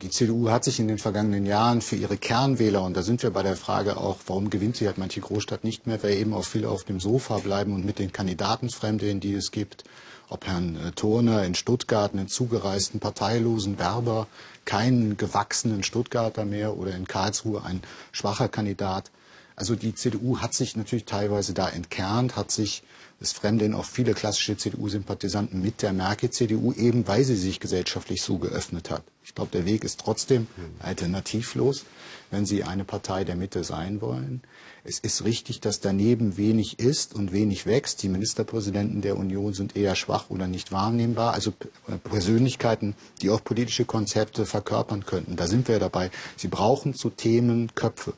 die 0.01 0.09
CDU 0.11 0.49
hat 0.49 0.63
sich 0.63 0.79
in 0.79 0.87
den 0.87 0.99
vergangenen 0.99 1.45
Jahren 1.45 1.81
für 1.81 1.95
ihre 1.95 2.17
Kernwähler, 2.17 2.83
und 2.83 2.95
da 2.95 3.01
sind 3.01 3.23
wir 3.23 3.31
bei 3.31 3.41
der 3.41 3.55
Frage 3.55 3.97
auch, 3.97 4.17
warum 4.27 4.49
gewinnt 4.49 4.75
sie 4.75 4.85
halt 4.85 4.97
manche 4.97 5.21
Großstadt 5.21 5.63
nicht 5.63 5.87
mehr, 5.87 6.01
weil 6.03 6.13
eben 6.13 6.33
auch 6.33 6.45
viele 6.45 6.69
auf 6.69 6.83
dem 6.83 6.99
Sofa 6.99 7.39
bleiben 7.39 7.73
und 7.73 7.83
mit 7.83 7.97
den 7.97 8.11
Kandidaten 8.11 8.69
fremdeln, 8.69 9.19
die 9.19 9.33
es 9.33 9.51
gibt, 9.51 9.85
ob 10.29 10.45
Herrn 10.45 10.75
äh, 10.75 10.91
Turner 10.91 11.43
in 11.45 11.55
Stuttgart, 11.55 12.13
einen 12.13 12.27
zugereisten 12.27 12.99
parteilosen 12.99 13.79
Werber, 13.79 14.27
keinen 14.65 15.17
gewachsenen 15.17 15.83
Stuttgarter 15.83 16.45
mehr 16.45 16.77
oder 16.77 16.93
in 16.93 17.07
Karlsruhe 17.07 17.63
ein 17.63 17.81
schwacher 18.11 18.49
Kandidat. 18.49 19.09
Also 19.55 19.75
die 19.75 19.95
CDU 19.95 20.39
hat 20.39 20.53
sich 20.53 20.75
natürlich 20.75 21.05
teilweise 21.05 21.53
da 21.53 21.69
entkernt, 21.69 22.35
hat 22.35 22.51
sich 22.51 22.83
es 23.19 23.31
fremdeln 23.31 23.73
auch 23.73 23.85
viele 23.85 24.13
klassische 24.13 24.57
CDU-Sympathisanten 24.57 25.61
mit 25.61 25.81
der 25.81 25.93
Merkel-CDU, 25.93 26.73
eben 26.73 27.07
weil 27.07 27.23
sie 27.23 27.35
sich 27.35 27.59
gesellschaftlich 27.59 28.21
so 28.21 28.37
geöffnet 28.37 28.91
hat. 28.91 29.03
Ich 29.23 29.33
glaube, 29.35 29.51
der 29.51 29.65
Weg 29.65 29.83
ist 29.83 29.99
trotzdem 29.99 30.47
alternativlos, 30.79 31.83
wenn 32.31 32.45
Sie 32.45 32.63
eine 32.63 32.85
Partei 32.85 33.23
der 33.23 33.35
Mitte 33.35 33.63
sein 33.63 33.99
wollen. 34.01 34.41
Es 34.83 34.99
ist 34.99 35.25
richtig, 35.25 35.59
dass 35.59 35.81
daneben 35.81 36.37
wenig 36.37 36.79
ist 36.79 37.13
und 37.13 37.33
wenig 37.33 37.65
wächst. 37.65 38.03
Die 38.03 38.09
Ministerpräsidenten 38.09 39.01
der 39.01 39.17
Union 39.17 39.53
sind 39.53 39.75
eher 39.75 39.95
schwach 39.95 40.29
oder 40.29 40.47
nicht 40.47 40.71
wahrnehmbar. 40.71 41.33
Also 41.33 41.51
äh, 41.87 41.97
Persönlichkeiten, 41.97 42.95
die 43.21 43.29
auch 43.29 43.43
politische 43.43 43.83
Konzepte 43.83 44.45
verkörpern 44.45 45.05
könnten. 45.05 45.35
Da 45.35 45.47
sind 45.47 45.67
wir 45.67 45.79
dabei. 45.79 46.09
Sie 46.37 46.47
brauchen 46.47 46.93
zu 46.93 47.09
Themen 47.09 47.75
Köpfe. 47.75 48.13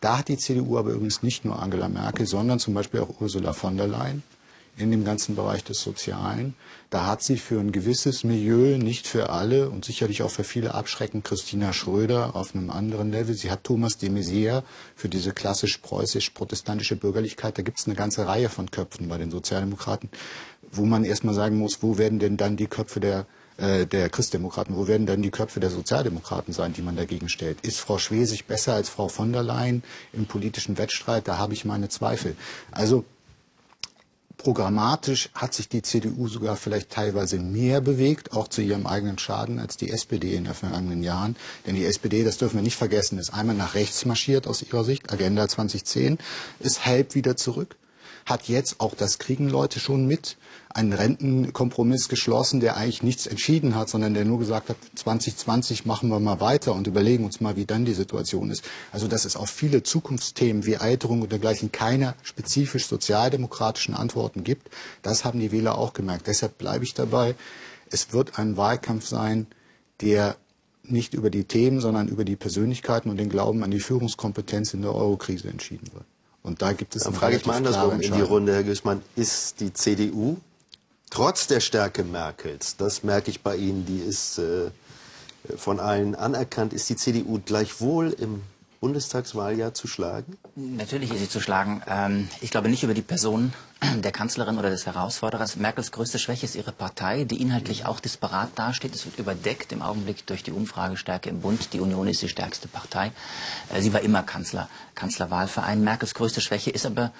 Da 0.00 0.18
hat 0.18 0.28
die 0.28 0.36
CDU 0.36 0.78
aber 0.78 0.90
übrigens 0.90 1.22
nicht 1.22 1.44
nur 1.44 1.60
Angela 1.60 1.88
Merkel, 1.88 2.26
sondern 2.26 2.58
zum 2.58 2.74
Beispiel 2.74 3.00
auch 3.00 3.20
Ursula 3.20 3.52
von 3.52 3.76
der 3.76 3.88
Leyen 3.88 4.22
in 4.78 4.90
dem 4.90 5.04
ganzen 5.04 5.34
Bereich 5.34 5.64
des 5.64 5.82
Sozialen. 5.82 6.54
Da 6.90 7.06
hat 7.06 7.22
sie 7.22 7.36
für 7.36 7.58
ein 7.58 7.72
gewisses 7.72 8.24
Milieu, 8.24 8.78
nicht 8.78 9.06
für 9.06 9.30
alle 9.30 9.70
und 9.70 9.84
sicherlich 9.84 10.22
auch 10.22 10.30
für 10.30 10.44
viele 10.44 10.74
abschreckend 10.74 11.24
Christina 11.24 11.72
Schröder 11.72 12.36
auf 12.36 12.54
einem 12.54 12.70
anderen 12.70 13.10
Level. 13.10 13.34
Sie 13.34 13.50
hat 13.50 13.64
Thomas 13.64 13.98
de 13.98 14.08
Maizière 14.08 14.62
für 14.94 15.08
diese 15.08 15.32
klassisch 15.32 15.78
preußisch-protestantische 15.78 16.96
Bürgerlichkeit. 16.96 17.58
Da 17.58 17.62
gibt 17.62 17.78
es 17.78 17.86
eine 17.86 17.96
ganze 17.96 18.26
Reihe 18.26 18.48
von 18.48 18.70
Köpfen 18.70 19.08
bei 19.08 19.18
den 19.18 19.30
Sozialdemokraten, 19.30 20.10
wo 20.70 20.84
man 20.84 21.04
erstmal 21.04 21.34
sagen 21.34 21.58
muss, 21.58 21.82
wo 21.82 21.98
werden 21.98 22.18
denn 22.18 22.36
dann 22.36 22.56
die 22.56 22.68
Köpfe 22.68 23.00
der 23.00 23.26
äh, 23.58 23.86
der 23.86 24.08
Christdemokraten. 24.08 24.76
Wo 24.76 24.86
werden 24.86 25.06
dann 25.06 25.20
die 25.20 25.30
Köpfe 25.30 25.60
der 25.60 25.70
Sozialdemokraten 25.70 26.54
sein, 26.54 26.72
die 26.72 26.82
man 26.82 26.96
dagegen 26.96 27.28
stellt? 27.28 27.60
Ist 27.62 27.80
Frau 27.80 27.98
Schwesig 27.98 28.46
besser 28.46 28.74
als 28.74 28.88
Frau 28.88 29.08
von 29.08 29.32
der 29.32 29.42
Leyen 29.42 29.82
im 30.12 30.26
politischen 30.26 30.78
Wettstreit? 30.78 31.26
Da 31.26 31.38
habe 31.38 31.54
ich 31.54 31.64
meine 31.64 31.88
Zweifel. 31.88 32.36
Also 32.70 33.04
programmatisch 34.36 35.30
hat 35.34 35.52
sich 35.52 35.68
die 35.68 35.82
CDU 35.82 36.28
sogar 36.28 36.56
vielleicht 36.56 36.90
teilweise 36.90 37.38
mehr 37.38 37.80
bewegt, 37.80 38.32
auch 38.32 38.46
zu 38.46 38.62
ihrem 38.62 38.86
eigenen 38.86 39.18
Schaden, 39.18 39.58
als 39.58 39.76
die 39.76 39.90
SPD 39.90 40.36
in 40.36 40.44
den 40.44 40.54
vergangenen 40.54 41.02
Jahren. 41.02 41.34
Denn 41.66 41.74
die 41.74 41.84
SPD, 41.84 42.22
das 42.22 42.38
dürfen 42.38 42.56
wir 42.56 42.62
nicht 42.62 42.76
vergessen, 42.76 43.18
ist 43.18 43.34
einmal 43.34 43.56
nach 43.56 43.74
rechts 43.74 44.04
marschiert 44.04 44.46
aus 44.46 44.62
ihrer 44.62 44.84
Sicht, 44.84 45.12
Agenda 45.12 45.48
2010, 45.48 46.18
ist 46.60 46.86
halb 46.86 47.16
wieder 47.16 47.36
zurück 47.36 47.76
hat 48.26 48.48
jetzt, 48.48 48.80
auch 48.80 48.94
das 48.94 49.18
kriegen 49.18 49.48
Leute 49.48 49.80
schon 49.80 50.06
mit, 50.06 50.36
einen 50.70 50.92
Rentenkompromiss 50.92 52.08
geschlossen, 52.08 52.60
der 52.60 52.76
eigentlich 52.76 53.02
nichts 53.02 53.26
entschieden 53.26 53.74
hat, 53.74 53.88
sondern 53.88 54.14
der 54.14 54.24
nur 54.24 54.38
gesagt 54.38 54.68
hat, 54.68 54.76
2020 54.94 55.86
machen 55.86 56.08
wir 56.08 56.20
mal 56.20 56.40
weiter 56.40 56.74
und 56.74 56.86
überlegen 56.86 57.24
uns 57.24 57.40
mal, 57.40 57.56
wie 57.56 57.64
dann 57.64 57.84
die 57.84 57.94
Situation 57.94 58.50
ist. 58.50 58.62
Also 58.92 59.08
dass 59.08 59.24
es 59.24 59.36
auf 59.36 59.50
viele 59.50 59.82
Zukunftsthemen 59.82 60.66
wie 60.66 60.76
Alterung 60.76 61.22
und 61.22 61.32
dergleichen 61.32 61.72
keine 61.72 62.14
spezifisch 62.22 62.86
sozialdemokratischen 62.86 63.94
Antworten 63.94 64.44
gibt, 64.44 64.68
das 65.02 65.24
haben 65.24 65.40
die 65.40 65.52
Wähler 65.52 65.78
auch 65.78 65.94
gemerkt. 65.94 66.26
Deshalb 66.26 66.58
bleibe 66.58 66.84
ich 66.84 66.94
dabei. 66.94 67.34
Es 67.90 68.12
wird 68.12 68.38
ein 68.38 68.56
Wahlkampf 68.56 69.06
sein, 69.06 69.46
der 70.00 70.36
nicht 70.82 71.14
über 71.14 71.30
die 71.30 71.44
Themen, 71.44 71.80
sondern 71.80 72.08
über 72.08 72.24
die 72.24 72.36
Persönlichkeiten 72.36 73.10
und 73.10 73.16
den 73.16 73.28
Glauben 73.28 73.62
an 73.62 73.70
die 73.70 73.80
Führungskompetenz 73.80 74.74
in 74.74 74.82
der 74.82 74.94
Eurokrise 74.94 75.48
entschieden 75.48 75.92
wird. 75.92 76.04
Und 76.42 76.62
da 76.62 76.72
gibt 76.72 76.96
es 76.96 77.04
Dann 77.04 77.14
frage 77.14 77.36
ich 77.36 77.46
mal 77.46 77.56
andersrum 77.56 78.00
in 78.00 78.14
die 78.14 78.20
Runde, 78.20 78.54
Herr 78.54 78.62
Güßmann. 78.64 79.02
Ist 79.16 79.60
die 79.60 79.72
CDU 79.72 80.38
trotz 81.10 81.46
der 81.46 81.60
Stärke 81.60 82.04
Merkels, 82.04 82.76
das 82.76 83.02
merke 83.02 83.30
ich 83.30 83.42
bei 83.42 83.56
Ihnen, 83.56 83.86
die 83.86 83.98
ist 83.98 84.38
äh, 84.38 84.70
von 85.56 85.80
allen 85.80 86.14
anerkannt, 86.14 86.72
ist 86.72 86.88
die 86.88 86.96
CDU 86.96 87.40
gleichwohl 87.44 88.10
im 88.10 88.42
Bundestagswahljahr 88.80 89.74
zu 89.74 89.88
schlagen? 89.88 90.36
Natürlich 90.54 91.10
ist 91.10 91.20
sie 91.20 91.28
zu 91.28 91.40
schlagen. 91.40 91.82
Ähm, 91.88 92.28
ich 92.40 92.50
glaube 92.50 92.68
nicht 92.68 92.84
über 92.84 92.94
die 92.94 93.02
Person 93.02 93.52
der 93.80 94.12
Kanzlerin 94.12 94.58
oder 94.58 94.70
des 94.70 94.86
Herausforderers. 94.86 95.56
Merkels 95.56 95.92
größte 95.92 96.18
Schwäche 96.18 96.46
ist 96.46 96.56
ihre 96.56 96.72
Partei, 96.72 97.24
die 97.24 97.40
inhaltlich 97.40 97.86
auch 97.86 98.00
disparat 98.00 98.50
dasteht. 98.56 98.94
Es 98.94 99.04
wird 99.04 99.18
überdeckt 99.18 99.72
im 99.72 99.82
Augenblick 99.82 100.26
durch 100.26 100.42
die 100.42 100.52
Umfragestärke 100.52 101.30
im 101.30 101.40
Bund. 101.40 101.72
Die 101.72 101.80
Union 101.80 102.08
ist 102.08 102.22
die 102.22 102.28
stärkste 102.28 102.68
Partei. 102.68 103.12
Äh, 103.72 103.80
sie 103.80 103.92
war 103.92 104.00
immer 104.00 104.22
Kanzler, 104.22 104.68
Kanzlerwahlverein. 104.94 105.82
Merkels 105.82 106.14
größte 106.14 106.40
Schwäche 106.40 106.70
ist 106.70 106.86
aber 106.86 107.12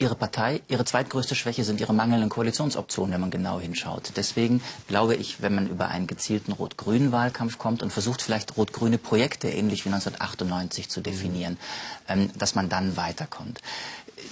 Ihre 0.00 0.14
Partei, 0.14 0.60
Ihre 0.68 0.84
zweitgrößte 0.84 1.34
Schwäche 1.34 1.64
sind 1.64 1.80
Ihre 1.80 1.92
mangelnden 1.92 2.28
Koalitionsoptionen, 2.28 3.14
wenn 3.14 3.20
man 3.20 3.30
genau 3.32 3.58
hinschaut. 3.58 4.12
Deswegen 4.14 4.62
glaube 4.86 5.16
ich, 5.16 5.42
wenn 5.42 5.56
man 5.56 5.66
über 5.68 5.88
einen 5.88 6.06
gezielten 6.06 6.52
rot-grünen 6.52 7.10
Wahlkampf 7.10 7.58
kommt 7.58 7.82
und 7.82 7.92
versucht 7.92 8.22
vielleicht 8.22 8.56
rot-grüne 8.56 8.98
Projekte 8.98 9.48
ähnlich 9.48 9.84
wie 9.84 9.88
1998 9.88 10.88
zu 10.88 11.00
definieren, 11.00 11.58
ähm, 12.06 12.30
dass 12.38 12.54
man 12.54 12.68
dann 12.68 12.96
weiterkommt. 12.96 13.60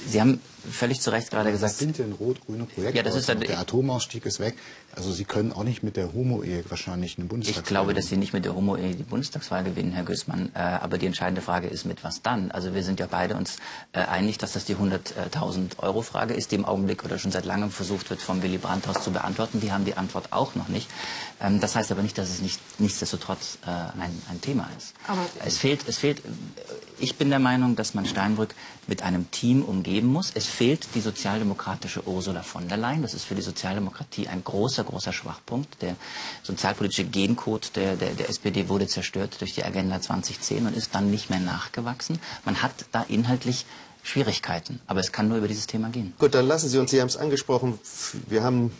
Sie 0.08 0.20
haben 0.20 0.40
völlig 0.70 1.00
zu 1.00 1.10
Recht 1.10 1.30
gerade 1.30 1.50
gesagt. 1.50 1.72
Was 1.72 1.78
sind 1.78 1.98
denn 1.98 2.12
rot-grüne 2.12 2.64
Projekte? 2.64 2.96
Ja, 2.96 3.02
das 3.02 3.14
ist 3.14 3.28
der 3.28 3.58
Atomausstieg 3.58 4.26
ist 4.26 4.40
weg. 4.40 4.54
Also 4.94 5.12
Sie 5.12 5.24
können 5.24 5.52
auch 5.52 5.64
nicht 5.64 5.82
mit 5.82 5.96
der 5.96 6.12
Homo-Ehe 6.12 6.64
wahrscheinlich 6.68 7.18
eine 7.18 7.26
Bundestagswahl 7.26 7.62
Ich 7.62 7.68
glaube, 7.68 7.94
dass 7.94 8.06
Sie 8.08 8.16
nicht 8.16 8.32
mit 8.32 8.44
der 8.44 8.54
Homo-Ehe 8.54 8.94
die 8.94 9.02
Bundestagswahl 9.02 9.64
gewinnen, 9.64 9.92
Herr 9.92 10.04
Gößmann. 10.04 10.50
Äh, 10.54 10.58
aber 10.58 10.98
die 10.98 11.06
entscheidende 11.06 11.42
Frage 11.42 11.68
ist, 11.68 11.84
mit 11.84 12.02
was 12.04 12.22
dann? 12.22 12.50
Also 12.50 12.74
wir 12.74 12.82
sind 12.82 13.00
ja 13.00 13.06
beide 13.10 13.36
uns 13.36 13.58
äh, 13.92 14.00
einig, 14.00 14.38
dass 14.38 14.52
das 14.52 14.64
die 14.64 14.76
100.000 14.76 15.78
Euro 15.78 16.02
Frage 16.02 16.34
ist, 16.34 16.50
die 16.50 16.56
im 16.56 16.64
Augenblick 16.64 17.04
oder 17.04 17.18
schon 17.18 17.30
seit 17.30 17.44
langem 17.44 17.70
versucht 17.70 18.10
wird, 18.10 18.20
vom 18.20 18.42
Willy 18.42 18.58
Brandt-Haus 18.58 19.02
zu 19.02 19.12
beantworten. 19.12 19.60
Die 19.60 19.72
haben 19.72 19.84
die 19.84 19.96
Antwort 19.96 20.32
auch 20.32 20.54
noch 20.54 20.68
nicht. 20.68 20.88
Ähm, 21.40 21.60
das 21.60 21.76
heißt 21.76 21.92
aber 21.92 22.02
nicht, 22.02 22.16
dass 22.18 22.30
es 22.30 22.40
nicht, 22.40 22.60
nichtsdestotrotz 22.78 23.58
äh, 23.66 23.70
ein, 23.70 24.22
ein 24.30 24.40
Thema 24.40 24.68
ist. 24.76 24.94
Aber 25.06 25.24
es 25.44 25.58
fehlt, 25.58 25.86
es 25.86 25.98
fehlt, 25.98 26.22
ich 26.98 27.16
bin 27.16 27.30
der 27.30 27.38
Meinung, 27.38 27.76
dass 27.76 27.94
man 27.94 28.06
Steinbrück 28.06 28.54
mit 28.86 29.02
einem 29.02 29.30
Team 29.30 29.62
umgeben 29.76 30.08
muss. 30.08 30.32
Es 30.34 30.46
fehlt 30.46 30.88
die 30.94 31.00
sozialdemokratische 31.00 32.06
Ursula 32.06 32.42
von 32.42 32.68
der 32.68 32.78
Leyen. 32.78 33.02
Das 33.02 33.14
ist 33.14 33.24
für 33.24 33.34
die 33.34 33.42
Sozialdemokratie 33.42 34.28
ein 34.28 34.42
großer, 34.42 34.84
großer 34.84 35.12
Schwachpunkt. 35.12 35.82
Der 35.82 35.96
sozialpolitische 36.42 37.04
Gencode 37.04 37.76
der, 37.76 37.96
der, 37.96 38.10
der 38.10 38.28
SPD 38.28 38.68
wurde 38.68 38.86
zerstört 38.86 39.40
durch 39.40 39.54
die 39.54 39.64
Agenda 39.64 40.00
2010 40.00 40.66
und 40.66 40.76
ist 40.76 40.94
dann 40.94 41.10
nicht 41.10 41.30
mehr 41.30 41.40
nachgewachsen. 41.40 42.18
Man 42.44 42.62
hat 42.62 42.72
da 42.92 43.04
inhaltlich 43.08 43.66
Schwierigkeiten, 44.02 44.80
aber 44.86 45.00
es 45.00 45.10
kann 45.10 45.28
nur 45.28 45.38
über 45.38 45.48
dieses 45.48 45.66
Thema 45.66 45.88
gehen. 45.90 46.14
Gut, 46.18 46.34
dann 46.34 46.46
lassen 46.46 46.68
Sie 46.68 46.78
uns, 46.78 46.90
Sie 46.92 47.00
haben 47.00 47.08
es 47.08 47.16
angesprochen, 47.16 47.78
wir 48.28 48.44
haben 48.44 48.70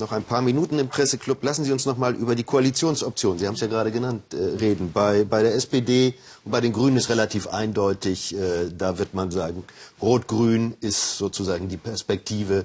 noch 0.00 0.12
ein 0.12 0.24
paar 0.24 0.42
Minuten 0.42 0.78
im 0.78 0.88
Presseclub. 0.88 1.42
Lassen 1.44 1.64
Sie 1.64 1.72
uns 1.72 1.86
noch 1.86 1.96
mal 1.96 2.14
über 2.14 2.34
die 2.34 2.42
Koalitionsoption, 2.42 3.38
Sie 3.38 3.46
haben 3.46 3.54
es 3.54 3.60
ja 3.60 3.68
gerade 3.68 3.92
genannt, 3.92 4.34
äh, 4.34 4.58
reden. 4.58 4.90
Bei, 4.92 5.24
bei 5.24 5.42
der 5.42 5.54
SPD 5.54 6.14
und 6.44 6.52
bei 6.52 6.60
den 6.60 6.72
Grünen 6.72 6.96
ist 6.96 7.10
relativ 7.10 7.48
eindeutig, 7.48 8.34
äh, 8.34 8.70
da 8.76 8.98
wird 8.98 9.14
man 9.14 9.30
sagen, 9.30 9.64
Rot-Grün 10.00 10.76
ist 10.80 11.18
sozusagen 11.18 11.68
die 11.68 11.76
Perspektive 11.76 12.64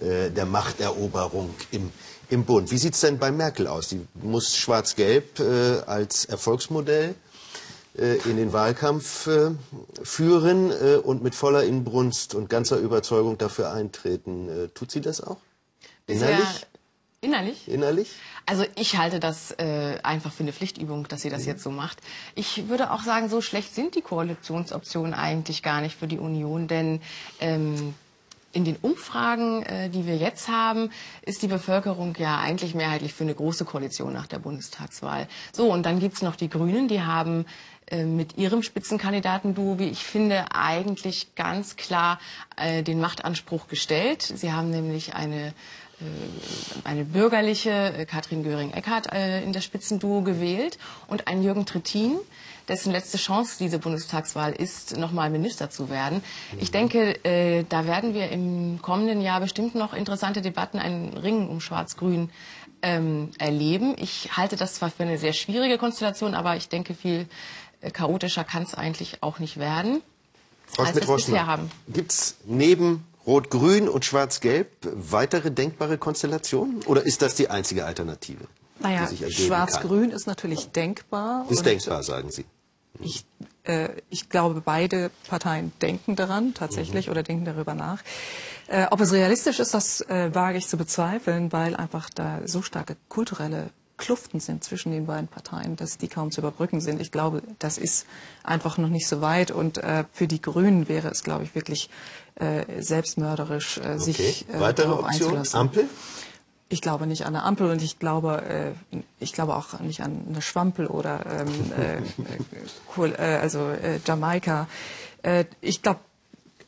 äh, 0.00 0.30
der 0.30 0.46
Machteroberung 0.46 1.54
im, 1.70 1.90
im 2.30 2.44
Bund. 2.44 2.70
Wie 2.70 2.78
sieht 2.78 2.94
es 2.94 3.00
denn 3.00 3.18
bei 3.18 3.30
Merkel 3.30 3.66
aus? 3.66 3.88
Die 3.88 4.00
muss 4.14 4.56
Schwarz-Gelb 4.56 5.40
äh, 5.40 5.80
als 5.86 6.24
Erfolgsmodell 6.24 7.14
äh, 7.98 8.16
in 8.28 8.38
den 8.38 8.54
Wahlkampf 8.54 9.26
äh, 9.26 9.50
führen 10.02 10.72
und 11.02 11.22
mit 11.22 11.34
voller 11.34 11.64
Inbrunst 11.64 12.34
und 12.34 12.48
ganzer 12.48 12.78
Überzeugung 12.78 13.36
dafür 13.36 13.72
eintreten. 13.72 14.70
tut 14.74 14.90
sie 14.90 15.02
das 15.02 15.20
auch? 15.20 15.38
Innerlich? 16.06 16.66
Innerlich? 17.22 17.68
Innerlich? 17.68 18.12
Also 18.46 18.64
ich 18.76 18.96
halte 18.96 19.20
das 19.20 19.50
äh, 19.52 19.98
einfach 20.02 20.32
für 20.32 20.42
eine 20.42 20.54
Pflichtübung, 20.54 21.06
dass 21.06 21.20
sie 21.20 21.28
das 21.28 21.42
mhm. 21.42 21.48
jetzt 21.48 21.62
so 21.62 21.70
macht. 21.70 21.98
Ich 22.34 22.68
würde 22.68 22.92
auch 22.92 23.02
sagen, 23.02 23.28
so 23.28 23.42
schlecht 23.42 23.74
sind 23.74 23.94
die 23.94 24.00
Koalitionsoptionen 24.00 25.12
eigentlich 25.12 25.62
gar 25.62 25.82
nicht 25.82 25.96
für 25.96 26.06
die 26.06 26.18
Union, 26.18 26.66
denn 26.66 27.02
ähm, 27.40 27.94
in 28.52 28.64
den 28.64 28.76
Umfragen, 28.76 29.62
äh, 29.64 29.90
die 29.90 30.06
wir 30.06 30.16
jetzt 30.16 30.48
haben, 30.48 30.90
ist 31.22 31.42
die 31.42 31.46
Bevölkerung 31.46 32.16
ja 32.18 32.38
eigentlich 32.38 32.74
mehrheitlich 32.74 33.12
für 33.12 33.24
eine 33.24 33.34
große 33.34 33.66
Koalition 33.66 34.14
nach 34.14 34.26
der 34.26 34.38
Bundestagswahl. 34.38 35.28
So, 35.52 35.70
und 35.70 35.84
dann 35.84 36.00
gibt's 36.00 36.22
noch 36.22 36.36
die 36.36 36.48
Grünen, 36.48 36.88
die 36.88 37.02
haben 37.02 37.44
äh, 37.90 38.04
mit 38.04 38.38
ihrem 38.38 38.62
Spitzenkandidaten-Duo, 38.62 39.78
wie 39.78 39.88
ich 39.88 40.04
finde, 40.04 40.52
eigentlich 40.52 41.34
ganz 41.34 41.76
klar 41.76 42.18
äh, 42.56 42.82
den 42.82 43.00
Machtanspruch 43.00 43.68
gestellt. 43.68 44.22
Sie 44.22 44.52
haben 44.52 44.70
nämlich 44.70 45.14
eine 45.14 45.52
eine 46.84 47.04
bürgerliche 47.04 47.70
äh, 47.70 48.04
Katrin 48.06 48.42
Göring-Eckardt 48.42 49.12
äh, 49.12 49.42
in 49.42 49.52
das 49.52 49.64
Spitzenduo 49.64 50.22
gewählt 50.22 50.78
und 51.08 51.28
einen 51.28 51.42
Jürgen 51.42 51.66
Trittin, 51.66 52.18
dessen 52.68 52.92
letzte 52.92 53.18
Chance 53.18 53.56
diese 53.58 53.78
Bundestagswahl 53.78 54.52
ist, 54.52 54.96
nochmal 54.96 55.30
Minister 55.30 55.70
zu 55.70 55.90
werden. 55.90 56.22
Ich 56.58 56.68
mhm. 56.68 56.88
denke, 56.88 57.64
da 57.68 57.86
werden 57.86 58.14
wir 58.14 58.30
im 58.30 58.80
kommenden 58.80 59.20
Jahr 59.20 59.40
bestimmt 59.40 59.74
noch 59.74 59.92
interessante 59.92 60.40
Debatten, 60.40 60.78
einen 60.78 61.16
Ring 61.16 61.48
um 61.48 61.60
Schwarz-Grün 61.60 62.30
ähm, 62.82 63.30
erleben. 63.38 63.96
Ich 63.98 64.36
halte 64.36 64.54
das 64.54 64.74
zwar 64.74 64.90
für 64.90 65.02
eine 65.02 65.18
sehr 65.18 65.32
schwierige 65.32 65.78
Konstellation, 65.78 66.34
aber 66.34 66.54
ich 66.54 66.68
denke, 66.68 66.94
viel 66.94 67.26
chaotischer 67.92 68.44
kann 68.44 68.62
es 68.62 68.74
eigentlich 68.74 69.20
auch 69.20 69.40
nicht 69.40 69.56
werden. 69.56 70.00
Frau 70.66 70.86
Schmidt-Rossmann, 70.86 71.70
gibt 71.88 72.12
es 72.12 72.36
neben 72.44 73.04
Rot-Grün 73.26 73.88
und 73.88 74.04
Schwarz-Gelb 74.04 74.68
weitere 74.94 75.50
denkbare 75.50 75.98
Konstellationen? 75.98 76.82
Oder 76.86 77.04
ist 77.04 77.22
das 77.22 77.34
die 77.34 77.50
einzige 77.50 77.84
Alternative? 77.84 78.44
Naja, 78.80 79.08
Schwarz-Grün 79.28 80.10
ist 80.10 80.26
natürlich 80.26 80.70
denkbar. 80.70 81.46
Ist 81.50 81.66
denkbar, 81.66 82.02
sagen 82.02 82.30
Sie. 82.30 82.46
Ich, 82.98 83.24
äh, 83.64 83.90
ich 84.08 84.28
glaube, 84.28 84.62
beide 84.64 85.10
Parteien 85.28 85.72
denken 85.80 86.16
daran 86.16 86.54
tatsächlich 86.54 87.06
mhm. 87.06 87.12
oder 87.12 87.22
denken 87.22 87.44
darüber 87.44 87.74
nach. 87.74 88.02
Äh, 88.66 88.86
ob 88.90 89.00
es 89.00 89.12
realistisch 89.12 89.58
ist, 89.60 89.74
das 89.74 90.00
äh, 90.02 90.34
wage 90.34 90.58
ich 90.58 90.68
zu 90.68 90.76
bezweifeln, 90.76 91.52
weil 91.52 91.76
einfach 91.76 92.10
da 92.10 92.40
so 92.46 92.62
starke 92.62 92.96
kulturelle 93.08 93.70
Kluften 94.00 94.40
sind 94.40 94.64
zwischen 94.64 94.90
den 94.90 95.06
beiden 95.06 95.28
Parteien, 95.28 95.76
dass 95.76 95.98
die 95.98 96.08
kaum 96.08 96.30
zu 96.32 96.40
überbrücken 96.40 96.80
sind. 96.80 97.00
Ich 97.00 97.12
glaube, 97.12 97.42
das 97.58 97.78
ist 97.78 98.06
einfach 98.42 98.78
noch 98.78 98.88
nicht 98.88 99.06
so 99.06 99.20
weit. 99.20 99.50
Und 99.50 99.78
äh, 99.78 100.04
für 100.12 100.26
die 100.26 100.40
Grünen 100.40 100.88
wäre 100.88 101.08
es, 101.08 101.22
glaube 101.22 101.44
ich, 101.44 101.54
wirklich 101.54 101.90
äh, 102.36 102.82
selbstmörderisch, 102.82 103.76
äh, 103.76 103.80
okay. 103.80 103.98
sich 103.98 104.48
äh, 104.48 104.58
Weitere 104.58 104.92
Option? 104.92 105.42
Ampel? 105.52 105.88
Ich 106.70 106.80
glaube 106.80 107.06
nicht 107.06 107.26
an 107.26 107.34
eine 107.34 107.44
Ampel 107.44 107.68
und 107.70 107.82
ich 107.82 107.98
glaube, 107.98 108.42
äh, 108.42 108.98
ich 109.18 109.32
glaube 109.32 109.54
auch 109.54 109.78
nicht 109.80 110.02
an 110.02 110.24
eine 110.28 110.40
Schwampel 110.40 110.86
oder 110.86 111.26
ähm, 111.26 111.48
äh, 111.72 112.00
cool, 112.96 113.14
äh, 113.18 113.36
also 113.36 113.68
äh, 113.68 114.00
Jamaika. 114.04 114.66
Äh, 115.22 115.44
ich 115.60 115.82
glaube, 115.82 116.00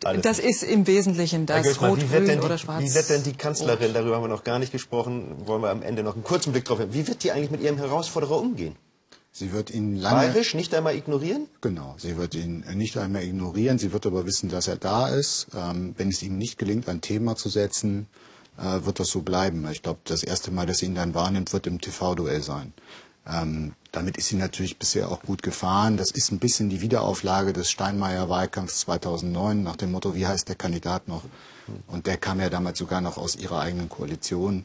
alles 0.05 0.23
das 0.23 0.39
ist 0.39 0.63
im 0.63 0.87
Wesentlichen 0.87 1.47
das 1.47 1.81
Rot, 1.81 2.01
Grün 2.11 2.41
oder 2.41 2.59
Schwarz. 2.59 2.83
Wie 2.83 2.95
wird 2.95 3.09
denn 3.11 3.23
die 3.23 3.33
Kanzlerin, 3.33 3.93
darüber 3.95 4.17
haben 4.17 4.25
wir 4.25 4.29
noch 4.29 4.45
gar 4.45 4.59
nicht 4.59 4.73
gesprochen, 4.73 5.47
wollen 5.47 5.63
wir 5.63 5.71
am 5.71 5.83
Ende 5.83 6.03
noch 6.03 6.15
einen 6.15 6.25
kurzen 6.25 6.53
Blick 6.53 6.65
drauf 6.65 6.79
haben, 6.79 6.95
wie 6.95 7.07
wird 7.07 7.25
die 7.25 7.33
eigentlich 7.33 7.51
mit 7.51 7.61
ihrem 7.61 7.79
Herausforderer 7.79 8.39
umgehen? 8.39 8.77
Sie 9.35 9.53
wird 9.53 9.71
ihn 9.71 9.97
lange... 9.97 10.27
Bayerisch 10.27 10.55
nicht 10.55 10.75
einmal 10.75 10.95
ignorieren? 10.95 11.47
Genau, 11.63 11.95
sie 11.97 12.19
wird 12.19 12.35
ihn 12.35 12.65
nicht 12.75 12.99
einmal 12.99 13.23
ignorieren. 13.23 13.79
Sie 13.79 13.93
wird 13.93 14.05
aber 14.05 14.27
wissen, 14.27 14.51
dass 14.51 14.69
er 14.69 14.77
da 14.77 15.09
ist. 15.09 15.47
Ähm, 15.57 15.95
wenn 15.97 16.11
es 16.11 16.23
ihm 16.23 16.37
nicht 16.37 16.59
gelingt, 16.59 16.87
ein 16.87 17.01
Thema 17.01 17.35
zu 17.35 17.49
setzen, 17.49 18.09
äh, 18.59 18.85
wird 18.85 19.01
das 19.01 19.09
so 19.09 19.23
bleiben. 19.23 19.67
Ich 19.73 19.83
glaube, 19.83 20.01
das 20.05 20.23
erste 20.23 20.51
Mal, 20.51 20.67
dass 20.67 20.79
sie 20.79 20.87
ihn 20.87 20.95
dann 20.95 21.15
wahrnimmt, 21.15 21.51
wird 21.55 21.67
im 21.67 21.81
TV-Duell 21.81 22.43
sein. 22.43 22.75
Ähm, 23.27 23.75
damit 23.93 24.17
ist 24.17 24.29
sie 24.29 24.37
natürlich 24.37 24.79
bisher 24.79 25.11
auch 25.11 25.23
gut 25.23 25.43
gefahren. 25.43 25.97
Das 25.97 26.11
ist 26.11 26.33
ein 26.33 26.39
bisschen 26.39 26.71
die 26.71 26.81
Wiederauflage 26.81 27.53
des 27.53 27.71
Steinmeier-Wahlkampfs 27.71 28.81
2009 28.81 29.63
nach 29.63 29.77
dem 29.77 29.93
Motto, 29.93 30.15
wie 30.15 30.27
heißt 30.27 30.49
der 30.49 30.57
Kandidat 30.57 31.09
noch? 31.09 31.23
Und 31.87 32.07
der 32.07 32.17
kam 32.17 32.41
ja 32.41 32.51
damals 32.51 32.79
sogar 32.79 33.01
noch 33.01 33.19
aus 33.19 33.37
ihrer 33.37 33.61
eigenen 33.61 33.89
Koalition. 33.89 34.65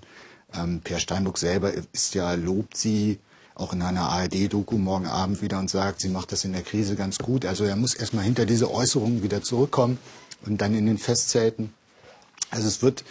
Ähm, 0.54 0.82
per 0.82 1.00
Steinbrück 1.00 1.38
selber 1.38 1.74
ist 1.92 2.16
ja, 2.16 2.34
lobt 2.34 2.78
sie 2.78 3.20
auch 3.54 3.74
in 3.74 3.82
einer 3.82 4.10
ARD-Doku 4.10 4.78
morgen 4.78 5.08
Abend 5.08 5.42
wieder 5.42 5.60
und 5.60 5.70
sagt, 5.70 6.00
sie 6.00 6.10
macht 6.10 6.32
das 6.32 6.46
in 6.46 6.54
der 6.54 6.62
Krise 6.62 6.96
ganz 6.96 7.18
gut. 7.18 7.46
Also 7.46 7.64
er 7.64 7.76
muss 7.76 7.96
erstmal 7.96 8.24
hinter 8.24 8.46
diese 8.46 8.72
Äußerungen 8.72 9.24
wieder 9.24 9.42
zurückkommen 9.42 9.98
und 10.46 10.62
dann 10.62 10.76
in 10.76 10.86
den 10.86 10.98
Festzelten. 10.98 11.74
Also 12.52 12.68
es 12.68 12.82
wird 12.82 13.04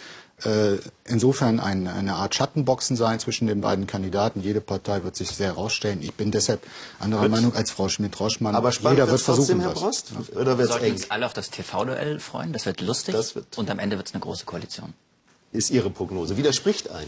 insofern 1.05 1.59
ein, 1.59 1.87
eine 1.87 2.13
Art 2.13 2.35
Schattenboxen 2.35 2.95
sein 2.95 3.19
zwischen 3.19 3.47
den 3.47 3.61
beiden 3.61 3.87
Kandidaten. 3.87 4.41
Jede 4.41 4.61
Partei 4.61 5.03
wird 5.03 5.15
sich 5.15 5.29
sehr 5.29 5.47
herausstellen. 5.47 6.01
Ich 6.03 6.13
bin 6.13 6.29
deshalb 6.29 6.61
anderer 6.99 7.23
wird 7.23 7.31
Meinung 7.31 7.55
als 7.55 7.71
Frau 7.71 7.89
Schmidt-Roschmann. 7.89 8.55
Aber 8.55 8.71
spannend 8.71 8.99
Jeder 8.99 9.09
wird 9.09 9.21
versuchen, 9.21 9.59
Herr 9.61 9.71
Brost? 9.71 10.11
Oder 10.35 10.57
wird's 10.57 10.59
Wir 10.59 10.67
sollten 10.67 10.85
eng? 10.85 10.91
uns 10.93 11.09
alle 11.09 11.25
auf 11.25 11.33
das 11.33 11.49
TV-Duell 11.49 12.19
freuen. 12.19 12.53
Das 12.53 12.67
wird 12.67 12.81
lustig. 12.81 13.15
Das 13.15 13.33
wird 13.33 13.57
und 13.57 13.69
am 13.71 13.79
Ende 13.79 13.97
wird 13.97 14.07
es 14.07 14.13
eine 14.13 14.21
große 14.21 14.45
Koalition. 14.45 14.93
Ist 15.51 15.71
Ihre 15.71 15.89
Prognose. 15.89 16.37
Widerspricht 16.37 16.91
einer? 16.91 17.05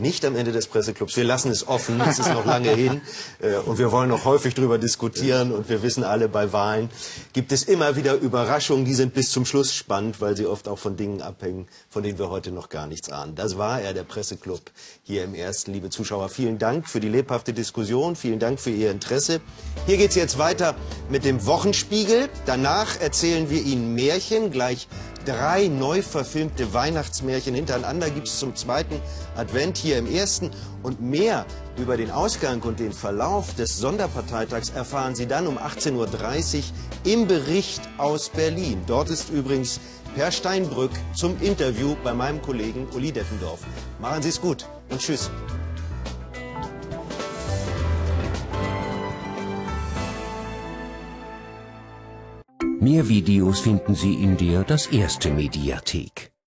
Nicht 0.00 0.24
am 0.24 0.34
Ende 0.34 0.50
des 0.50 0.66
Presseclubs. 0.66 1.16
Wir 1.16 1.24
lassen 1.24 1.50
es 1.50 1.68
offen. 1.68 2.00
Es 2.00 2.18
ist 2.18 2.32
noch 2.32 2.46
lange 2.46 2.70
hin. 2.70 3.00
Äh, 3.40 3.56
und 3.56 3.78
wir 3.78 3.90
wollen 3.90 4.08
noch 4.08 4.24
häufig 4.24 4.54
darüber 4.54 4.76
diskutieren. 4.76 5.52
Und 5.52 5.68
wir 5.68 5.82
wissen 5.82 6.04
alle, 6.04 6.28
bei 6.28 6.52
Wahlen 6.52 6.90
gibt 7.32 7.52
es 7.52 7.62
immer 7.62 7.96
wieder 7.96 8.14
Überraschungen. 8.14 8.84
Die 8.84 8.94
sind 8.94 9.14
bis 9.14 9.30
zum 9.30 9.46
Schluss 9.46 9.74
spannend, 9.74 10.20
weil 10.20 10.36
sie 10.36 10.46
oft 10.46 10.68
auch 10.68 10.78
von 10.78 10.96
Dingen 10.96 11.22
abhängen, 11.22 11.66
von 11.88 12.02
denen 12.02 12.18
wir 12.18 12.28
heute 12.28 12.50
noch 12.50 12.68
gar 12.68 12.86
nichts 12.86 13.10
ahnen. 13.10 13.34
Das 13.34 13.56
war 13.56 13.80
er, 13.80 13.94
der 13.94 14.02
Presseclub 14.02 14.60
hier 15.02 15.24
im 15.24 15.34
ersten. 15.34 15.72
Liebe 15.72 15.90
Zuschauer, 15.90 16.28
vielen 16.28 16.58
Dank 16.58 16.88
für 16.88 17.00
die 17.00 17.08
lebhafte 17.08 17.52
Diskussion. 17.52 18.14
Vielen 18.14 18.38
Dank 18.38 18.60
für 18.60 18.70
Ihr 18.70 18.90
Interesse. 18.90 19.40
Hier 19.86 19.96
geht 19.96 20.10
es 20.10 20.16
jetzt 20.16 20.38
weiter 20.38 20.74
mit 21.08 21.24
dem 21.24 21.46
Wochenspiegel. 21.46 22.28
Danach 22.46 23.00
erzählen 23.00 23.48
wir 23.48 23.62
Ihnen 23.62 23.94
Märchen. 23.94 24.50
Gleich 24.50 24.88
drei 25.24 25.68
neu 25.68 26.02
verfilmte 26.02 26.72
Weihnachtsmärchen 26.72 27.54
hintereinander 27.54 28.10
gibt 28.10 28.28
es 28.28 28.38
zum 28.38 28.56
zweiten 28.56 29.00
Advent 29.36 29.76
hier 29.76 29.98
im 29.98 30.06
ersten. 30.06 30.50
Und 30.82 31.00
mehr 31.00 31.46
über 31.76 31.96
den 31.96 32.10
Ausgang 32.10 32.62
und 32.62 32.80
den 32.80 32.92
Verlauf 32.92 33.54
des 33.54 33.78
Sonderparteitags 33.78 34.70
erfahren 34.70 35.14
Sie 35.14 35.26
dann 35.26 35.46
um 35.46 35.58
18.30 35.58 35.94
Uhr 35.96 36.62
im 37.04 37.26
Bericht 37.26 37.82
aus 37.98 38.28
Berlin. 38.30 38.82
Dort 38.86 39.10
ist 39.10 39.30
übrigens 39.30 39.80
Per 40.14 40.32
Steinbrück 40.32 40.90
zum 41.14 41.40
Interview 41.40 41.94
bei 42.02 42.12
meinem 42.12 42.42
Kollegen 42.42 42.88
Uli 42.94 43.12
Dettendorf. 43.12 43.60
Machen 44.00 44.22
Sie 44.22 44.30
es 44.30 44.40
gut 44.40 44.66
und 44.88 45.00
tschüss. 45.00 45.30
Mehr 52.82 53.10
Videos 53.10 53.60
finden 53.60 53.94
Sie 53.94 54.14
in 54.14 54.38
der 54.38 54.64
Das 54.64 54.86
Erste 54.86 55.30
Mediathek. 55.30 56.32